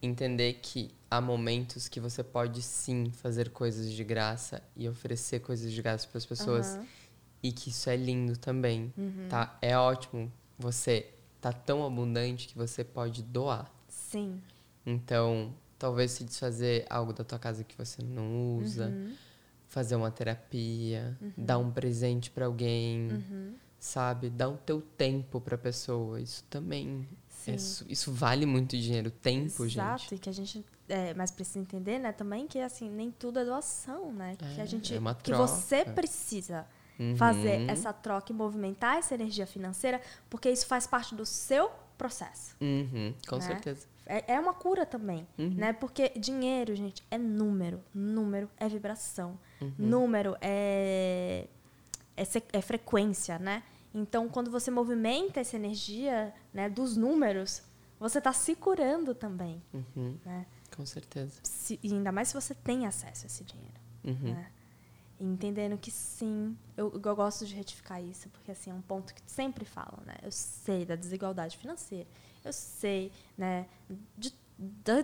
entender 0.00 0.54
que 0.54 0.90
há 1.10 1.20
momentos 1.20 1.88
que 1.88 2.00
você 2.00 2.22
pode 2.22 2.62
sim 2.62 3.10
fazer 3.10 3.50
coisas 3.50 3.90
de 3.90 4.04
graça 4.04 4.62
e 4.76 4.88
oferecer 4.88 5.40
coisas 5.40 5.72
de 5.72 5.82
graça 5.82 6.06
para 6.06 6.18
as 6.18 6.26
pessoas 6.26 6.76
uhum. 6.76 6.86
e 7.42 7.52
que 7.52 7.70
isso 7.70 7.90
é 7.90 7.96
lindo 7.96 8.36
também, 8.36 8.92
uhum. 8.96 9.26
tá? 9.28 9.58
É 9.60 9.76
ótimo 9.76 10.30
você 10.58 11.10
tá 11.40 11.52
tão 11.52 11.86
abundante 11.86 12.48
que 12.48 12.56
você 12.56 12.82
pode 12.82 13.22
doar. 13.22 13.72
Sim. 13.88 14.40
Então, 14.84 15.54
talvez 15.78 16.12
se 16.12 16.24
desfazer 16.24 16.86
algo 16.90 17.12
da 17.12 17.22
tua 17.22 17.38
casa 17.38 17.62
que 17.62 17.76
você 17.76 18.02
não 18.02 18.56
usa, 18.56 18.86
uhum. 18.86 19.14
fazer 19.68 19.96
uma 19.96 20.10
terapia, 20.10 21.16
uhum. 21.20 21.32
dar 21.36 21.58
um 21.58 21.70
presente 21.70 22.30
para 22.30 22.46
alguém, 22.46 23.12
uhum. 23.12 23.54
sabe? 23.78 24.30
Dar 24.30 24.48
o 24.48 24.56
teu 24.56 24.80
tempo 24.80 25.40
para 25.40 25.56
pessoa, 25.56 26.20
isso 26.20 26.44
também 26.50 27.06
isso, 27.54 27.84
isso, 27.88 28.12
vale 28.12 28.46
muito 28.46 28.76
dinheiro, 28.76 29.10
tempo, 29.10 29.64
Exato, 29.64 29.68
gente. 29.68 29.78
Exato, 29.78 30.14
e 30.14 30.18
que 30.18 30.28
a 30.28 30.32
gente 30.32 30.64
é, 30.88 31.12
mas 31.14 31.30
precisa 31.30 31.58
entender, 31.58 31.98
né, 31.98 32.12
também 32.12 32.46
que 32.46 32.58
assim, 32.58 32.90
nem 32.90 33.10
tudo 33.10 33.38
é 33.38 33.44
doação, 33.44 34.12
né? 34.12 34.36
É, 34.40 34.54
que 34.54 34.60
a 34.60 34.64
gente 34.64 34.94
é 34.94 34.98
que 35.22 35.32
você 35.34 35.84
precisa 35.84 36.66
uhum. 36.98 37.16
fazer 37.16 37.68
essa 37.68 37.92
troca 37.92 38.32
e 38.32 38.34
movimentar 38.34 38.96
essa 38.96 39.14
energia 39.14 39.46
financeira, 39.46 40.00
porque 40.30 40.50
isso 40.50 40.66
faz 40.66 40.86
parte 40.86 41.14
do 41.14 41.26
seu 41.26 41.70
processo. 41.96 42.56
Uhum, 42.60 43.14
com 43.28 43.36
né? 43.36 43.42
certeza. 43.42 43.86
É, 44.06 44.34
é 44.34 44.40
uma 44.40 44.54
cura 44.54 44.86
também, 44.86 45.26
uhum. 45.38 45.50
né? 45.50 45.72
Porque 45.74 46.10
dinheiro, 46.16 46.74
gente, 46.74 47.02
é 47.10 47.18
número. 47.18 47.82
Número 47.92 48.48
é 48.56 48.66
vibração. 48.66 49.38
Uhum. 49.60 49.72
Número 49.76 50.36
é, 50.40 51.46
é, 52.16 52.24
é 52.52 52.62
frequência, 52.62 53.38
né? 53.38 53.62
Então, 53.94 54.28
quando 54.28 54.50
você 54.50 54.70
movimenta 54.70 55.40
essa 55.40 55.56
energia 55.56 56.32
né, 56.52 56.68
dos 56.68 56.96
números, 56.96 57.62
você 57.98 58.18
está 58.18 58.32
se 58.32 58.54
curando 58.54 59.14
também. 59.14 59.62
Uhum. 59.72 60.16
Né? 60.24 60.46
Com 60.76 60.86
certeza. 60.86 61.40
Se, 61.42 61.78
e 61.82 61.92
ainda 61.92 62.12
mais 62.12 62.28
se 62.28 62.34
você 62.34 62.54
tem 62.54 62.86
acesso 62.86 63.24
a 63.24 63.26
esse 63.26 63.44
dinheiro. 63.44 63.80
Uhum. 64.04 64.34
Né? 64.34 64.50
Entendendo 65.20 65.76
que 65.76 65.90
sim, 65.90 66.56
eu, 66.76 66.92
eu, 66.92 67.16
gosto 67.16 67.44
de 67.44 67.54
retificar 67.54 68.02
isso, 68.02 68.28
porque 68.28 68.52
assim, 68.52 68.70
é 68.70 68.74
um 68.74 68.80
ponto 68.80 69.12
que 69.12 69.20
sempre 69.26 69.64
falam, 69.64 69.98
né? 70.06 70.14
Eu 70.22 70.30
sei 70.30 70.84
da 70.84 70.94
desigualdade 70.94 71.56
financeira, 71.56 72.08
eu 72.44 72.52
sei, 72.52 73.10
né, 73.36 73.66
de, 74.16 74.32
da 74.56 75.00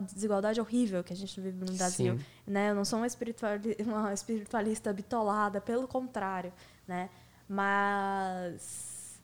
desigualdade, 0.00 0.62
horrível 0.62 1.04
que 1.04 1.12
a 1.12 1.16
gente 1.16 1.38
vive 1.38 1.58
no 1.58 1.72
Brasil, 1.74 2.18
sim. 2.18 2.24
né? 2.46 2.70
Eu 2.70 2.74
não 2.74 2.86
sou 2.86 3.00
uma, 3.00 3.06
espiritualista, 3.06 3.82
uma 3.84 4.14
espiritualista 4.14 4.92
bitolada, 4.94 5.60
pelo 5.60 5.86
contrário, 5.86 6.54
né? 6.88 7.10
Mas 7.52 9.20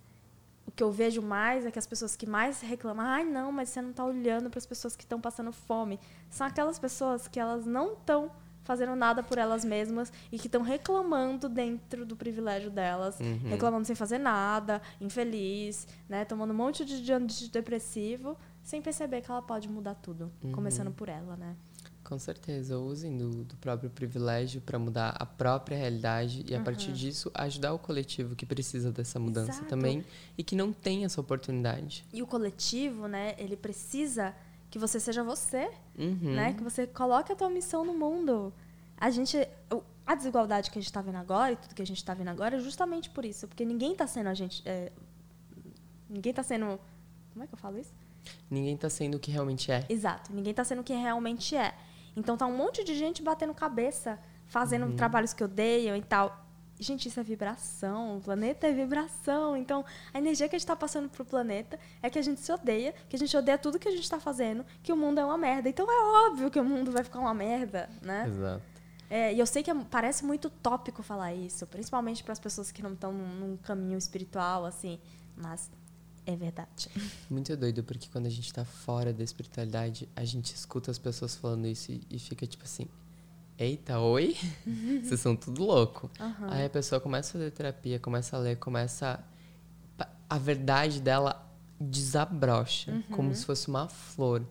o 0.66 0.72
que 0.72 0.82
eu 0.82 0.90
vejo 0.90 1.22
mais 1.22 1.64
é 1.64 1.70
que 1.70 1.78
as 1.78 1.86
pessoas 1.86 2.16
que 2.16 2.26
mais 2.26 2.60
reclamam, 2.60 3.06
ai 3.06 3.24
não, 3.24 3.52
mas 3.52 3.68
você 3.68 3.80
não 3.80 3.90
está 3.90 4.04
olhando 4.04 4.50
para 4.50 4.58
as 4.58 4.66
pessoas 4.66 4.96
que 4.96 5.04
estão 5.04 5.20
passando 5.20 5.52
fome, 5.52 6.00
são 6.28 6.44
aquelas 6.44 6.76
pessoas 6.76 7.28
que 7.28 7.38
elas 7.38 7.64
não 7.64 7.92
estão 7.92 8.32
fazendo 8.64 8.96
nada 8.96 9.22
por 9.22 9.38
elas 9.38 9.64
mesmas 9.64 10.12
e 10.32 10.40
que 10.40 10.48
estão 10.48 10.60
reclamando 10.60 11.48
dentro 11.48 12.04
do 12.04 12.16
privilégio 12.16 12.68
delas, 12.68 13.20
uhum. 13.20 13.48
reclamando 13.48 13.84
sem 13.84 13.94
fazer 13.94 14.18
nada, 14.18 14.82
infeliz, 15.00 15.86
né, 16.08 16.24
tomando 16.24 16.50
um 16.50 16.56
monte 16.56 16.84
de 16.84 17.12
antidepressivo, 17.12 18.36
sem 18.60 18.82
perceber 18.82 19.20
que 19.20 19.30
ela 19.30 19.40
pode 19.40 19.68
mudar 19.68 19.94
tudo, 19.94 20.32
uhum. 20.42 20.50
começando 20.50 20.90
por 20.90 21.08
ela, 21.08 21.36
né? 21.36 21.54
Com 22.06 22.20
certeza, 22.20 22.78
usem 22.78 23.18
do, 23.18 23.42
do 23.42 23.56
próprio 23.56 23.90
privilégio 23.90 24.60
para 24.60 24.78
mudar 24.78 25.16
a 25.18 25.26
própria 25.26 25.76
realidade 25.76 26.44
e, 26.46 26.54
a 26.54 26.58
uhum. 26.58 26.64
partir 26.64 26.92
disso, 26.92 27.32
ajudar 27.34 27.72
o 27.72 27.80
coletivo 27.80 28.36
que 28.36 28.46
precisa 28.46 28.92
dessa 28.92 29.18
mudança 29.18 29.50
Exato. 29.50 29.66
também 29.66 30.04
e 30.38 30.44
que 30.44 30.54
não 30.54 30.72
tem 30.72 31.04
essa 31.04 31.20
oportunidade. 31.20 32.04
E 32.12 32.22
o 32.22 32.26
coletivo, 32.26 33.08
né, 33.08 33.34
ele 33.38 33.56
precisa 33.56 34.32
que 34.70 34.78
você 34.78 35.00
seja 35.00 35.24
você, 35.24 35.68
uhum. 35.98 36.32
né, 36.32 36.52
que 36.52 36.62
você 36.62 36.86
coloque 36.86 37.32
a 37.32 37.34
tua 37.34 37.50
missão 37.50 37.84
no 37.84 37.92
mundo. 37.92 38.52
A 38.96 39.10
gente, 39.10 39.36
a 40.06 40.14
desigualdade 40.14 40.70
que 40.70 40.78
a 40.78 40.80
gente 40.80 40.88
está 40.88 41.02
vendo 41.02 41.16
agora 41.16 41.54
e 41.54 41.56
tudo 41.56 41.74
que 41.74 41.82
a 41.82 41.86
gente 41.86 41.98
está 41.98 42.14
vendo 42.14 42.28
agora 42.28 42.56
é 42.56 42.60
justamente 42.60 43.10
por 43.10 43.24
isso, 43.24 43.48
porque 43.48 43.64
ninguém 43.64 43.90
está 43.92 44.06
sendo 44.06 44.28
a 44.28 44.34
gente, 44.34 44.62
é, 44.64 44.92
ninguém 46.08 46.30
está 46.30 46.44
sendo, 46.44 46.78
como 47.32 47.42
é 47.42 47.48
que 47.48 47.54
eu 47.54 47.58
falo 47.58 47.80
isso? 47.80 47.92
Ninguém 48.48 48.76
está 48.76 48.88
sendo 48.88 49.16
o 49.16 49.18
que 49.18 49.32
realmente 49.32 49.72
é. 49.72 49.84
Exato, 49.88 50.32
ninguém 50.32 50.52
está 50.52 50.62
sendo 50.62 50.82
o 50.82 50.84
que 50.84 50.94
realmente 50.94 51.56
é. 51.56 51.74
Então 52.16 52.36
tá 52.36 52.46
um 52.46 52.56
monte 52.56 52.82
de 52.82 52.94
gente 52.94 53.22
batendo 53.22 53.52
cabeça, 53.54 54.18
fazendo 54.46 54.86
uhum. 54.86 54.96
trabalhos 54.96 55.32
que 55.32 55.44
odeiam 55.44 55.94
e 55.96 56.02
tal. 56.02 56.44
Gente, 56.78 57.08
isso 57.08 57.18
é 57.18 57.22
vibração. 57.22 58.18
O 58.18 58.20
planeta 58.20 58.66
é 58.66 58.72
vibração. 58.72 59.56
Então, 59.56 59.84
a 60.12 60.18
energia 60.18 60.46
que 60.46 60.56
a 60.56 60.58
gente 60.58 60.64
está 60.64 60.76
passando 60.76 61.08
pro 61.08 61.24
planeta 61.24 61.78
é 62.02 62.10
que 62.10 62.18
a 62.18 62.22
gente 62.22 62.40
se 62.40 62.52
odeia, 62.52 62.94
que 63.08 63.16
a 63.16 63.18
gente 63.18 63.34
odeia 63.34 63.56
tudo 63.56 63.78
que 63.78 63.88
a 63.88 63.90
gente 63.90 64.02
está 64.02 64.20
fazendo, 64.20 64.64
que 64.82 64.92
o 64.92 64.96
mundo 64.96 65.18
é 65.18 65.24
uma 65.24 65.38
merda. 65.38 65.70
Então, 65.70 65.86
é 65.90 66.28
óbvio 66.28 66.50
que 66.50 66.60
o 66.60 66.64
mundo 66.64 66.92
vai 66.92 67.02
ficar 67.02 67.18
uma 67.18 67.32
merda, 67.32 67.88
né? 68.02 68.26
Exato. 68.28 68.62
É, 69.08 69.32
e 69.32 69.38
eu 69.38 69.46
sei 69.46 69.62
que 69.62 69.70
é, 69.70 69.74
parece 69.90 70.24
muito 70.24 70.50
tópico 70.50 71.02
falar 71.02 71.32
isso, 71.32 71.66
principalmente 71.66 72.22
para 72.22 72.32
as 72.32 72.40
pessoas 72.40 72.70
que 72.70 72.82
não 72.82 72.92
estão 72.92 73.12
num, 73.12 73.28
num 73.36 73.56
caminho 73.56 73.96
espiritual, 73.96 74.66
assim. 74.66 75.00
Mas 75.34 75.70
é 76.26 76.36
verdade. 76.36 76.90
Muito 77.30 77.56
doido, 77.56 77.84
porque 77.84 78.08
quando 78.12 78.26
a 78.26 78.30
gente 78.30 78.52
tá 78.52 78.64
fora 78.64 79.12
da 79.12 79.22
espiritualidade, 79.22 80.08
a 80.16 80.24
gente 80.24 80.54
escuta 80.54 80.90
as 80.90 80.98
pessoas 80.98 81.36
falando 81.36 81.66
isso 81.66 81.92
e, 81.92 82.02
e 82.10 82.18
fica 82.18 82.46
tipo 82.46 82.64
assim: 82.64 82.88
Eita, 83.58 83.98
oi? 83.98 84.36
Vocês 85.02 85.20
são 85.20 85.34
tudo 85.34 85.64
louco. 85.64 86.10
Uhum. 86.20 86.50
Aí 86.50 86.66
a 86.66 86.70
pessoa 86.70 87.00
começa 87.00 87.30
a 87.30 87.32
fazer 87.32 87.50
terapia, 87.52 87.98
começa 87.98 88.36
a 88.36 88.40
ler, 88.40 88.56
começa. 88.56 89.24
A, 89.98 90.08
a 90.28 90.38
verdade 90.38 91.00
dela 91.00 91.42
desabrocha, 91.80 92.92
uhum. 92.92 93.02
como 93.02 93.34
se 93.34 93.44
fosse 93.44 93.68
uma 93.68 93.88
flor. 93.88 94.46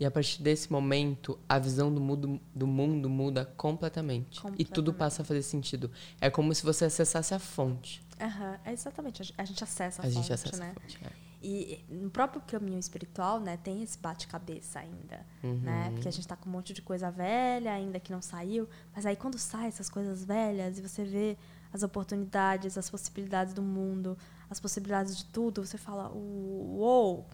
E 0.00 0.04
a 0.04 0.10
partir 0.10 0.42
desse 0.42 0.72
momento, 0.72 1.38
a 1.48 1.60
visão 1.60 1.94
do 1.94 2.00
mundo, 2.00 2.40
do 2.52 2.66
mundo 2.66 3.08
muda 3.08 3.44
completamente. 3.56 4.40
completamente. 4.40 4.60
E 4.60 4.64
tudo 4.64 4.92
passa 4.92 5.22
a 5.22 5.24
fazer 5.24 5.42
sentido. 5.42 5.88
É 6.20 6.28
como 6.28 6.52
se 6.52 6.64
você 6.64 6.86
acessasse 6.86 7.32
a 7.34 7.38
fonte. 7.38 8.02
Uhum, 8.22 8.58
é 8.64 8.72
exatamente. 8.72 9.34
A 9.36 9.44
gente 9.44 9.64
acessa 9.64 10.02
a, 10.02 10.06
a 10.06 10.10
fonte, 10.10 10.14
gente 10.14 10.32
acessa 10.32 10.56
né? 10.56 10.72
A 10.76 10.80
fonte, 10.80 10.98
é. 11.04 11.32
E 11.44 11.84
no 11.88 12.08
próprio 12.08 12.40
caminho 12.42 12.78
espiritual, 12.78 13.40
né, 13.40 13.56
tem 13.56 13.82
esse 13.82 13.98
bate-cabeça 13.98 14.78
ainda, 14.78 15.26
uhum. 15.42 15.58
né? 15.58 15.90
Porque 15.92 16.06
a 16.06 16.10
gente 16.10 16.20
está 16.20 16.36
com 16.36 16.48
um 16.48 16.52
monte 16.52 16.72
de 16.72 16.80
coisa 16.80 17.10
velha 17.10 17.72
ainda 17.72 17.98
que 17.98 18.12
não 18.12 18.22
saiu, 18.22 18.68
mas 18.94 19.04
aí 19.04 19.16
quando 19.16 19.36
sai 19.38 19.66
essas 19.66 19.88
coisas 19.88 20.24
velhas 20.24 20.78
e 20.78 20.82
você 20.82 21.04
vê 21.04 21.36
as 21.72 21.82
oportunidades, 21.82 22.78
as 22.78 22.88
possibilidades 22.88 23.52
do 23.54 23.62
mundo, 23.62 24.16
as 24.48 24.60
possibilidades 24.60 25.16
de 25.16 25.24
tudo, 25.24 25.66
você 25.66 25.76
fala, 25.76 26.12
uou, 26.14 27.26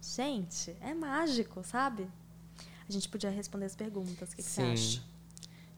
gente, 0.00 0.76
é 0.80 0.94
mágico, 0.94 1.64
sabe? 1.64 2.08
A 2.88 2.92
gente 2.92 3.08
podia 3.08 3.30
responder 3.30 3.66
as 3.66 3.74
perguntas, 3.74 4.32
o 4.32 4.36
que, 4.36 4.42
que 4.42 4.48
você 4.48 4.62
acha? 4.62 5.02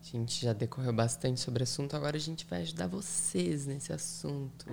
A 0.09 0.17
gente 0.17 0.43
já 0.43 0.55
decorreu 0.55 0.91
bastante 0.91 1.39
sobre 1.39 1.63
o 1.63 1.65
assunto, 1.65 1.95
agora 1.95 2.17
a 2.17 2.21
gente 2.21 2.47
vai 2.47 2.63
ajudar 2.63 2.87
vocês 2.87 3.67
nesse 3.67 3.93
assunto. 3.93 4.65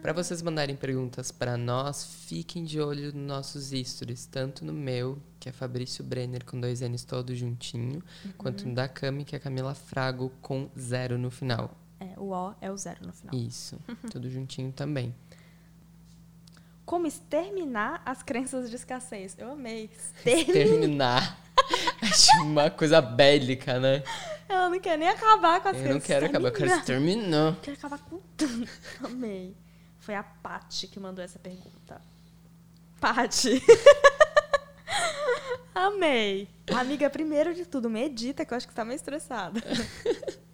Para 0.00 0.12
vocês 0.12 0.40
mandarem 0.42 0.76
perguntas 0.76 1.32
para 1.32 1.56
nós, 1.56 2.04
fiquem 2.04 2.62
de 2.62 2.80
olho 2.80 3.06
nos 3.06 3.26
nossos 3.26 3.70
stories, 3.70 4.26
tanto 4.26 4.64
no 4.64 4.72
meu, 4.72 5.18
que 5.40 5.48
é 5.48 5.52
Fabrício 5.52 6.04
Brenner 6.04 6.44
com 6.44 6.60
dois 6.60 6.82
N's 6.82 7.02
todo 7.04 7.34
juntinho, 7.34 8.00
uhum. 8.24 8.32
quanto 8.38 8.68
no 8.68 8.72
da 8.72 8.86
Cami, 8.86 9.24
que 9.24 9.34
é 9.34 9.40
Camila 9.40 9.74
Frago 9.74 10.30
com 10.40 10.70
zero 10.78 11.18
no 11.18 11.32
final. 11.32 11.76
É, 11.98 12.16
o 12.16 12.30
O 12.30 12.54
é 12.60 12.70
o 12.70 12.76
zero 12.76 13.04
no 13.04 13.12
final. 13.12 13.34
Isso, 13.34 13.76
tudo 14.12 14.30
juntinho 14.30 14.70
também. 14.70 15.12
Como 16.86 17.08
exterminar 17.08 18.02
as 18.06 18.22
crenças 18.22 18.70
de 18.70 18.76
escassez. 18.76 19.34
Eu 19.36 19.50
amei. 19.50 19.90
Exterminar. 20.24 21.40
Acho 22.02 22.42
uma 22.42 22.70
coisa 22.70 23.00
bélica, 23.00 23.78
né? 23.78 24.02
Ela 24.50 24.68
não 24.68 24.80
quer 24.80 24.98
nem 24.98 25.08
acabar 25.08 25.60
com 25.60 25.68
as 25.68 25.76
eu 25.76 25.82
crenças. 25.82 25.86
Eu 25.86 25.94
não 25.94 26.00
quero 26.00 26.26
acabar, 26.26 26.48
eu 26.48 26.52
quero 26.52 26.70
exterminar. 26.70 27.54
Eu 27.54 27.60
quero 27.62 27.76
acabar 27.76 27.98
com 28.00 28.18
tudo. 28.36 28.68
Amei. 29.04 29.56
Foi 30.00 30.16
a 30.16 30.24
Paty 30.24 30.88
que 30.88 30.98
mandou 30.98 31.24
essa 31.24 31.38
pergunta. 31.38 32.00
Paty. 33.00 33.62
Amei. 35.72 36.48
Amiga, 36.74 37.08
primeiro 37.08 37.54
de 37.54 37.64
tudo, 37.64 37.88
medita, 37.88 38.44
que 38.44 38.52
eu 38.52 38.56
acho 38.56 38.66
que 38.66 38.74
tá 38.74 38.84
meio 38.84 38.96
estressada. 38.96 39.60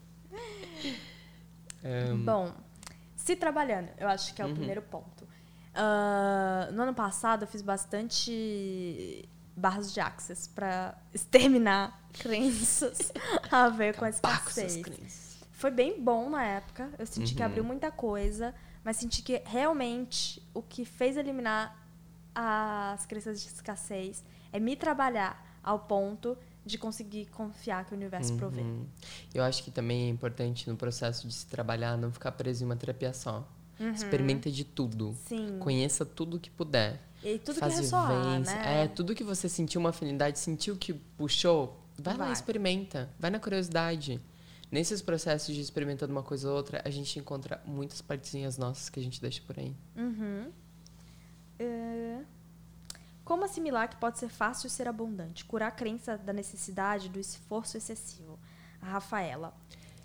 Um... 1.87 2.25
Bom, 2.25 2.53
se 3.15 3.37
trabalhando, 3.37 3.91
eu 3.97 4.09
acho 4.09 4.35
que 4.35 4.43
é 4.43 4.45
o 4.45 4.49
uhum. 4.49 4.55
primeiro 4.55 4.83
ponto. 4.83 5.23
Uh, 5.23 6.73
no 6.73 6.83
ano 6.83 6.93
passado, 6.93 7.45
eu 7.45 7.47
fiz 7.47 7.63
bastante 7.63 9.29
barras 9.57 9.93
de 9.93 10.01
access 10.01 10.49
para 10.49 10.97
exterminar 11.15 12.07
crenças 12.13 13.13
a 13.51 13.69
ver 13.69 13.97
com 13.97 14.05
a 14.05 14.11
escassez. 14.11 14.83
Foi 15.53 15.71
bem 15.71 16.01
bom 16.01 16.29
na 16.29 16.45
época. 16.45 16.91
Eu 16.99 17.07
senti 17.07 17.31
uhum. 17.31 17.37
que 17.37 17.43
abriu 17.43 17.65
muita 17.65 17.91
coisa, 17.91 18.55
mas 18.85 18.99
senti 18.99 19.23
que 19.23 19.43
realmente 19.47 20.43
o 20.53 20.63
que 20.63 20.85
fez 20.85 21.17
eliminar 21.17 21.83
as 22.35 23.07
crenças 23.07 23.41
de 23.41 23.49
escassez 23.49 24.23
é 24.53 24.61
me 24.61 24.77
trabalhar 24.77 25.59
ao 25.63 25.81
ponto 25.81 26.37
de 26.65 26.77
conseguir 26.77 27.27
confiar 27.27 27.87
que 27.87 27.95
o 27.95 27.97
universo 27.97 28.33
uhum. 28.33 28.39
provê. 28.39 28.63
Eu 29.33 29.43
acho 29.43 29.63
que 29.63 29.71
também 29.71 30.07
é 30.07 30.09
importante 30.09 30.69
no 30.69 30.77
processo 30.77 31.27
de 31.27 31.33
se 31.33 31.47
trabalhar 31.47 31.97
não 31.97 32.11
ficar 32.13 32.33
preso 32.33 32.63
em 32.63 32.67
uma 32.67 32.77
terapia 32.77 33.15
só. 33.15 33.49
Uhum. 33.79 33.91
Experimenta 33.91 34.51
de 34.51 34.65
tudo. 34.65 35.17
Sim. 35.27 35.59
Conheça 35.61 36.05
tudo 36.05 36.41
que 36.41 36.51
puder. 36.51 37.01
E 37.27 37.41
tudo 37.41 37.59
Faz 37.59 37.75
que 37.75 37.81
ressoar, 37.81 38.39
né? 38.39 38.85
É, 38.85 38.87
tudo 38.87 39.13
que 39.13 39.25
você 39.25 39.49
sentiu 39.49 39.81
uma 39.81 39.91
afinidade, 39.91 40.39
sentiu 40.39 40.77
que 40.77 40.95
puxou, 40.95 41.77
vai, 41.99 42.17
vai. 42.17 42.29
lá 42.29 42.33
experimenta. 42.33 43.11
Vai 43.19 43.33
na 43.33 43.41
curiosidade. 43.41 44.21
Nesses 44.71 45.03
processos 45.03 45.53
de 45.53 45.61
experimentando 45.61 46.13
uma 46.13 46.23
coisa 46.23 46.49
ou 46.49 46.57
outra, 46.57 46.81
a 46.85 46.89
gente 46.89 47.19
encontra 47.19 47.61
muitas 47.67 48.01
partezinhas 48.01 48.57
nossas 48.57 48.89
que 48.89 49.01
a 49.01 49.03
gente 49.03 49.21
deixa 49.21 49.43
por 49.45 49.59
aí. 49.59 49.75
Uhum. 49.97 50.53
É... 51.59 52.21
Como 53.25 53.45
assimilar 53.45 53.89
que 53.89 53.97
pode 53.97 54.21
ser 54.21 54.29
fácil 54.29 54.71
ser 54.71 54.87
abundante? 54.87 55.45
Curar 55.45 55.67
a 55.67 55.73
crença 55.73 56.17
da 56.17 56.33
necessidade 56.33 57.09
do 57.09 57.19
esforço 57.19 57.77
excessivo. 57.77 58.39
A 58.81 58.87
Rafaela. 58.87 59.53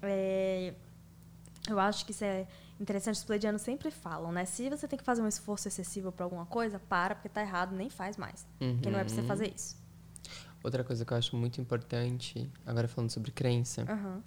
É... 0.02 0.74
Eu 1.70 1.80
acho 1.80 2.04
que 2.04 2.14
isso 2.14 2.24
é 2.24 2.48
interessante, 2.82 3.16
os 3.16 3.24
pleidianos 3.24 3.62
sempre 3.62 3.92
falam, 3.92 4.32
né? 4.32 4.44
Se 4.46 4.70
você 4.70 4.88
tem 4.88 4.98
que 4.98 5.06
fazer 5.06 5.22
um 5.22 5.28
esforço 5.28 5.68
excessivo 5.68 6.12
para 6.12 6.26
alguma 6.26 6.46
coisa, 6.46 6.80
para, 6.80 7.16
porque 7.16 7.30
tá 7.30 7.42
errado, 7.42 7.76
nem 7.76 7.90
faz 7.90 8.18
mais. 8.18 8.46
Uhum. 8.60 8.74
Porque 8.74 8.90
não 8.90 9.00
é 9.00 9.04
pra 9.04 9.14
você 9.14 9.22
fazer 9.24 9.54
isso. 9.56 9.78
Outra 10.64 10.84
coisa 10.84 11.06
que 11.06 11.14
eu 11.14 11.18
acho 11.18 11.36
muito 11.36 11.62
importante, 11.62 12.50
agora 12.66 12.88
falando 12.88 13.10
sobre 13.10 13.32
crença, 13.32 13.86
uhum. 13.90 14.22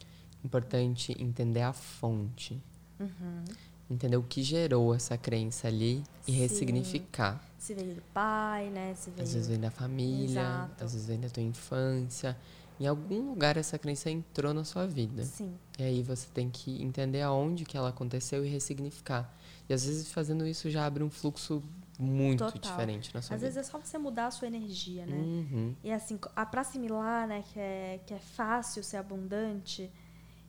importante 0.44 1.14
entender 1.20 1.62
a 1.62 1.72
fonte. 1.72 2.60
Uhum. 2.98 3.44
Entender 3.90 4.16
o 4.16 4.22
que 4.22 4.42
gerou 4.42 4.94
essa 4.94 5.18
crença 5.18 5.68
ali 5.68 6.02
e 6.26 6.32
Sim. 6.32 6.38
ressignificar. 6.38 7.44
Se 7.58 7.74
veio 7.74 7.96
do 7.96 8.02
pai, 8.14 8.70
né? 8.70 8.94
Se 8.94 9.10
veio... 9.10 9.22
Às 9.22 9.34
vezes 9.34 9.48
vem 9.48 9.60
da 9.60 9.70
família, 9.70 10.40
Exato. 10.40 10.84
às 10.84 10.92
vezes 10.92 11.06
vem 11.06 11.20
da 11.20 11.28
tua 11.28 11.42
infância. 11.42 12.36
Em 12.78 12.86
algum 12.86 13.30
lugar 13.30 13.56
essa 13.56 13.78
crença 13.78 14.10
entrou 14.10 14.52
na 14.52 14.64
sua 14.64 14.86
vida. 14.86 15.22
Sim. 15.22 15.54
E 15.78 15.82
aí 15.82 16.02
você 16.02 16.26
tem 16.32 16.50
que 16.50 16.82
entender 16.82 17.22
aonde 17.22 17.64
que 17.64 17.76
ela 17.76 17.90
aconteceu 17.90 18.44
e 18.44 18.48
ressignificar. 18.48 19.32
E 19.68 19.74
às 19.74 19.84
vezes 19.84 20.12
fazendo 20.12 20.46
isso 20.46 20.68
já 20.70 20.84
abre 20.84 21.02
um 21.02 21.10
fluxo 21.10 21.62
muito 21.98 22.44
Total. 22.44 22.60
diferente 22.60 23.14
na 23.14 23.22
sua 23.22 23.36
Às 23.36 23.40
vida. 23.40 23.52
vezes 23.52 23.68
é 23.68 23.70
só 23.70 23.78
você 23.78 23.96
mudar 23.96 24.26
a 24.26 24.30
sua 24.30 24.48
energia, 24.48 25.06
né? 25.06 25.16
Uhum. 25.16 25.74
E 25.84 25.92
assim, 25.92 26.18
para 26.18 26.60
assimilar, 26.60 27.26
né, 27.28 27.44
que 27.52 27.58
é, 27.58 28.00
que 28.04 28.12
é 28.12 28.18
fácil 28.18 28.82
ser 28.82 28.96
abundante, 28.96 29.90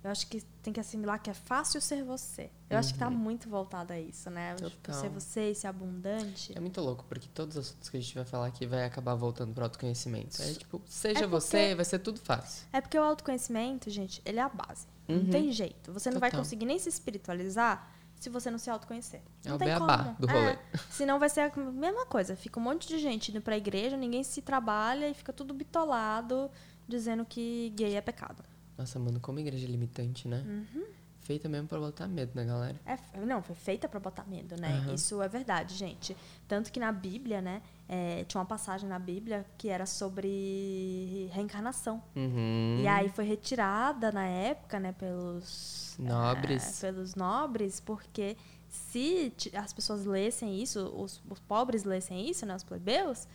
eu 0.06 0.12
acho 0.12 0.28
que 0.28 0.40
tem 0.62 0.72
que 0.72 0.80
assimilar 0.80 1.20
que 1.20 1.32
é 1.32 1.34
fácil 1.34 1.82
ser 1.82 2.04
você. 2.04 2.44
Eu 2.70 2.76
uhum. 2.76 2.78
acho 2.78 2.94
que 2.94 3.00
tá 3.00 3.08
uhum. 3.08 3.16
muito 3.16 3.50
voltado 3.50 3.92
a 3.92 4.00
isso, 4.00 4.30
né? 4.30 4.56
Tipo, 4.56 4.94
ser 4.94 5.10
você 5.10 5.50
e 5.50 5.56
ser 5.56 5.66
abundante. 5.66 6.56
É 6.56 6.60
muito 6.60 6.80
louco, 6.80 7.04
porque 7.10 7.28
todos 7.34 7.58
os 7.58 7.66
assuntos 7.66 7.90
que 7.90 7.98
a 7.98 8.00
gente 8.00 8.14
vai 8.14 8.24
falar 8.24 8.46
aqui 8.46 8.68
vai 8.68 8.86
acabar 8.86 9.16
voltando 9.16 9.52
pro 9.52 9.64
autoconhecimento. 9.64 10.40
É 10.44 10.54
tipo, 10.54 10.80
seja 10.86 11.24
é 11.24 11.28
você, 11.28 11.74
vai 11.74 11.84
ser 11.84 11.98
tudo 11.98 12.20
fácil. 12.20 12.68
É 12.72 12.82
porque 12.82 13.00
o 13.00 13.02
autoconhecimento, 13.02 13.90
gente, 13.90 14.22
ele 14.24 14.38
é 14.38 14.44
a 14.44 14.50
base. 14.50 14.86
Uhum. 15.10 15.24
Não 15.24 15.30
tem 15.32 15.52
jeito. 15.52 15.92
Você 15.92 16.10
não 16.10 16.20
Total. 16.20 16.30
vai 16.30 16.40
conseguir 16.40 16.68
nem 16.68 16.78
se 16.78 16.88
espiritualizar 16.88 17.92
se 18.14 18.30
você 18.30 18.52
não 18.52 18.60
se 18.60 18.70
autoconhecer. 18.70 19.24
Não 19.44 19.54
é 19.54 19.56
o 19.56 19.58
tem 19.58 19.68
beabá 19.70 19.98
como. 20.04 20.16
do 20.20 20.28
rolê. 20.28 20.52
É, 20.52 20.60
senão 20.92 21.18
vai 21.18 21.30
ser 21.30 21.42
a 21.42 21.52
mesma 21.58 22.06
coisa. 22.06 22.36
Fica 22.36 22.60
um 22.60 22.64
monte 22.64 22.88
de 22.88 23.00
gente 23.00 23.32
indo 23.32 23.42
pra 23.42 23.58
igreja, 23.58 23.98
ninguém 23.98 24.24
se 24.24 24.40
trabalha 24.40 25.10
e 25.10 25.16
fica 25.16 25.34
tudo 25.34 25.52
bitolado 25.52 26.52
dizendo 26.88 27.26
que 27.26 27.74
gay 27.76 27.96
é 27.96 28.02
pecado. 28.02 28.44
Nossa, 28.78 29.00
mano, 29.00 29.20
como 29.20 29.40
igreja 29.40 29.68
limitante, 29.68 30.28
né? 30.28 30.44
Uhum. 30.46 30.86
Feita 31.22 31.50
mesmo 31.50 31.68
pra 31.68 31.80
botar 31.80 32.08
medo 32.08 32.34
na 32.36 32.44
galera. 32.44 32.80
É, 32.86 33.00
não, 33.26 33.42
foi 33.42 33.56
feita 33.56 33.90
pra 33.90 34.00
botar 34.00 34.26
medo, 34.28 34.56
né? 34.62 34.84
Uhum. 34.86 34.94
Isso 34.94 35.20
é 35.24 35.28
verdade, 35.28 35.74
gente. 35.74 36.16
Tanto 36.48 36.72
que 36.72 36.80
na 36.80 36.92
Bíblia, 36.92 37.42
né? 37.42 37.64
É, 37.90 38.24
tinha 38.26 38.40
uma 38.40 38.46
passagem 38.46 38.88
na 38.88 39.00
Bíblia 39.00 39.44
que 39.58 39.68
era 39.70 39.88
sobre 39.88 41.28
reencarnação. 41.34 42.04
Uhum. 42.16 42.78
E 42.80 42.88
aí 42.88 43.10
foi 43.10 43.26
retirada 43.26 44.12
na 44.12 44.28
época, 44.28 44.80
né? 44.80 44.92
Pelos 44.92 45.96
nobres. 45.98 46.84
É, 46.84 46.92
pelos 46.92 47.16
nobres, 47.16 47.80
porque 47.80 48.38
se 48.70 49.34
as 49.54 49.74
pessoas 49.74 50.06
lessem 50.06 50.62
isso, 50.62 50.80
os, 50.96 51.24
os 51.28 51.40
pobres 51.40 51.86
lessem 51.86 52.30
isso, 52.30 52.46
né? 52.46 52.56
Os 52.56 52.64
plebeus, 52.64 53.28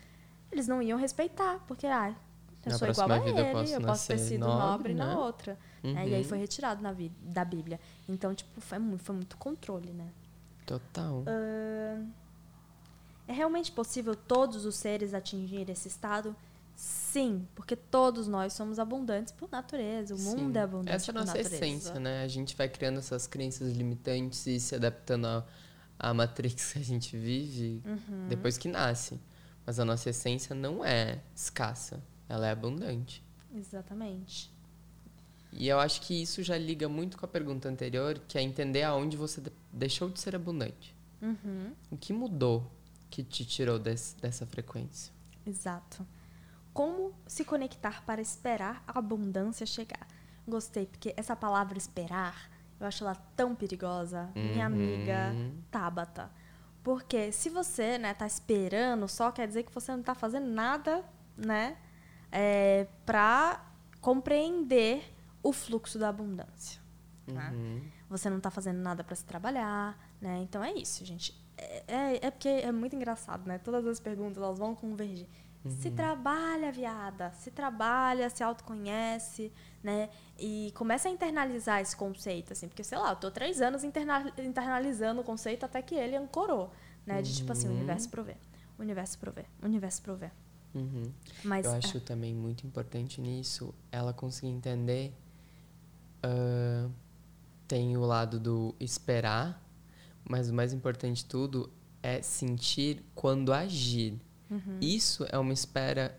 eles 0.53 0.68
não 0.68 0.80
iam 0.80 0.97
respeitar, 0.99 1.59
porque, 1.66 1.88
ah, 1.88 2.14
eu 2.64 2.72
na 2.72 2.78
sou 2.78 2.88
igual 2.88 3.11
a 3.11 3.28
ele, 3.28 3.40
eu 3.40 3.52
posso, 3.52 3.72
eu 3.72 3.80
posso 3.80 4.06
ter 4.06 4.18
sido 4.18 4.40
nobre, 4.40 4.92
nobre 4.92 4.94
né? 4.94 5.04
na 5.04 5.18
outra. 5.18 5.58
Uhum. 5.82 5.94
Né? 5.94 6.08
E 6.08 6.14
aí 6.14 6.22
uhum. 6.22 6.28
foi 6.28 6.38
retirado 6.38 6.82
na 6.82 6.94
da 7.22 7.44
Bíblia. 7.44 7.80
Então, 8.08 8.34
tipo, 8.34 8.61
foi 8.61 8.78
muito, 8.78 9.02
foi 9.02 9.14
muito 9.14 9.36
controle, 9.38 9.90
né? 9.92 10.08
Total. 10.66 11.20
Uh, 11.20 12.06
é 13.26 13.32
realmente 13.32 13.72
possível 13.72 14.14
todos 14.14 14.66
os 14.66 14.76
seres 14.76 15.14
atingir 15.14 15.70
esse 15.70 15.88
estado? 15.88 16.36
Sim, 16.76 17.46
porque 17.54 17.74
todos 17.74 18.28
nós 18.28 18.52
somos 18.52 18.78
abundantes 18.78 19.32
por 19.32 19.50
natureza. 19.50 20.14
O 20.14 20.18
Sim. 20.18 20.36
mundo 20.36 20.56
é 20.56 20.61
abundante 20.61 20.94
Essa 20.94 21.11
é 21.11 21.12
a 21.12 21.20
nossa 21.20 21.38
essência, 21.38 21.98
né? 21.98 22.22
A 22.22 22.28
gente 22.28 22.56
vai 22.56 22.68
criando 22.68 22.98
essas 22.98 23.26
crenças 23.26 23.72
limitantes 23.72 24.46
e 24.46 24.61
se 24.61 24.74
adaptando 24.74 25.26
à, 25.26 25.44
à 25.98 26.14
matrix 26.14 26.72
que 26.72 26.78
a 26.78 26.84
gente 26.84 27.16
vive 27.16 27.82
uhum. 27.86 28.28
depois 28.28 28.58
que 28.58 28.68
nasce. 28.68 29.18
Mas 29.66 29.78
a 29.78 29.84
nossa 29.84 30.11
essência 30.11 30.54
não 30.54 30.84
é 30.84 31.20
escassa 31.34 32.02
ela 32.31 32.47
é 32.47 32.53
abundante. 32.53 33.24
Exatamente. 33.53 34.55
E 35.53 35.66
eu 35.66 35.81
acho 35.81 36.01
que 36.03 36.22
isso 36.22 36.45
já 36.45 36.57
liga 36.57 36.89
muito 36.89 37.18
com 37.18 37.26
a 37.26 37.28
pergunta 37.28 37.68
anterior, 37.68 38.20
que 38.28 38.39
é 38.39 38.43
entender 38.43 38.85
aonde 38.85 39.16
você 39.16 39.43
deixou 39.72 40.09
de 40.09 40.20
ser 40.20 40.37
abundante. 40.37 40.95
Uhum. 41.20 41.72
O 41.91 41.97
que 41.97 42.12
mudou 42.12 42.70
que 43.11 43.24
te 43.24 43.45
tirou 43.45 43.81
desse, 43.81 44.16
dessa 44.18 44.47
frequência? 44.47 45.12
Exato. 45.45 46.07
Como 46.72 47.12
se 47.26 47.45
conectar 47.45 48.05
para 48.07 48.22
esperar 48.22 48.85
a 48.87 49.01
abundância 49.01 49.66
chegar? 49.66 50.07
Gostei, 50.47 50.87
porque 50.87 51.12
essa 51.16 51.35
palavra 51.35 51.76
esperar, 51.76 52.49
eu 52.78 52.87
acho 52.87 53.03
ela 53.03 53.16
tão 53.35 53.57
perigosa. 53.57 54.31
Uhum. 54.37 54.53
Minha 54.53 54.66
amiga 54.66 55.35
Tabata. 55.68 56.31
Porque 56.85 57.33
se 57.33 57.51
você, 57.51 57.99
né, 57.99 58.14
tá 58.14 58.26
esperando, 58.26 59.09
só 59.09 59.33
quer 59.33 59.49
dizer 59.49 59.64
que 59.64 59.74
você 59.74 59.91
não 59.91 60.03
tá 60.03 60.14
fazendo 60.14 60.47
nada, 60.47 61.05
né? 61.37 61.76
É, 62.33 62.87
para 63.05 63.64
compreender 64.01 65.03
o 65.43 65.53
fluxo 65.53 65.99
da 65.99 66.09
abundância. 66.09 66.81
Né? 67.26 67.51
Uhum. 67.53 67.83
Você 68.09 68.28
não 68.28 68.39
está 68.39 68.51
fazendo 68.51 68.78
nada 68.78 69.05
para 69.05 69.14
se 69.14 69.24
trabalhar, 69.24 69.99
né? 70.20 70.41
Então 70.43 70.62
é 70.64 70.72
isso, 70.72 71.05
gente. 71.05 71.39
É, 71.57 71.85
é, 71.87 72.26
é, 72.26 72.31
porque 72.31 72.49
é 72.49 72.72
muito 72.72 72.97
engraçado, 72.97 73.47
né? 73.47 73.59
Todas 73.59 73.87
as 73.87 74.01
perguntas 74.01 74.43
elas 74.43 74.59
vão 74.59 74.74
convergir. 74.74 75.28
Se 75.68 75.91
trabalha, 75.91 76.72
viada. 76.72 77.31
Se 77.33 77.51
trabalha, 77.51 78.31
se 78.31 78.43
autoconhece, 78.43 79.53
né? 79.83 80.09
E 80.39 80.72
começa 80.74 81.07
a 81.09 81.12
internalizar 81.12 81.83
esse 81.83 81.95
conceito, 81.95 82.55
assim. 82.55 82.66
Porque, 82.66 82.83
sei 82.83 82.97
lá, 82.97 83.11
eu 83.11 83.16
tô 83.16 83.31
três 83.31 83.61
anos 83.61 83.85
interna 83.85 84.33
internalizando 84.39 85.20
o 85.20 85.24
conceito 85.24 85.66
até 85.66 85.83
que 85.83 85.95
ele 85.95 86.16
ancorou, 86.16 86.72
né? 87.05 87.20
De, 87.20 87.37
tipo 87.37 87.53
assim, 87.53 87.68
o 87.68 87.72
universo 87.72 88.09
provê. 88.09 88.37
O 88.78 88.83
universo 88.83 89.18
provê. 89.18 89.45
O 89.62 89.66
universo 89.66 90.01
provê. 90.01 90.31
Uhum. 90.75 91.12
Mas, 91.45 91.66
Eu 91.66 91.73
é. 91.73 91.79
acho 91.79 92.01
também 92.01 92.35
muito 92.35 92.66
importante 92.66 93.21
nisso 93.21 93.75
ela 93.91 94.12
conseguir 94.12 94.49
entender. 94.49 95.12
ah, 96.23 96.89
tem 97.66 97.97
o 97.97 98.01
lado 98.01 98.41
do 98.41 98.75
esperar, 98.81 99.62
mas 100.29 100.51
o 100.51 100.55
mais 100.55 100.73
importante 100.73 101.18
de 101.18 101.27
tudo 101.27 101.71
é 102.03 102.21
sentir 102.21 103.01
quando 103.14 103.53
agir. 103.53 104.21
Uhum. 104.51 104.79
Isso 104.81 105.25
é 105.31 105.39
uma 105.39 105.53
espera, 105.53 106.18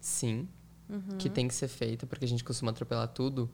sim, 0.00 0.48
que 1.18 1.28
tem 1.28 1.48
que 1.48 1.54
ser 1.54 1.66
feita, 1.66 2.06
porque 2.06 2.24
a 2.24 2.28
gente 2.28 2.44
costuma 2.44 2.70
atropelar 2.70 3.08
tudo. 3.08 3.50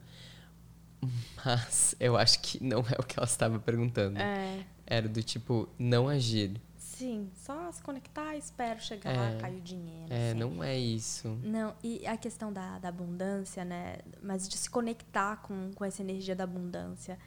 Mas 1.43 1.95
eu 1.99 2.14
acho 2.14 2.41
que 2.41 2.62
não 2.62 2.80
é 2.80 2.97
o 3.01 3.03
que 3.03 3.18
ela 3.18 3.26
estava 3.26 3.59
perguntando. 3.59 4.18
É, 4.18 4.66
Era 4.86 5.09
do 5.09 5.22
tipo, 5.22 5.66
não 5.78 6.11
agir. 6.11 6.61
Sim, 7.01 7.30
só 7.34 7.72
se 7.72 7.82
conectar, 7.82 8.36
espero 8.36 8.78
chegar, 8.80 9.32
É. 9.32 9.38
cair 9.38 9.59
o 9.59 9.61
dinheiro. 9.62 10.12
É, 10.12 10.30
assim. 10.30 10.38
não 10.38 10.62
é 10.62 10.78
isso. 10.78 11.28
Não, 11.42 11.74
e 11.82 12.07
a 12.07 12.16
questão 12.16 12.53
da, 12.53 12.78
da 12.78 12.88
abundância, 12.90 13.64
né? 13.64 13.98
Mas 14.22 14.46
de 14.46 14.57
se 14.59 14.68
conectar 14.68 15.36
com, 15.38 15.70
com 15.74 15.84
essa 15.84 16.03
energia 16.03 16.36
da 16.36 16.44
abundância. 16.44 17.18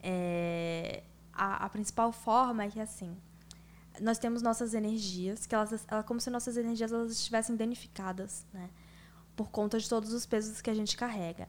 É, 0.00 1.02
a, 1.32 1.64
a 1.64 1.68
principal 1.68 2.12
forma 2.12 2.64
é 2.64 2.68
que, 2.68 2.78
assim, 2.80 3.16
nós 4.00 4.16
temos 4.18 4.42
nossas 4.42 4.74
energias, 4.74 5.44
que 5.44 5.54
elas, 5.54 5.84
ela, 5.88 6.04
como 6.04 6.20
se 6.20 6.30
nossas 6.30 6.56
energias 6.56 6.92
elas 6.92 7.10
estivessem 7.10 7.56
danificadas, 7.56 8.46
né? 8.52 8.70
Por 9.34 9.50
conta 9.50 9.78
de 9.78 9.88
todos 9.88 10.12
os 10.12 10.24
pesos 10.24 10.60
que 10.60 10.70
a 10.70 10.74
gente 10.74 10.96
carrega. 10.96 11.48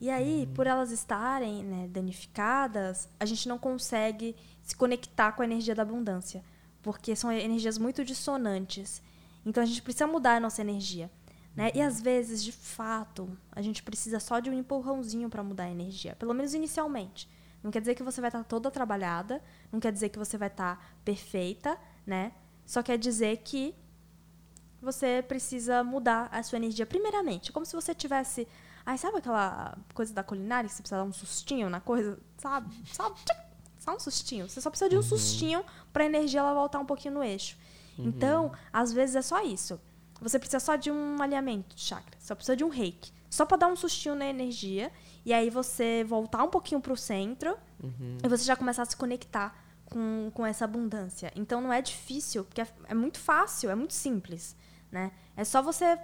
E 0.00 0.10
aí, 0.10 0.46
por 0.54 0.66
elas 0.66 0.90
estarem 0.90 1.64
né, 1.64 1.88
danificadas, 1.88 3.08
a 3.18 3.24
gente 3.24 3.48
não 3.48 3.58
consegue 3.58 4.36
se 4.62 4.76
conectar 4.76 5.32
com 5.32 5.40
a 5.40 5.44
energia 5.46 5.74
da 5.74 5.82
abundância, 5.82 6.44
porque 6.84 7.16
são 7.16 7.32
energias 7.32 7.78
muito 7.78 8.04
dissonantes. 8.04 9.02
Então 9.44 9.62
a 9.62 9.66
gente 9.66 9.80
precisa 9.80 10.06
mudar 10.06 10.36
a 10.36 10.40
nossa 10.40 10.60
energia. 10.60 11.10
Né? 11.56 11.70
E 11.74 11.80
às 11.80 12.00
vezes, 12.00 12.44
de 12.44 12.52
fato, 12.52 13.36
a 13.50 13.62
gente 13.62 13.82
precisa 13.82 14.20
só 14.20 14.38
de 14.38 14.50
um 14.50 14.52
empurrãozinho 14.52 15.30
para 15.30 15.42
mudar 15.42 15.64
a 15.64 15.70
energia, 15.70 16.14
pelo 16.16 16.34
menos 16.34 16.52
inicialmente. 16.52 17.28
Não 17.62 17.70
quer 17.70 17.80
dizer 17.80 17.94
que 17.94 18.02
você 18.02 18.20
vai 18.20 18.28
estar 18.28 18.44
toda 18.44 18.70
trabalhada, 18.70 19.42
não 19.72 19.80
quer 19.80 19.90
dizer 19.90 20.10
que 20.10 20.18
você 20.18 20.36
vai 20.36 20.48
estar 20.48 20.94
perfeita, 21.02 21.78
né? 22.06 22.32
Só 22.66 22.82
quer 22.82 22.98
dizer 22.98 23.38
que 23.38 23.74
você 24.82 25.24
precisa 25.26 25.82
mudar 25.82 26.28
a 26.30 26.42
sua 26.42 26.58
energia 26.58 26.84
primeiramente. 26.84 27.50
Como 27.50 27.64
se 27.64 27.74
você 27.74 27.94
tivesse. 27.94 28.46
Ai, 28.84 28.98
sabe 28.98 29.16
aquela 29.16 29.78
coisa 29.94 30.12
da 30.12 30.22
culinária 30.22 30.68
que 30.68 30.74
você 30.74 30.82
precisa 30.82 30.98
dar 30.98 31.04
um 31.04 31.12
sustinho 31.12 31.70
na 31.70 31.80
coisa? 31.80 32.18
Sabe? 32.36 32.74
Sabe? 32.92 33.18
Só 33.84 33.94
um 33.94 34.00
sustinho. 34.00 34.48
Você 34.48 34.62
só 34.62 34.70
precisa 34.70 34.88
de 34.88 34.96
um 34.96 35.02
sustinho 35.02 35.62
para 35.92 36.04
a 36.04 36.06
energia 36.06 36.40
ela 36.40 36.54
voltar 36.54 36.80
um 36.80 36.86
pouquinho 36.86 37.12
no 37.12 37.22
eixo. 37.22 37.54
Então, 37.98 38.50
às 38.72 38.94
vezes 38.94 39.14
é 39.14 39.20
só 39.20 39.42
isso. 39.44 39.78
Você 40.22 40.38
precisa 40.38 40.58
só 40.58 40.74
de 40.74 40.90
um 40.90 41.20
alinhamento 41.20 41.76
de 41.76 41.82
chakra. 41.82 42.16
Só 42.18 42.34
precisa 42.34 42.56
de 42.56 42.64
um 42.64 42.70
reiki. 42.70 43.12
Só 43.28 43.44
para 43.44 43.58
dar 43.58 43.68
um 43.68 43.76
sustinho 43.76 44.14
na 44.14 44.24
energia. 44.24 44.90
E 45.22 45.34
aí 45.34 45.50
você 45.50 46.02
voltar 46.02 46.42
um 46.42 46.48
pouquinho 46.48 46.80
pro 46.80 46.96
centro. 46.96 47.58
E 48.24 48.26
você 48.26 48.44
já 48.44 48.56
começar 48.56 48.84
a 48.84 48.86
se 48.86 48.96
conectar 48.96 49.54
com, 49.84 50.30
com 50.32 50.46
essa 50.46 50.64
abundância. 50.64 51.30
Então 51.36 51.60
não 51.60 51.70
é 51.70 51.82
difícil, 51.82 52.42
porque 52.42 52.62
é, 52.62 52.68
é 52.86 52.94
muito 52.94 53.18
fácil, 53.18 53.68
é 53.68 53.74
muito 53.74 53.92
simples. 53.92 54.56
Né? 54.90 55.12
É 55.36 55.44
só 55.44 55.60
você. 55.60 55.98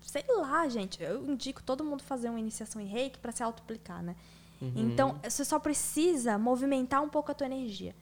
Sei 0.00 0.24
lá, 0.36 0.68
gente. 0.68 1.00
Eu 1.00 1.24
indico 1.30 1.62
todo 1.62 1.84
mundo 1.84 2.02
fazer 2.02 2.28
uma 2.28 2.40
iniciação 2.40 2.82
em 2.82 2.86
reiki 2.86 3.20
para 3.20 3.30
se 3.30 3.40
auto-aplicar, 3.40 4.02
né? 4.02 4.16
Então, 4.60 5.18
você 5.22 5.44
só 5.44 5.58
precisa 5.58 6.36
movimentar 6.38 7.02
um 7.02 7.08
pouco 7.08 7.30
a 7.30 7.34
tua 7.34 7.46
energia. 7.46 7.94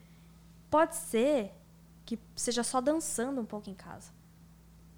Pode 0.70 0.96
ser 0.96 1.52
que 2.04 2.18
seja 2.34 2.62
só 2.64 2.80
dançando 2.80 3.40
um 3.40 3.44
pouco 3.44 3.70
em 3.70 3.74
casa. 3.74 4.10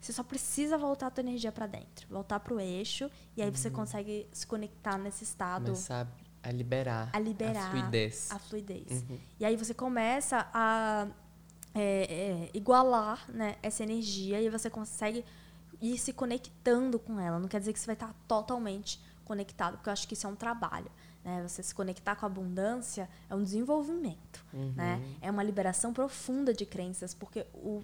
Você 0.01 0.13
só 0.13 0.23
precisa 0.23 0.79
voltar 0.79 1.09
a 1.09 1.11
tua 1.11 1.21
energia 1.23 1.53
para 1.53 1.67
dentro, 1.67 2.07
voltar 2.09 2.41
pro 2.41 2.59
eixo 2.59 3.11
e 3.37 3.43
aí 3.43 3.51
você 3.51 3.71
consegue 3.71 4.27
se 4.33 4.47
conectar 4.47 4.97
nesse 4.97 5.25
estado 5.25 5.65
Começar 5.67 6.09
a 6.43 6.51
liberar. 6.51 7.11
a 7.13 7.19
liberar 7.19 7.67
A 7.67 7.71
fluidez. 7.71 8.31
a 8.31 8.39
fluidez. 8.39 9.03
Uhum. 9.03 9.19
E 9.39 9.45
aí 9.45 9.57
você 9.57 9.75
começa 9.75 10.49
a 10.55 11.07
é, 11.75 11.81
é, 11.83 12.51
igualar 12.55 13.31
né, 13.31 13.57
essa 13.63 13.83
energia 13.83 14.41
e 14.41 14.49
você 14.49 14.71
consegue 14.71 15.25
ir 15.81 15.99
se 15.99 16.13
conectando 16.13 16.99
com 16.99 17.21
ela. 17.21 17.39
Não 17.39 17.49
quer 17.49 17.59
dizer 17.61 17.73
que 17.73 17.79
você 17.79 17.87
vai 17.87 17.95
estar 17.95 18.15
totalmente 18.27 19.01
conectado, 19.25 19.77
porque 19.77 19.89
eu 19.89 19.93
acho 19.93 20.09
que 20.09 20.15
isso 20.15 20.27
é 20.27 20.31
um 20.31 20.37
trabalho. 20.37 20.91
Né? 21.25 21.43
Você 21.47 21.63
se 21.63 21.75
conectar 21.75 22.17
com 22.17 22.27
a 22.27 22.29
abundância 22.29 23.09
é 23.29 23.35
um 23.35 23.43
desenvolvimento. 23.43 24.45
Uhum. 24.53 24.73
Né? 24.77 25.03
É 25.21 25.31
uma 25.31 25.43
liberação 25.43 25.93
profunda 25.93 26.53
de 26.53 26.65
crenças, 26.65 27.15
porque 27.15 27.47
o 27.55 27.83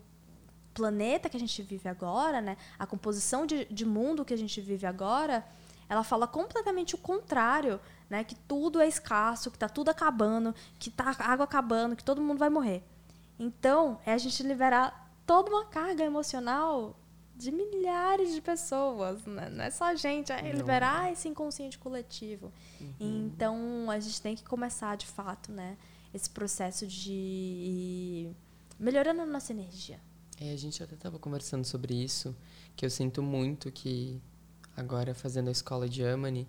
planeta 0.74 1.28
que 1.28 1.37
a 1.37 1.41
gente 1.41 1.62
vive 1.62 1.89
agora, 1.89 2.41
né, 2.43 2.57
a 2.78 2.87
composição 2.87 3.47
de, 3.47 3.64
de 3.64 3.87
mundo 3.87 4.26
que 4.26 4.34
a 4.34 4.37
gente 4.37 4.61
vive 4.61 4.87
agora, 4.87 5.43
ela 5.89 6.05
fala 6.05 6.26
completamente 6.26 6.95
o 6.95 6.99
contrário, 6.99 7.80
né, 8.11 8.22
que 8.22 8.34
tudo 8.34 8.78
é 8.80 8.87
escasso, 8.87 9.51
que 9.51 9.57
está 9.57 9.70
tudo 9.70 9.89
acabando, 9.89 10.55
que 10.78 10.91
tá 10.91 11.16
a 11.18 11.32
água 11.32 11.45
acabando, 11.45 11.97
que 11.97 12.05
todo 12.05 12.20
mundo 12.20 12.39
vai 12.39 12.51
morrer. 12.51 12.84
Então, 13.39 13.99
é 14.05 14.12
a 14.12 14.18
gente 14.18 14.43
liberar 14.43 15.11
toda 15.26 15.51
uma 15.51 15.64
carga 15.64 16.05
emocional 16.05 16.95
de 17.37 17.53
milhares 17.53 18.34
de 18.34 18.41
pessoas, 18.41 19.24
né? 19.26 19.51
não 19.51 19.64
é 19.64 19.70
só 19.70 19.84
a 19.84 19.95
gente, 19.95 20.32
é 20.32 20.43
Não. 20.43 20.53
liberar 20.53 21.12
esse 21.12 21.28
inconsciente 21.28 21.78
coletivo. 21.78 22.51
Então, 22.99 23.91
a 23.91 24.01
gente 24.01 24.20
tem 24.22 24.34
que 24.34 24.43
começar, 24.43 24.97
de 24.97 25.07
fato, 25.07 25.53
né, 25.53 25.76
esse 26.14 26.30
processo 26.30 26.87
de 26.87 28.30
melhorando 28.78 29.22
a 29.22 29.26
nossa 29.26 29.53
energia. 29.53 30.01
É, 30.41 30.53
a 30.53 30.57
gente 30.57 30.82
até 30.82 30.95
estava 30.95 31.18
conversando 31.18 31.64
sobre 31.64 31.95
isso, 31.95 32.34
que 32.74 32.84
eu 32.84 32.91
sinto 32.91 33.22
muito 33.22 33.70
que 33.70 34.20
agora 34.76 35.14
fazendo 35.14 35.49
a 35.49 35.53
escola 35.53 35.89
de 35.89 36.05
Amani, 36.05 36.47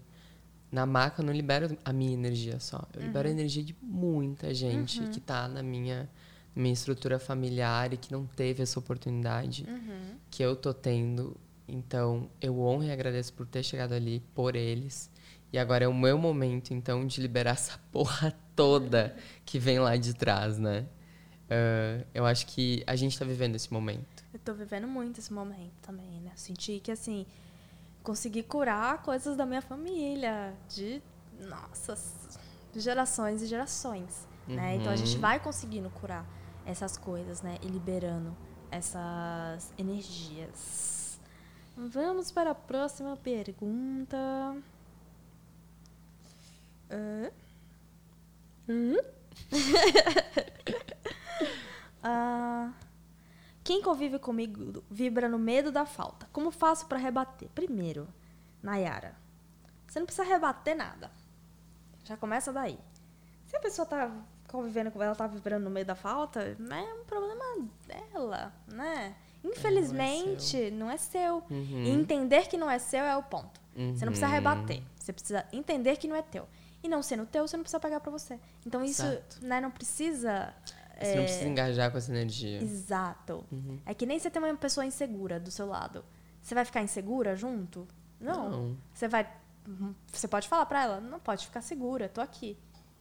na 0.70 0.86
maca 0.86 1.22
eu 1.22 1.26
não 1.26 1.34
libero 1.34 1.78
a 1.84 1.94
minha 1.94 2.14
energia 2.14 2.60
só. 2.60 2.86
Eu 2.94 3.02
libero 3.02 3.28
a 3.28 3.32
energia 3.32 3.64
de 3.64 3.76
muita 3.82 4.54
gente 4.54 5.02
que 5.10 5.20
tá 5.22 5.48
na 5.48 5.64
minha, 5.64 6.10
minha 6.58 6.74
estrutura 6.74 7.20
familiar 7.20 7.94
e 7.94 7.98
que 7.98 8.12
não 8.12 8.26
teve 8.26 8.64
essa 8.64 8.80
oportunidade 8.80 9.66
que 10.32 10.44
eu 10.44 10.56
tô 10.56 10.74
tendo. 10.74 11.38
Então, 11.68 12.30
eu 12.42 12.60
honro 12.62 12.84
e 12.86 12.92
agradeço 12.92 13.34
por 13.34 13.46
ter 13.46 13.62
chegado 13.64 13.94
ali 13.94 14.22
por 14.34 14.56
eles. 14.56 15.10
E 15.54 15.58
agora 15.58 15.86
é 15.86 15.88
o 15.88 15.94
meu 15.94 16.18
momento, 16.18 16.74
então, 16.74 17.06
de 17.06 17.22
liberar 17.22 17.52
essa 17.52 17.78
porra 17.92 18.34
toda 18.56 19.16
que 19.46 19.60
vem 19.60 19.80
lá 19.80 19.96
de 19.96 20.14
trás, 20.14 20.58
né? 20.58 20.86
Ah, 21.50 22.04
eu 22.14 22.26
acho 22.26 22.46
que 22.48 22.84
a 22.88 22.96
gente 22.96 23.18
tá 23.18 23.24
vivendo 23.24 23.56
esse 23.56 23.72
momento. 23.72 24.26
Eu 24.34 24.40
tô 24.40 24.54
vivendo 24.54 24.88
muito 24.88 25.20
esse 25.20 25.32
momento 25.32 25.74
também, 25.82 26.20
né? 26.22 26.32
Eu 26.34 26.38
senti 26.38 26.80
que, 26.80 26.92
assim, 26.92 27.26
consegui 28.04 28.44
curar 28.44 29.02
coisas 29.04 29.38
da 29.38 29.46
minha 29.46 29.62
família, 29.62 30.54
de, 30.70 31.02
nossa, 31.40 31.98
gerações 32.76 33.42
e 33.42 33.46
gerações, 33.48 34.28
né? 34.48 34.76
Então, 34.76 34.92
a 34.92 34.96
gente 34.96 35.16
Uhum. 35.16 35.22
vai 35.22 35.40
conseguindo 35.40 35.90
curar 35.90 36.26
essas 36.68 36.98
coisas, 36.98 37.42
né? 37.42 37.58
E 37.64 37.68
liberando 37.68 38.36
essas 38.70 39.74
energias. 39.78 41.20
Vamos 41.76 42.32
para 42.32 42.52
a 42.52 42.56
próxima 42.56 43.16
pergunta. 43.18 44.18
Hã? 46.92 47.32
Ah, 52.10 52.72
quem 53.66 53.82
convive 53.82 54.18
comigo 54.18 54.82
vibra 54.90 55.28
no 55.28 55.38
medo 55.38 55.74
da 55.74 55.86
falta. 55.86 56.30
Como 56.32 56.52
faço 56.52 56.86
para 56.86 56.98
rebater? 56.98 57.50
Primeiro, 57.50 58.08
Nayara, 58.64 59.14
você 59.86 60.00
não 60.00 60.06
precisa 60.06 60.26
rebater 60.26 60.78
nada. 60.78 61.12
Já 62.06 62.16
começa 62.16 62.54
daí. 62.54 62.80
Se 63.46 63.58
a 63.58 63.60
pessoa 63.60 63.86
tá 63.86 64.10
convivendo 64.48 64.90
com 64.92 65.02
ela, 65.04 65.16
tá 65.16 65.28
vibrando 65.28 65.64
no 65.66 65.70
meio 65.70 65.86
da 65.86 65.96
falta, 65.96 66.42
é 66.42 66.94
um 66.94 67.04
problema 67.06 67.44
dela, 67.88 68.54
né? 68.68 69.16
Infelizmente, 69.44 70.72
não 70.72 70.90
é 70.90 70.98
seu. 70.98 71.44
Uhum. 71.50 71.84
E 71.84 71.90
entender 71.90 72.48
que 72.48 72.58
não 72.58 72.70
é 72.70 72.80
seu 72.80 73.04
é 73.04 73.16
o 73.16 73.24
ponto. 73.24 73.60
Você 73.76 74.06
não 74.06 74.12
precisa 74.12 74.26
Uhum. 74.28 74.32
rebater. 74.34 74.82
Você 74.98 75.14
precisa 75.14 75.46
entender 75.54 75.98
que 75.98 76.08
não 76.08 76.16
é 76.16 76.22
teu. 76.22 76.48
E 76.84 76.88
não 76.90 77.04
sendo 77.04 77.26
teu, 77.26 77.48
você 77.48 77.56
não 77.58 77.64
precisa 77.64 77.80
pegar 77.80 78.00
pra 78.00 78.12
você. 78.12 78.40
Então 78.66 78.84
isso, 78.84 79.04
Exato. 79.04 79.46
né, 79.46 79.62
não 79.62 79.70
precisa. 79.72 80.54
Você 81.00 81.16
não 81.16 81.24
precisa 81.24 81.48
engajar 81.48 81.92
com 81.92 81.98
essa 81.98 82.12
energia. 82.12 82.60
Exato. 82.62 83.46
É 83.86 83.94
que 83.94 84.06
nem 84.06 84.18
você 84.18 84.30
tem 84.32 84.42
uma 84.42 84.56
pessoa 84.56 84.86
insegura 84.86 85.40
do 85.40 85.52
seu 85.52 85.68
lado. 85.68 86.04
Você 86.42 86.56
vai 86.56 86.66
ficar 86.66 86.82
insegura 86.82 87.36
junto? 87.36 87.88
Não. 88.20 88.50
Não. 88.50 88.78
Você 88.94 89.08
vai. 89.08 89.30
Você 90.12 90.28
pode 90.28 90.48
falar 90.48 90.66
pra 90.66 90.82
ela, 90.84 91.02
não 91.02 91.20
pode 91.20 91.46
ficar 91.46 91.62
segura, 91.62 92.08
tô 92.10 92.22
aqui. 92.22 92.58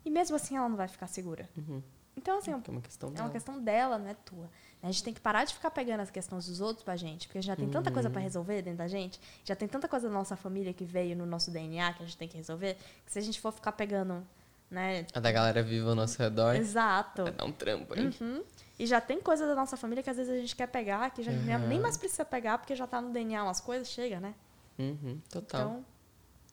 E 0.06 0.10
mesmo 0.10 0.36
assim 0.36 0.56
ela 0.56 0.68
não 0.68 0.76
vai 0.76 0.88
ficar 0.88 1.06
segura. 1.08 1.46
Uhum. 1.58 1.82
Então 2.16 2.38
assim, 2.38 2.50
É 2.52 2.54
uma 2.70 2.80
questão 2.80 3.10
é 3.10 3.12
dela. 3.12 3.24
uma 3.26 3.30
questão 3.32 3.60
dela, 3.60 3.98
não 3.98 4.08
é 4.08 4.14
tua. 4.14 4.48
A 4.82 4.86
gente 4.86 5.02
tem 5.04 5.12
que 5.12 5.20
parar 5.20 5.44
de 5.44 5.52
ficar 5.52 5.70
pegando 5.70 6.00
as 6.00 6.10
questões 6.10 6.46
dos 6.46 6.60
outros 6.62 6.82
pra 6.84 6.96
gente, 6.96 7.26
porque 7.26 7.42
já 7.42 7.54
tem 7.56 7.68
tanta 7.68 7.90
coisa 7.90 8.08
Uhum. 8.08 8.12
pra 8.12 8.22
resolver 8.22 8.62
dentro 8.62 8.78
da 8.78 8.88
gente, 8.88 9.20
já 9.44 9.54
tem 9.56 9.66
tanta 9.68 9.86
coisa 9.88 10.08
da 10.08 10.14
nossa 10.14 10.36
família 10.36 10.72
que 10.72 10.84
veio 10.84 11.14
no 11.16 11.26
nosso 11.26 11.50
DNA 11.50 11.92
que 11.92 12.02
a 12.04 12.06
gente 12.06 12.16
tem 12.16 12.28
que 12.28 12.36
resolver, 12.36 12.78
que 13.04 13.12
se 13.12 13.18
a 13.18 13.22
gente 13.22 13.38
for 13.40 13.52
ficar 13.52 13.72
pegando, 13.72 14.26
né? 14.70 15.06
A 15.12 15.20
da 15.20 15.30
galera 15.32 15.62
viva 15.62 15.90
ao 15.90 15.94
nosso 15.94 16.16
redor. 16.22 16.54
Exato. 16.56 17.24
Vai 17.24 17.32
dar 17.32 17.44
um 17.44 17.52
trampo, 17.52 17.98
hein? 17.98 18.10
Uhum. 18.20 18.42
E 18.78 18.86
já 18.86 19.00
tem 19.00 19.20
coisa 19.20 19.46
da 19.46 19.54
nossa 19.54 19.76
família 19.76 20.02
que 20.02 20.08
às 20.10 20.16
vezes 20.16 20.32
a 20.32 20.36
gente 20.38 20.54
quer 20.56 20.68
pegar, 20.68 21.10
que 21.10 21.22
já 21.22 21.32
Uhum. 21.32 21.66
nem 21.68 21.80
mais 21.80 21.96
precisa 21.96 22.24
pegar, 22.24 22.56
porque 22.58 22.74
já 22.76 22.86
tá 22.86 23.00
no 23.00 23.10
DNA 23.10 23.42
umas 23.42 23.60
coisas, 23.60 23.88
chega, 23.88 24.20
né? 24.20 24.34
Uhum, 24.78 25.20
total. 25.30 25.60
Então, 25.60 25.84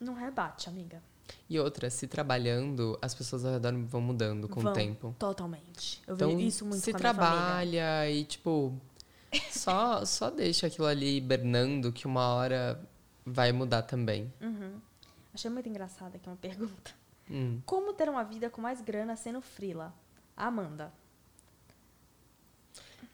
não 0.01 0.13
rebate, 0.13 0.67
amiga. 0.67 1.01
E 1.49 1.59
outra, 1.59 1.89
se 1.89 2.07
trabalhando, 2.07 2.97
as 3.01 3.13
pessoas 3.13 3.45
ao 3.45 3.53
redor 3.53 3.73
vão 3.85 4.01
mudando 4.01 4.47
com 4.49 4.61
Vão, 4.61 4.71
o 4.71 4.75
tempo. 4.75 5.15
Totalmente. 5.19 6.01
Eu 6.07 6.15
Então, 6.15 6.35
vi 6.35 6.47
isso 6.47 6.65
muito 6.65 6.81
se 6.83 6.91
com 6.91 6.97
a 6.97 6.99
família. 6.99 7.23
trabalha 7.25 8.09
e, 8.09 8.25
tipo, 8.25 8.77
só, 9.51 10.03
só 10.05 10.29
deixa 10.29 10.67
aquilo 10.67 10.87
ali 10.87 11.17
hibernando 11.17 11.91
que 11.91 12.05
uma 12.07 12.27
hora 12.33 12.79
vai 13.25 13.51
mudar 13.51 13.83
também. 13.83 14.31
Uhum. 14.41 14.79
Achei 15.33 15.49
muito 15.49 15.69
engraçada 15.69 16.17
aqui 16.17 16.27
uma 16.29 16.35
pergunta. 16.35 16.91
Hum. 17.29 17.61
Como 17.65 17.93
ter 17.93 18.09
uma 18.09 18.23
vida 18.23 18.49
com 18.49 18.61
mais 18.61 18.81
grana 18.81 19.15
sendo 19.15 19.41
frila? 19.41 19.93
Amanda. 20.35 20.91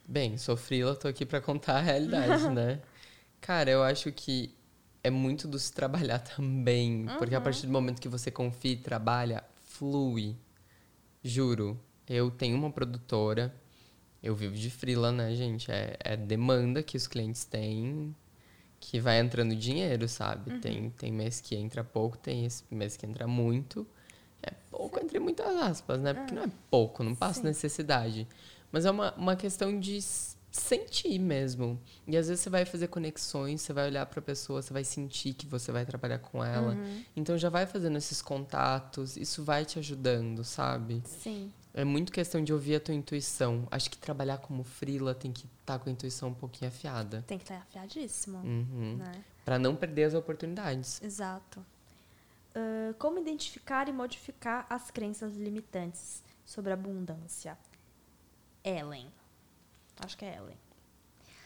Bem, 0.07 0.37
sou 0.37 0.57
frila, 0.57 0.95
tô 0.95 1.07
aqui 1.07 1.25
pra 1.25 1.39
contar 1.39 1.77
a 1.77 1.81
realidade, 1.81 2.49
né? 2.49 2.81
Cara, 3.39 3.69
eu 3.69 3.83
acho 3.83 4.11
que 4.11 4.53
é 5.03 5.09
muito 5.09 5.47
do 5.47 5.57
se 5.57 5.71
trabalhar 5.71 6.19
também. 6.35 7.05
Porque 7.17 7.35
a 7.35 7.41
partir 7.41 7.65
do 7.65 7.71
momento 7.71 8.01
que 8.01 8.09
você 8.09 8.29
confia 8.29 8.73
e 8.73 8.77
trabalha, 8.77 9.43
flui. 9.65 10.35
Juro. 11.23 11.79
Eu 12.07 12.31
tenho 12.31 12.57
uma 12.57 12.71
produtora, 12.71 13.53
eu 14.23 14.35
vivo 14.35 14.55
de 14.55 14.69
frila, 14.69 15.11
né, 15.11 15.35
gente? 15.35 15.71
É, 15.71 15.95
é 15.99 16.17
demanda 16.17 16.81
que 16.81 16.97
os 16.97 17.05
clientes 17.05 17.45
têm 17.45 18.15
que 18.79 18.99
vai 18.99 19.19
entrando 19.19 19.55
dinheiro, 19.55 20.07
sabe? 20.07 20.59
Tem, 20.59 20.89
tem 20.91 21.11
mês 21.11 21.41
que 21.41 21.55
entra 21.55 21.83
pouco, 21.83 22.17
tem 22.17 22.47
mês 22.71 22.95
que 22.95 23.05
entra 23.05 23.27
muito. 23.27 23.85
É 24.41 24.51
pouco 24.71 24.99
entre 24.99 25.19
muitas 25.19 25.53
aspas, 25.57 25.99
né? 25.99 26.13
Porque 26.13 26.33
não 26.33 26.43
é 26.43 26.51
pouco, 26.71 27.03
não 27.03 27.13
passa 27.13 27.43
necessidade. 27.43 28.25
Mas 28.71 28.85
é 28.85 28.91
uma, 28.91 29.13
uma 29.15 29.35
questão 29.35 29.77
de 29.77 29.99
sentir 30.51 31.19
mesmo. 31.19 31.79
E 32.07 32.17
às 32.17 32.27
vezes 32.27 32.43
você 32.43 32.49
vai 32.49 32.65
fazer 32.65 32.87
conexões, 32.87 33.61
você 33.61 33.73
vai 33.73 33.87
olhar 33.87 34.05
pra 34.05 34.21
pessoa, 34.21 34.61
você 34.61 34.73
vai 34.73 34.83
sentir 34.83 35.33
que 35.33 35.45
você 35.45 35.71
vai 35.71 35.85
trabalhar 35.85 36.19
com 36.19 36.43
ela. 36.43 36.77
Então 37.15 37.37
já 37.37 37.49
vai 37.49 37.65
fazendo 37.65 37.97
esses 37.97 38.21
contatos, 38.21 39.15
isso 39.17 39.43
vai 39.43 39.65
te 39.65 39.79
ajudando, 39.79 40.43
sabe? 40.43 41.01
Sim. 41.05 41.51
É 41.73 41.83
muito 41.83 42.11
questão 42.11 42.43
de 42.43 42.51
ouvir 42.51 42.75
a 42.75 42.79
tua 42.79 42.95
intuição. 42.95 43.67
Acho 43.69 43.91
que 43.91 43.97
trabalhar 43.97 44.39
como 44.39 44.63
frila 44.63 45.13
tem 45.13 45.31
que 45.31 45.45
estar 45.59 45.77
com 45.77 45.87
a 45.89 45.91
intuição 45.91 46.29
um 46.29 46.33
pouquinho 46.33 46.69
afiada. 46.69 47.23
Tem 47.27 47.37
que 47.37 47.43
estar 47.43 47.57
afiadíssimo. 47.57 48.39
Uhum. 48.39 48.97
Né? 48.97 49.23
Pra 49.45 49.59
não 49.59 49.75
perder 49.75 50.05
as 50.05 50.13
oportunidades. 50.13 51.01
Exato. 51.01 51.63
Ah, 52.55 52.93
como 52.97 53.19
identificar 53.19 53.87
e 53.87 53.93
modificar 53.93 54.65
as 54.69 54.91
crenças 54.91 55.35
limitantes 55.35 56.23
sobre 56.45 56.73
abundância? 56.73 57.57
Ellen. 58.63 59.07
Acho 59.99 60.17
que 60.17 60.25
é 60.25 60.37
Ellen. 60.37 60.57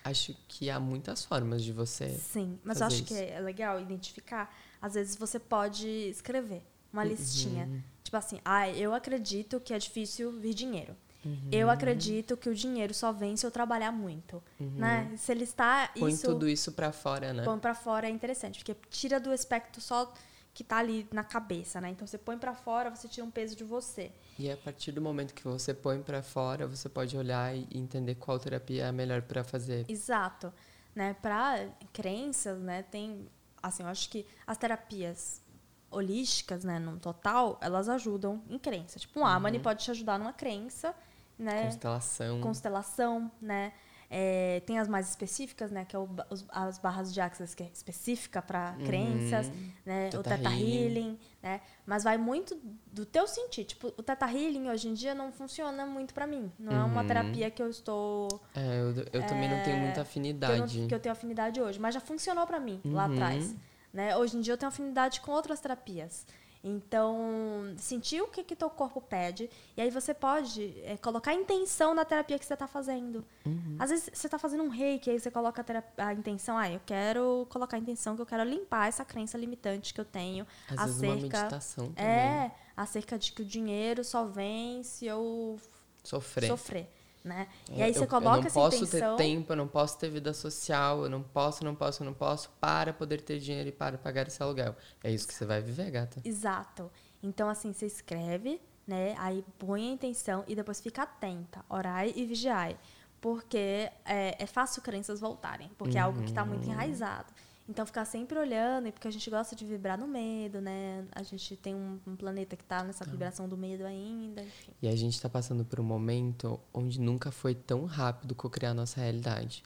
Acho 0.04 0.36
que 0.48 0.70
há 0.70 0.80
muitas 0.80 1.24
formas 1.24 1.64
de 1.64 1.72
você. 1.72 2.10
Sim, 2.10 2.60
mas 2.64 2.82
eu 2.82 2.88
acho 2.88 3.04
que 3.04 3.14
isso. 3.14 3.24
é 3.24 3.40
legal 3.40 3.80
identificar. 3.80 4.54
Às 4.82 4.96
vezes 4.96 5.16
você 5.16 5.40
pode 5.40 5.88
escrever 5.88 6.56
Uhum. 6.56 6.62
uma 6.92 7.04
listinha. 7.06 7.84
Tipo 8.04 8.18
assim, 8.18 8.40
ah, 8.44 8.70
eu 8.70 8.94
acredito 8.94 9.60
que 9.62 9.74
é 9.74 9.80
difícil 9.80 10.32
vir 10.34 10.54
dinheiro. 10.54 10.96
Uhum. 11.26 11.48
Eu 11.54 11.70
acredito 11.70 12.36
que 12.36 12.50
o 12.50 12.54
dinheiro 12.54 12.94
só 12.94 13.14
vem 13.14 13.38
se 13.38 13.46
eu 13.46 13.50
trabalhar 13.50 13.94
muito. 13.94 14.44
Né? 14.60 15.10
Se 15.18 15.32
ele 15.32 15.46
está 15.46 15.90
Uhum. 15.96 16.02
Põe 16.02 16.12
isso, 16.12 16.28
tudo 16.28 16.50
isso 16.50 16.74
pra 16.74 16.92
fora, 16.92 17.32
né? 17.32 17.44
põe 17.44 17.58
pra 17.58 17.74
fora 17.74 18.08
é 18.08 18.10
interessante, 18.10 18.60
porque 18.60 18.76
tira 18.90 19.22
do 19.22 19.32
aspecto 19.32 19.80
só 19.80 20.14
que 20.54 20.64
tá 20.64 20.78
ali 20.78 21.08
na 21.12 21.24
cabeça, 21.24 21.82
né? 21.82 21.90
Então 21.90 22.06
você 22.06 22.18
põe 22.18 22.38
pra 22.38 22.54
fora, 22.54 22.90
você 22.90 23.08
tira 23.08 23.26
um 23.26 23.32
peso 23.32 23.56
de 23.56 23.64
você. 23.64 24.12
E 24.38 24.52
a 24.52 24.58
partir 24.58 24.92
do 24.92 25.02
momento 25.02 25.34
que 25.34 25.44
você 25.44 25.74
põe 25.74 26.02
pra 26.02 26.22
fora, 26.22 26.68
você 26.68 26.88
pode 26.88 27.18
olhar 27.18 27.56
e 27.56 27.68
entender 27.74 28.16
qual 28.16 28.38
terapia 28.38 28.84
é 28.84 28.88
a 28.88 28.92
melhor 28.92 29.22
pra 29.24 29.44
fazer. 29.44 29.86
Exato. 29.90 30.54
Né? 30.96 31.16
Para 31.16 31.70
crenças, 31.92 32.60
né, 32.60 32.84
tem 32.84 33.28
assim, 33.64 33.82
eu 33.82 33.90
acho 33.90 34.10
que 34.10 34.28
as 34.46 34.58
terapias 34.58 35.42
holísticas, 35.90 36.64
né, 36.64 36.80
no 36.80 37.00
total, 37.00 37.58
elas 37.62 37.88
ajudam 37.88 38.44
em 38.50 38.60
crença. 38.60 39.00
Tipo, 39.00 39.22
um 39.22 39.26
Amani 39.26 39.60
pode 39.60 39.84
te 39.84 39.92
ajudar 39.92 40.20
numa 40.20 40.34
crença, 40.34 40.94
né? 41.38 41.66
Constelação. 41.66 42.42
Constelação, 42.42 43.32
né? 43.42 43.74
É, 44.16 44.60
tem 44.68 44.78
as 44.78 44.88
mais 44.88 45.10
específicas, 45.10 45.72
né? 45.72 45.86
Que 45.86 45.96
é 45.96 46.00
o 46.00 46.08
os- 46.30 46.46
as 46.50 46.78
barras 46.78 47.12
de 47.12 47.20
Axis, 47.20 47.56
que 47.56 47.64
é 47.64 47.70
específica 47.74 48.44
para 48.44 48.74
crenças, 48.86 49.52
né? 49.84 50.10
o 50.10 50.22
Teta 50.22 50.38
Teta 50.38 50.50
Healing. 50.52 50.86
Healing, 50.86 51.20
né? 51.42 51.62
Mas 51.84 52.04
vai 52.04 52.16
muito 52.16 52.56
do 52.92 53.08
teu 53.08 53.28
sentir. 53.28 53.66
Tipo, 53.66 53.88
o 53.98 54.04
Teta 54.04 54.28
Healing 54.32 54.70
hoje 54.70 54.88
em 54.88 54.94
dia 54.94 55.16
não 55.16 55.32
funciona 55.32 55.84
muito 55.88 56.14
para 56.14 56.28
mim. 56.28 56.52
Não 56.60 56.74
é 56.74 56.84
uma 56.84 57.02
Uhum. 57.02 57.08
terapia 57.08 57.50
que 57.50 57.60
eu 57.64 57.70
estou 57.72 58.28
É, 58.54 58.82
eu, 58.82 58.90
eu 59.22 59.26
também 59.28 59.50
não 59.50 59.64
tenho 59.64 59.78
muita 59.78 59.94
que 59.94 60.00
eu, 60.00 60.04
afinidade. 60.04 60.80
não, 60.82 60.88
que 60.88 60.94
eu 60.94 61.00
tenho 61.00 61.14
afinidade 61.14 61.60
hoje, 61.60 61.80
mas 61.80 61.96
já 61.96 62.00
funcionou 62.00 62.46
pra 62.46 62.60
mim 62.60 62.80
lá 62.86 63.08
Uhum. 63.08 63.14
atrás. 63.14 63.56
Né? 63.92 64.16
Hoje 64.16 64.38
em 64.38 64.42
dia 64.42 64.54
eu 64.54 64.58
tenho 64.58 64.70
afinidade 64.70 65.22
com 65.22 65.32
outras 65.32 65.60
terapias. 65.60 66.26
Então, 66.64 67.74
sentir 67.78 68.22
o 68.22 68.28
que, 68.28 68.42
que 68.44 68.56
teu 68.56 68.70
corpo 68.70 69.02
pede. 69.02 69.50
E 69.76 69.82
aí 69.82 69.90
você 69.90 70.14
pode 70.14 70.74
é, 70.84 70.96
colocar 70.98 71.34
intenção 71.34 71.94
na 71.94 72.06
terapia 72.06 72.40
que 72.40 72.46
você 72.46 72.54
está 72.54 72.68
fazendo. 72.68 73.26
Uhum. 73.46 73.76
Às 73.78 73.90
vezes 73.90 74.10
você 74.14 74.28
está 74.28 74.40
fazendo 74.40 74.64
um 74.64 74.70
reiki, 74.70 75.10
aí 75.10 75.20
você 75.20 75.30
coloca 75.30 75.60
a, 75.62 75.64
terap- 75.64 76.00
a 76.00 76.14
intenção, 76.14 76.58
ah, 76.58 76.72
eu 76.72 76.80
quero 76.86 77.46
colocar 77.50 77.76
a 77.76 77.80
intenção 77.80 78.16
que 78.16 78.22
eu 78.22 78.26
quero 78.26 78.44
limpar 78.44 78.88
essa 78.88 79.04
crença 79.04 79.38
limitante 79.38 79.94
que 79.94 80.00
eu 80.00 80.06
tenho 80.06 80.48
Às 80.70 80.86
vezes 80.96 81.02
uma 81.02 81.16
meditação 81.16 81.92
também. 81.92 82.06
é, 82.12 82.52
acerca 82.78 83.20
de 83.20 83.34
que 83.34 83.42
o 83.42 83.46
dinheiro 83.46 84.04
só 84.06 84.24
vem 84.26 84.84
se 84.84 85.06
eu 85.06 85.60
Sofrer. 86.02 86.48
sofrer. 86.48 86.90
Né? 87.24 87.48
E 87.72 87.80
Eu- 87.80 87.86
aí 87.86 87.94
você 87.94 88.04
eu, 88.04 88.08
coloca 88.08 88.36
eu 88.38 88.42
não 88.42 88.48
essa 88.48 88.60
posso 88.60 88.84
intenção. 88.84 89.16
ter 89.16 89.24
tempo, 89.24 89.54
eu 89.54 89.56
não 89.56 89.68
posso 89.68 89.98
ter 89.98 90.10
vida 90.10 90.34
social, 90.34 91.04
eu 91.04 91.10
não 91.10 91.24
posso, 91.24 91.64
não 91.64 91.74
posso, 91.74 92.04
não 92.04 92.14
posso, 92.14 92.50
para 92.60 92.92
poder 92.92 93.22
ter 93.22 93.40
dinheiro 93.40 93.70
e 93.70 93.72
para 93.72 93.98
pagar 93.98 94.28
esse 94.28 94.44
aluguel. 94.44 94.76
É 95.02 95.10
isso 95.10 95.26
que 95.28 95.34
você 95.34 95.46
vai 95.46 95.62
viver, 95.62 95.90
gata. 95.90 96.20
Exato. 96.26 96.92
Então, 97.22 97.48
assim, 97.48 97.72
você 97.72 97.86
escreve, 97.86 98.60
né? 98.86 99.16
Aí 99.18 99.44
põe 99.58 99.90
a 99.90 99.94
intenção 99.94 100.44
e 100.48 100.56
depois 100.56 100.82
fica 100.82 101.04
atenta. 101.04 101.64
Orai 101.70 102.12
e 102.14 102.26
vigiai. 102.26 102.78
Porque 103.22 103.90
é, 104.04 104.36
é 104.38 104.46
fácil 104.46 104.82
crenças 104.82 105.22
voltarem. 105.22 105.72
Porque 105.78 105.98
é 105.98 106.02
algo 106.02 106.20
que 106.24 106.30
está 106.30 106.44
muito 106.44 106.68
enraizado. 106.70 107.32
Então, 107.68 107.86
ficar 107.86 108.04
sempre 108.04 108.38
olhando, 108.38 108.88
e 108.88 108.92
porque 108.92 109.08
a 109.08 109.12
gente 109.12 109.30
gosta 109.30 109.56
de 109.56 109.66
vibrar 109.66 109.98
no 109.98 110.06
medo, 110.06 110.60
né? 110.60 111.06
A 111.14 111.24
gente 111.24 111.56
tem 111.56 111.74
um, 111.74 111.98
um 112.06 112.16
planeta 112.16 112.58
que 112.58 112.64
está 112.64 112.84
nessa 112.84 113.06
vibração 113.06 113.48
do 113.48 113.56
medo 113.56 113.86
ainda. 113.86 114.42
Enfim. 114.42 114.72
E 114.82 114.88
a 114.88 114.96
gente 114.96 115.20
tá 115.22 115.30
passando 115.30 115.64
por 115.64 115.80
um 115.80 115.84
momento 115.84 116.60
onde 116.74 117.00
nunca 117.00 117.32
foi 117.32 117.56
tão 117.56 117.86
rápido 117.86 118.36
co-criar 118.36 118.72
a 118.72 118.74
nossa 118.74 119.00
realidade. 119.00 119.64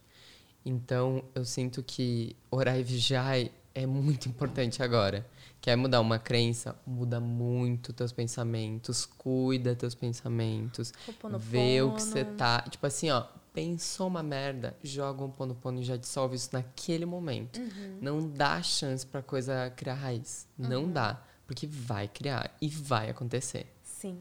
Então, 0.64 1.24
eu 1.34 1.44
sinto 1.44 1.82
que 1.82 2.36
orar 2.52 2.78
e 2.78 2.84
vigiar 2.84 3.36
é 3.74 3.86
muito 3.86 4.28
importante 4.30 4.84
agora. 4.84 5.26
Quer 5.60 5.76
mudar 5.76 6.00
uma 6.00 6.20
crença? 6.20 6.76
Muda 6.86 7.20
muito 7.20 7.92
teus 7.94 8.12
pensamentos, 8.12 9.06
cuida 9.06 9.76
teus 9.76 9.96
pensamentos, 9.96 10.94
vê 11.40 11.82
o 11.82 11.94
que 11.94 12.02
você 12.02 12.24
tá. 12.24 12.62
Tipo 12.62 12.86
assim, 12.86 13.10
ó, 13.10 13.26
pensou 13.58 14.06
uma 14.06 14.22
merda, 14.22 14.78
joga 14.84 15.24
um 15.24 15.32
pono 15.32 15.80
e 15.80 15.84
já 15.84 15.98
dissolve 15.98 16.36
isso 16.36 16.50
naquele 16.54 17.08
momento. 17.08 17.60
Uhum. 17.60 17.98
Não 18.00 18.30
dá 18.30 18.62
chance 18.62 19.04
pra 19.04 19.24
coisa 19.24 19.72
criar 19.76 19.96
raiz. 19.96 20.48
Não 20.56 20.88
dá. 20.88 21.24
Porque 21.48 21.66
vai 21.66 22.08
criar 22.08 22.56
e 22.62 22.70
vai 22.70 23.10
acontecer. 23.10 23.66
Sim. 23.82 24.20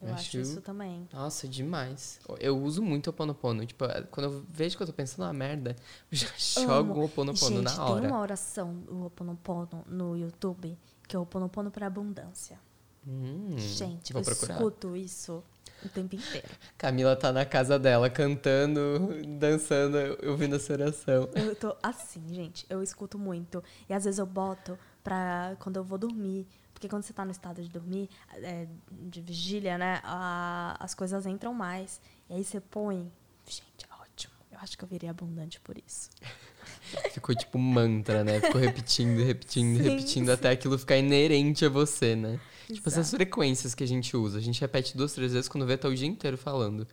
Eu 0.00 0.14
acho 0.14 0.28
acho- 0.28 0.38
isso 0.38 0.60
também. 0.60 1.08
Nossa, 1.12 1.48
demais. 1.48 2.20
Eu 2.38 2.56
uso 2.62 2.80
muito 2.80 3.08
o 3.08 3.10
Oponopono. 3.10 3.66
Tipo, 3.66 3.86
quando 4.12 4.26
eu 4.32 4.44
vejo 4.48 4.76
que 4.76 4.84
eu 4.84 4.86
tô 4.86 4.92
pensando 4.92 5.24
uma 5.26 5.32
merda, 5.32 5.74
eu 6.12 6.16
já 6.16 6.28
jogo 6.36 7.00
o 7.00 7.04
Oponopono 7.06 7.56
Gente, 7.56 7.64
na 7.76 7.84
hora. 7.84 8.00
tem 8.02 8.08
uma 8.10 8.20
oração 8.20 8.72
do 8.72 9.06
Oponopono 9.06 9.84
no 9.88 10.16
YouTube, 10.16 10.78
que 11.08 11.16
é 11.16 11.18
o 11.18 11.22
Oponopono 11.22 11.72
para 11.72 11.88
abundância. 11.88 12.60
Hum, 13.04 13.56
Gente, 13.58 14.12
vou 14.12 14.22
eu 14.22 14.26
procurar. 14.26 14.54
escuto 14.54 14.94
isso 14.96 15.42
o 15.82 15.88
tempo 15.88 16.14
inteiro. 16.14 16.48
Camila 16.76 17.16
tá 17.16 17.32
na 17.32 17.44
casa 17.44 17.78
dela, 17.78 18.10
cantando, 18.10 19.10
dançando, 19.38 19.96
ouvindo 20.28 20.56
essa 20.56 20.72
oração. 20.72 21.28
Eu 21.34 21.54
tô 21.56 21.74
assim, 21.82 22.22
gente, 22.34 22.66
eu 22.68 22.82
escuto 22.82 23.18
muito. 23.18 23.62
E 23.88 23.94
às 23.94 24.04
vezes 24.04 24.18
eu 24.18 24.26
boto 24.26 24.78
pra 25.02 25.56
quando 25.60 25.76
eu 25.76 25.84
vou 25.84 25.98
dormir. 25.98 26.46
Porque 26.72 26.88
quando 26.88 27.02
você 27.04 27.12
tá 27.12 27.24
no 27.24 27.30
estado 27.30 27.62
de 27.62 27.68
dormir, 27.68 28.08
é, 28.34 28.66
de 28.90 29.20
vigília, 29.20 29.78
né? 29.78 30.00
a- 30.04 30.76
as 30.80 30.94
coisas 30.94 31.24
entram 31.24 31.54
mais. 31.54 32.00
E 32.28 32.34
aí 32.34 32.44
você 32.44 32.60
põe. 32.60 33.10
Gente, 33.46 33.86
é 33.88 33.94
ótimo. 34.02 34.32
Eu 34.50 34.58
acho 34.58 34.76
que 34.76 34.84
eu 34.84 34.88
virei 34.88 35.08
abundante 35.08 35.60
por 35.60 35.76
isso. 35.78 36.10
Ficou 37.12 37.34
tipo 37.34 37.58
um 37.58 37.62
mantra, 37.62 38.24
né? 38.24 38.40
Ficou 38.40 38.60
repetindo, 38.60 39.22
repetindo, 39.24 39.76
Sim, 39.76 39.82
repetindo 39.82 40.26
sim. 40.26 40.32
até 40.32 40.50
aquilo 40.50 40.78
ficar 40.78 40.96
inerente 40.96 41.64
a 41.64 41.68
você, 41.68 42.14
né? 42.16 42.40
Tipo, 42.66 42.88
essas 42.88 43.06
Exato. 43.08 43.16
frequências 43.16 43.74
que 43.74 43.84
a 43.84 43.86
gente 43.86 44.16
usa. 44.16 44.38
A 44.38 44.40
gente 44.40 44.60
repete 44.60 44.96
duas, 44.96 45.12
três 45.12 45.32
vezes 45.32 45.48
quando 45.48 45.66
vê, 45.66 45.76
tá 45.76 45.88
o 45.88 45.94
dia 45.94 46.06
inteiro 46.08 46.36
falando. 46.38 46.86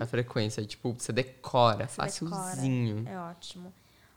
A 0.00 0.06
frequência. 0.06 0.64
Tipo, 0.64 0.94
você 0.98 1.12
decora, 1.12 1.84
Uhum. 1.84 1.88
Você 1.88 2.24
decora. 2.24 2.42
facilzinho. 2.42 3.04
É 3.08 3.18
ótimo. 3.18 3.72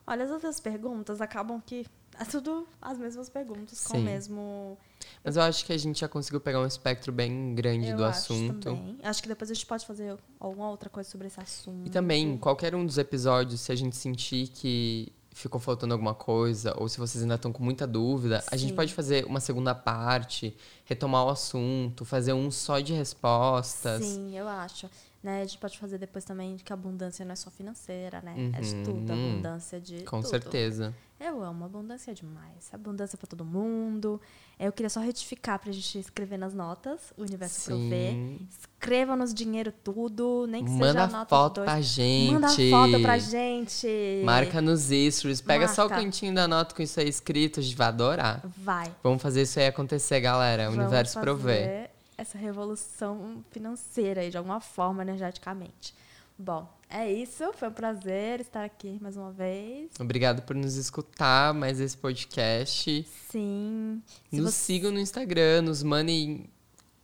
Olha, 0.07 0.23
as 0.23 0.31
outras 0.31 0.59
perguntas 0.59 1.19
acabam 1.19 1.59
que 1.65 1.85
é 2.19 2.23
tudo 2.25 2.67
as 2.81 2.97
mesmas 2.97 3.27
perguntas, 3.27 3.83
com 3.85 3.97
o 3.97 3.99
Sim. 3.99 4.05
mesmo. 4.05 4.77
Mas 5.23 5.35
eu 5.35 5.41
acho 5.43 5.65
que 5.65 5.73
a 5.73 5.77
gente 5.77 5.99
já 5.99 6.07
conseguiu 6.07 6.39
pegar 6.39 6.61
um 6.61 6.65
espectro 6.67 7.11
bem 7.11 7.53
grande 7.55 7.87
Eu 7.89 7.97
do 7.97 8.05
acho 8.05 8.31
assunto. 8.33 8.59
também. 8.59 8.97
Acho 9.03 9.21
que 9.21 9.27
depois 9.27 9.49
a 9.49 9.53
gente 9.53 9.65
pode 9.65 9.85
fazer 9.85 10.15
alguma 10.39 10.69
outra 10.69 10.89
coisa 10.89 11.09
sobre 11.09 11.27
esse 11.27 11.39
assunto. 11.39 11.87
E 11.87 11.89
também, 11.89 12.37
qualquer 12.37 12.73
um 12.75 12.85
dos 12.85 12.97
episódios, 12.99 13.59
se 13.61 13.71
a 13.71 13.75
gente 13.75 13.95
sentir 13.95 14.47
que 14.49 15.11
ficou 15.35 15.59
faltando 15.59 15.93
alguma 15.93 16.13
coisa, 16.15 16.73
ou 16.79 16.87
se 16.87 16.97
vocês 16.97 17.21
ainda 17.21 17.35
estão 17.35 17.51
com 17.51 17.61
muita 17.63 17.85
dúvida, 17.85 18.41
a 18.49 18.55
gente 18.55 18.69
Sim. 18.69 18.75
pode 18.75 18.93
fazer 18.93 19.25
uma 19.25 19.39
segunda 19.41 19.75
parte, 19.75 20.55
retomar 20.85 21.25
o 21.25 21.29
assunto, 21.29 22.05
fazer 22.05 22.31
um 22.33 22.49
só 22.49 22.79
de 22.79 22.93
respostas. 22.93 24.03
Sim, 24.03 24.35
eu 24.35 24.47
acho. 24.47 24.89
Né? 25.21 25.41
A 25.41 25.45
gente 25.45 25.57
pode 25.57 25.77
fazer 25.77 25.97
depois 25.97 26.23
também 26.23 26.55
que 26.57 26.71
a 26.71 26.75
abundância 26.75 27.25
não 27.25 27.33
é 27.33 27.35
só 27.35 27.49
financeira, 27.51 28.21
né? 28.21 28.51
É 28.53 28.61
de 28.61 28.75
tudo, 28.83 29.11
Uhum. 29.11 29.31
abundância 29.31 29.81
de 29.81 30.03
Com 30.03 30.21
tudo. 30.21 30.29
certeza. 30.29 30.93
Eu 31.17 31.41
amo, 31.41 31.63
abundância 31.63 32.11
é 32.11 32.13
demais. 32.13 32.69
Abundância 32.73 33.17
pra 33.17 33.25
todo 33.25 33.45
mundo. 33.45 34.19
Eu 34.59 34.71
queria 34.71 34.89
só 34.89 34.99
retificar 34.99 35.57
pra 35.59 35.71
gente 35.71 35.97
escrever 35.97 36.37
nas 36.37 36.53
notas, 36.53 37.13
o 37.17 37.21
universo 37.21 37.65
provê. 37.65 38.11
Sim. 38.11 38.47
Escreva-nos 38.49 39.33
dinheiro 39.33 39.71
tudo, 39.71 40.45
nem 40.47 40.63
que 40.63 40.69
seja 40.71 40.83
Manda 40.85 41.07
nota 41.07 41.25
foto 41.29 41.55
dois. 41.55 41.65
pra 41.71 41.81
gente. 41.81 42.33
Manda 42.33 42.49
foto 42.49 43.01
pra 43.01 43.17
gente. 43.17 43.87
Marca 44.25 44.61
nos 44.61 44.81
stories. 45.11 45.39
Pega 45.41 45.67
só 45.69 45.87
o 45.87 45.89
Marca. 45.89 46.03
cantinho 46.03 46.35
da 46.35 46.47
nota 46.47 46.75
com 46.75 46.81
isso 46.81 46.99
aí 46.99 47.07
escrito. 47.07 47.61
A 47.61 47.63
gente 47.63 47.75
vai 47.77 47.87
adorar. 47.87 48.41
Vai. 48.57 48.93
Vamos 49.01 49.21
fazer 49.21 49.43
isso 49.43 49.57
aí 49.57 49.67
acontecer, 49.67 50.19
galera. 50.19 50.63
O 50.63 50.71
Vamos 50.71 50.79
universo 50.83 51.19
provê. 51.21 51.59
fazer 51.59 51.89
essa 52.17 52.37
revolução 52.37 53.43
financeira 53.51 54.19
aí, 54.21 54.29
de 54.29 54.37
alguma 54.37 54.59
forma, 54.59 55.01
energeticamente. 55.01 55.95
Bom, 56.37 56.67
é 56.89 57.11
isso. 57.11 57.51
Foi 57.53 57.67
um 57.69 57.73
prazer 57.73 58.39
estar 58.41 58.63
aqui 58.63 58.97
mais 59.01 59.17
uma 59.17 59.31
vez. 59.31 59.91
Obrigado 59.99 60.41
por 60.43 60.55
nos 60.55 60.75
escutar 60.75 61.53
mais 61.53 61.79
esse 61.79 61.97
podcast. 61.97 63.03
Sim. 63.29 64.01
Se 64.29 64.35
Nos 64.41 64.53
você- 64.53 64.57
sigam 64.65 64.91
no 64.91 64.99
Instagram, 64.99 65.63
nos 65.63 65.81
mandem 65.83 66.49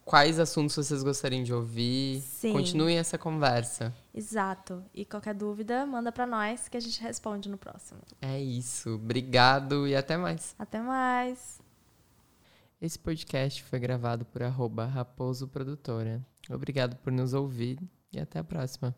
quais 0.05 0.39
assuntos 0.39 0.75
vocês 0.75 1.03
gostariam 1.03 1.43
de 1.43 1.53
ouvir. 1.53 2.21
Sim. 2.21 2.53
Continuem 2.53 2.97
essa 2.97 3.17
conversa. 3.17 3.93
Exato. 4.13 4.83
E 4.93 5.05
qualquer 5.05 5.33
dúvida, 5.33 5.85
manda 5.85 6.11
pra 6.11 6.25
nós 6.27 6.67
que 6.67 6.75
a 6.77 6.79
gente 6.81 7.01
responde 7.01 7.47
no 7.49 7.57
próximo. 7.57 7.99
É 8.21 8.39
isso. 8.41 8.95
Obrigado 8.95 9.87
e 9.87 9.95
até 9.95 10.17
mais. 10.17 10.55
Até 10.59 10.79
mais. 10.81 11.59
Esse 12.81 12.97
podcast 12.97 13.63
foi 13.63 13.79
gravado 13.79 14.25
por 14.25 14.41
arroba 14.41 14.85
Raposo 14.85 15.47
Produtora. 15.47 16.21
Obrigado 16.49 16.95
por 16.97 17.11
nos 17.13 17.33
ouvir 17.33 17.79
e 18.11 18.19
até 18.19 18.39
a 18.39 18.43
próxima. 18.43 18.95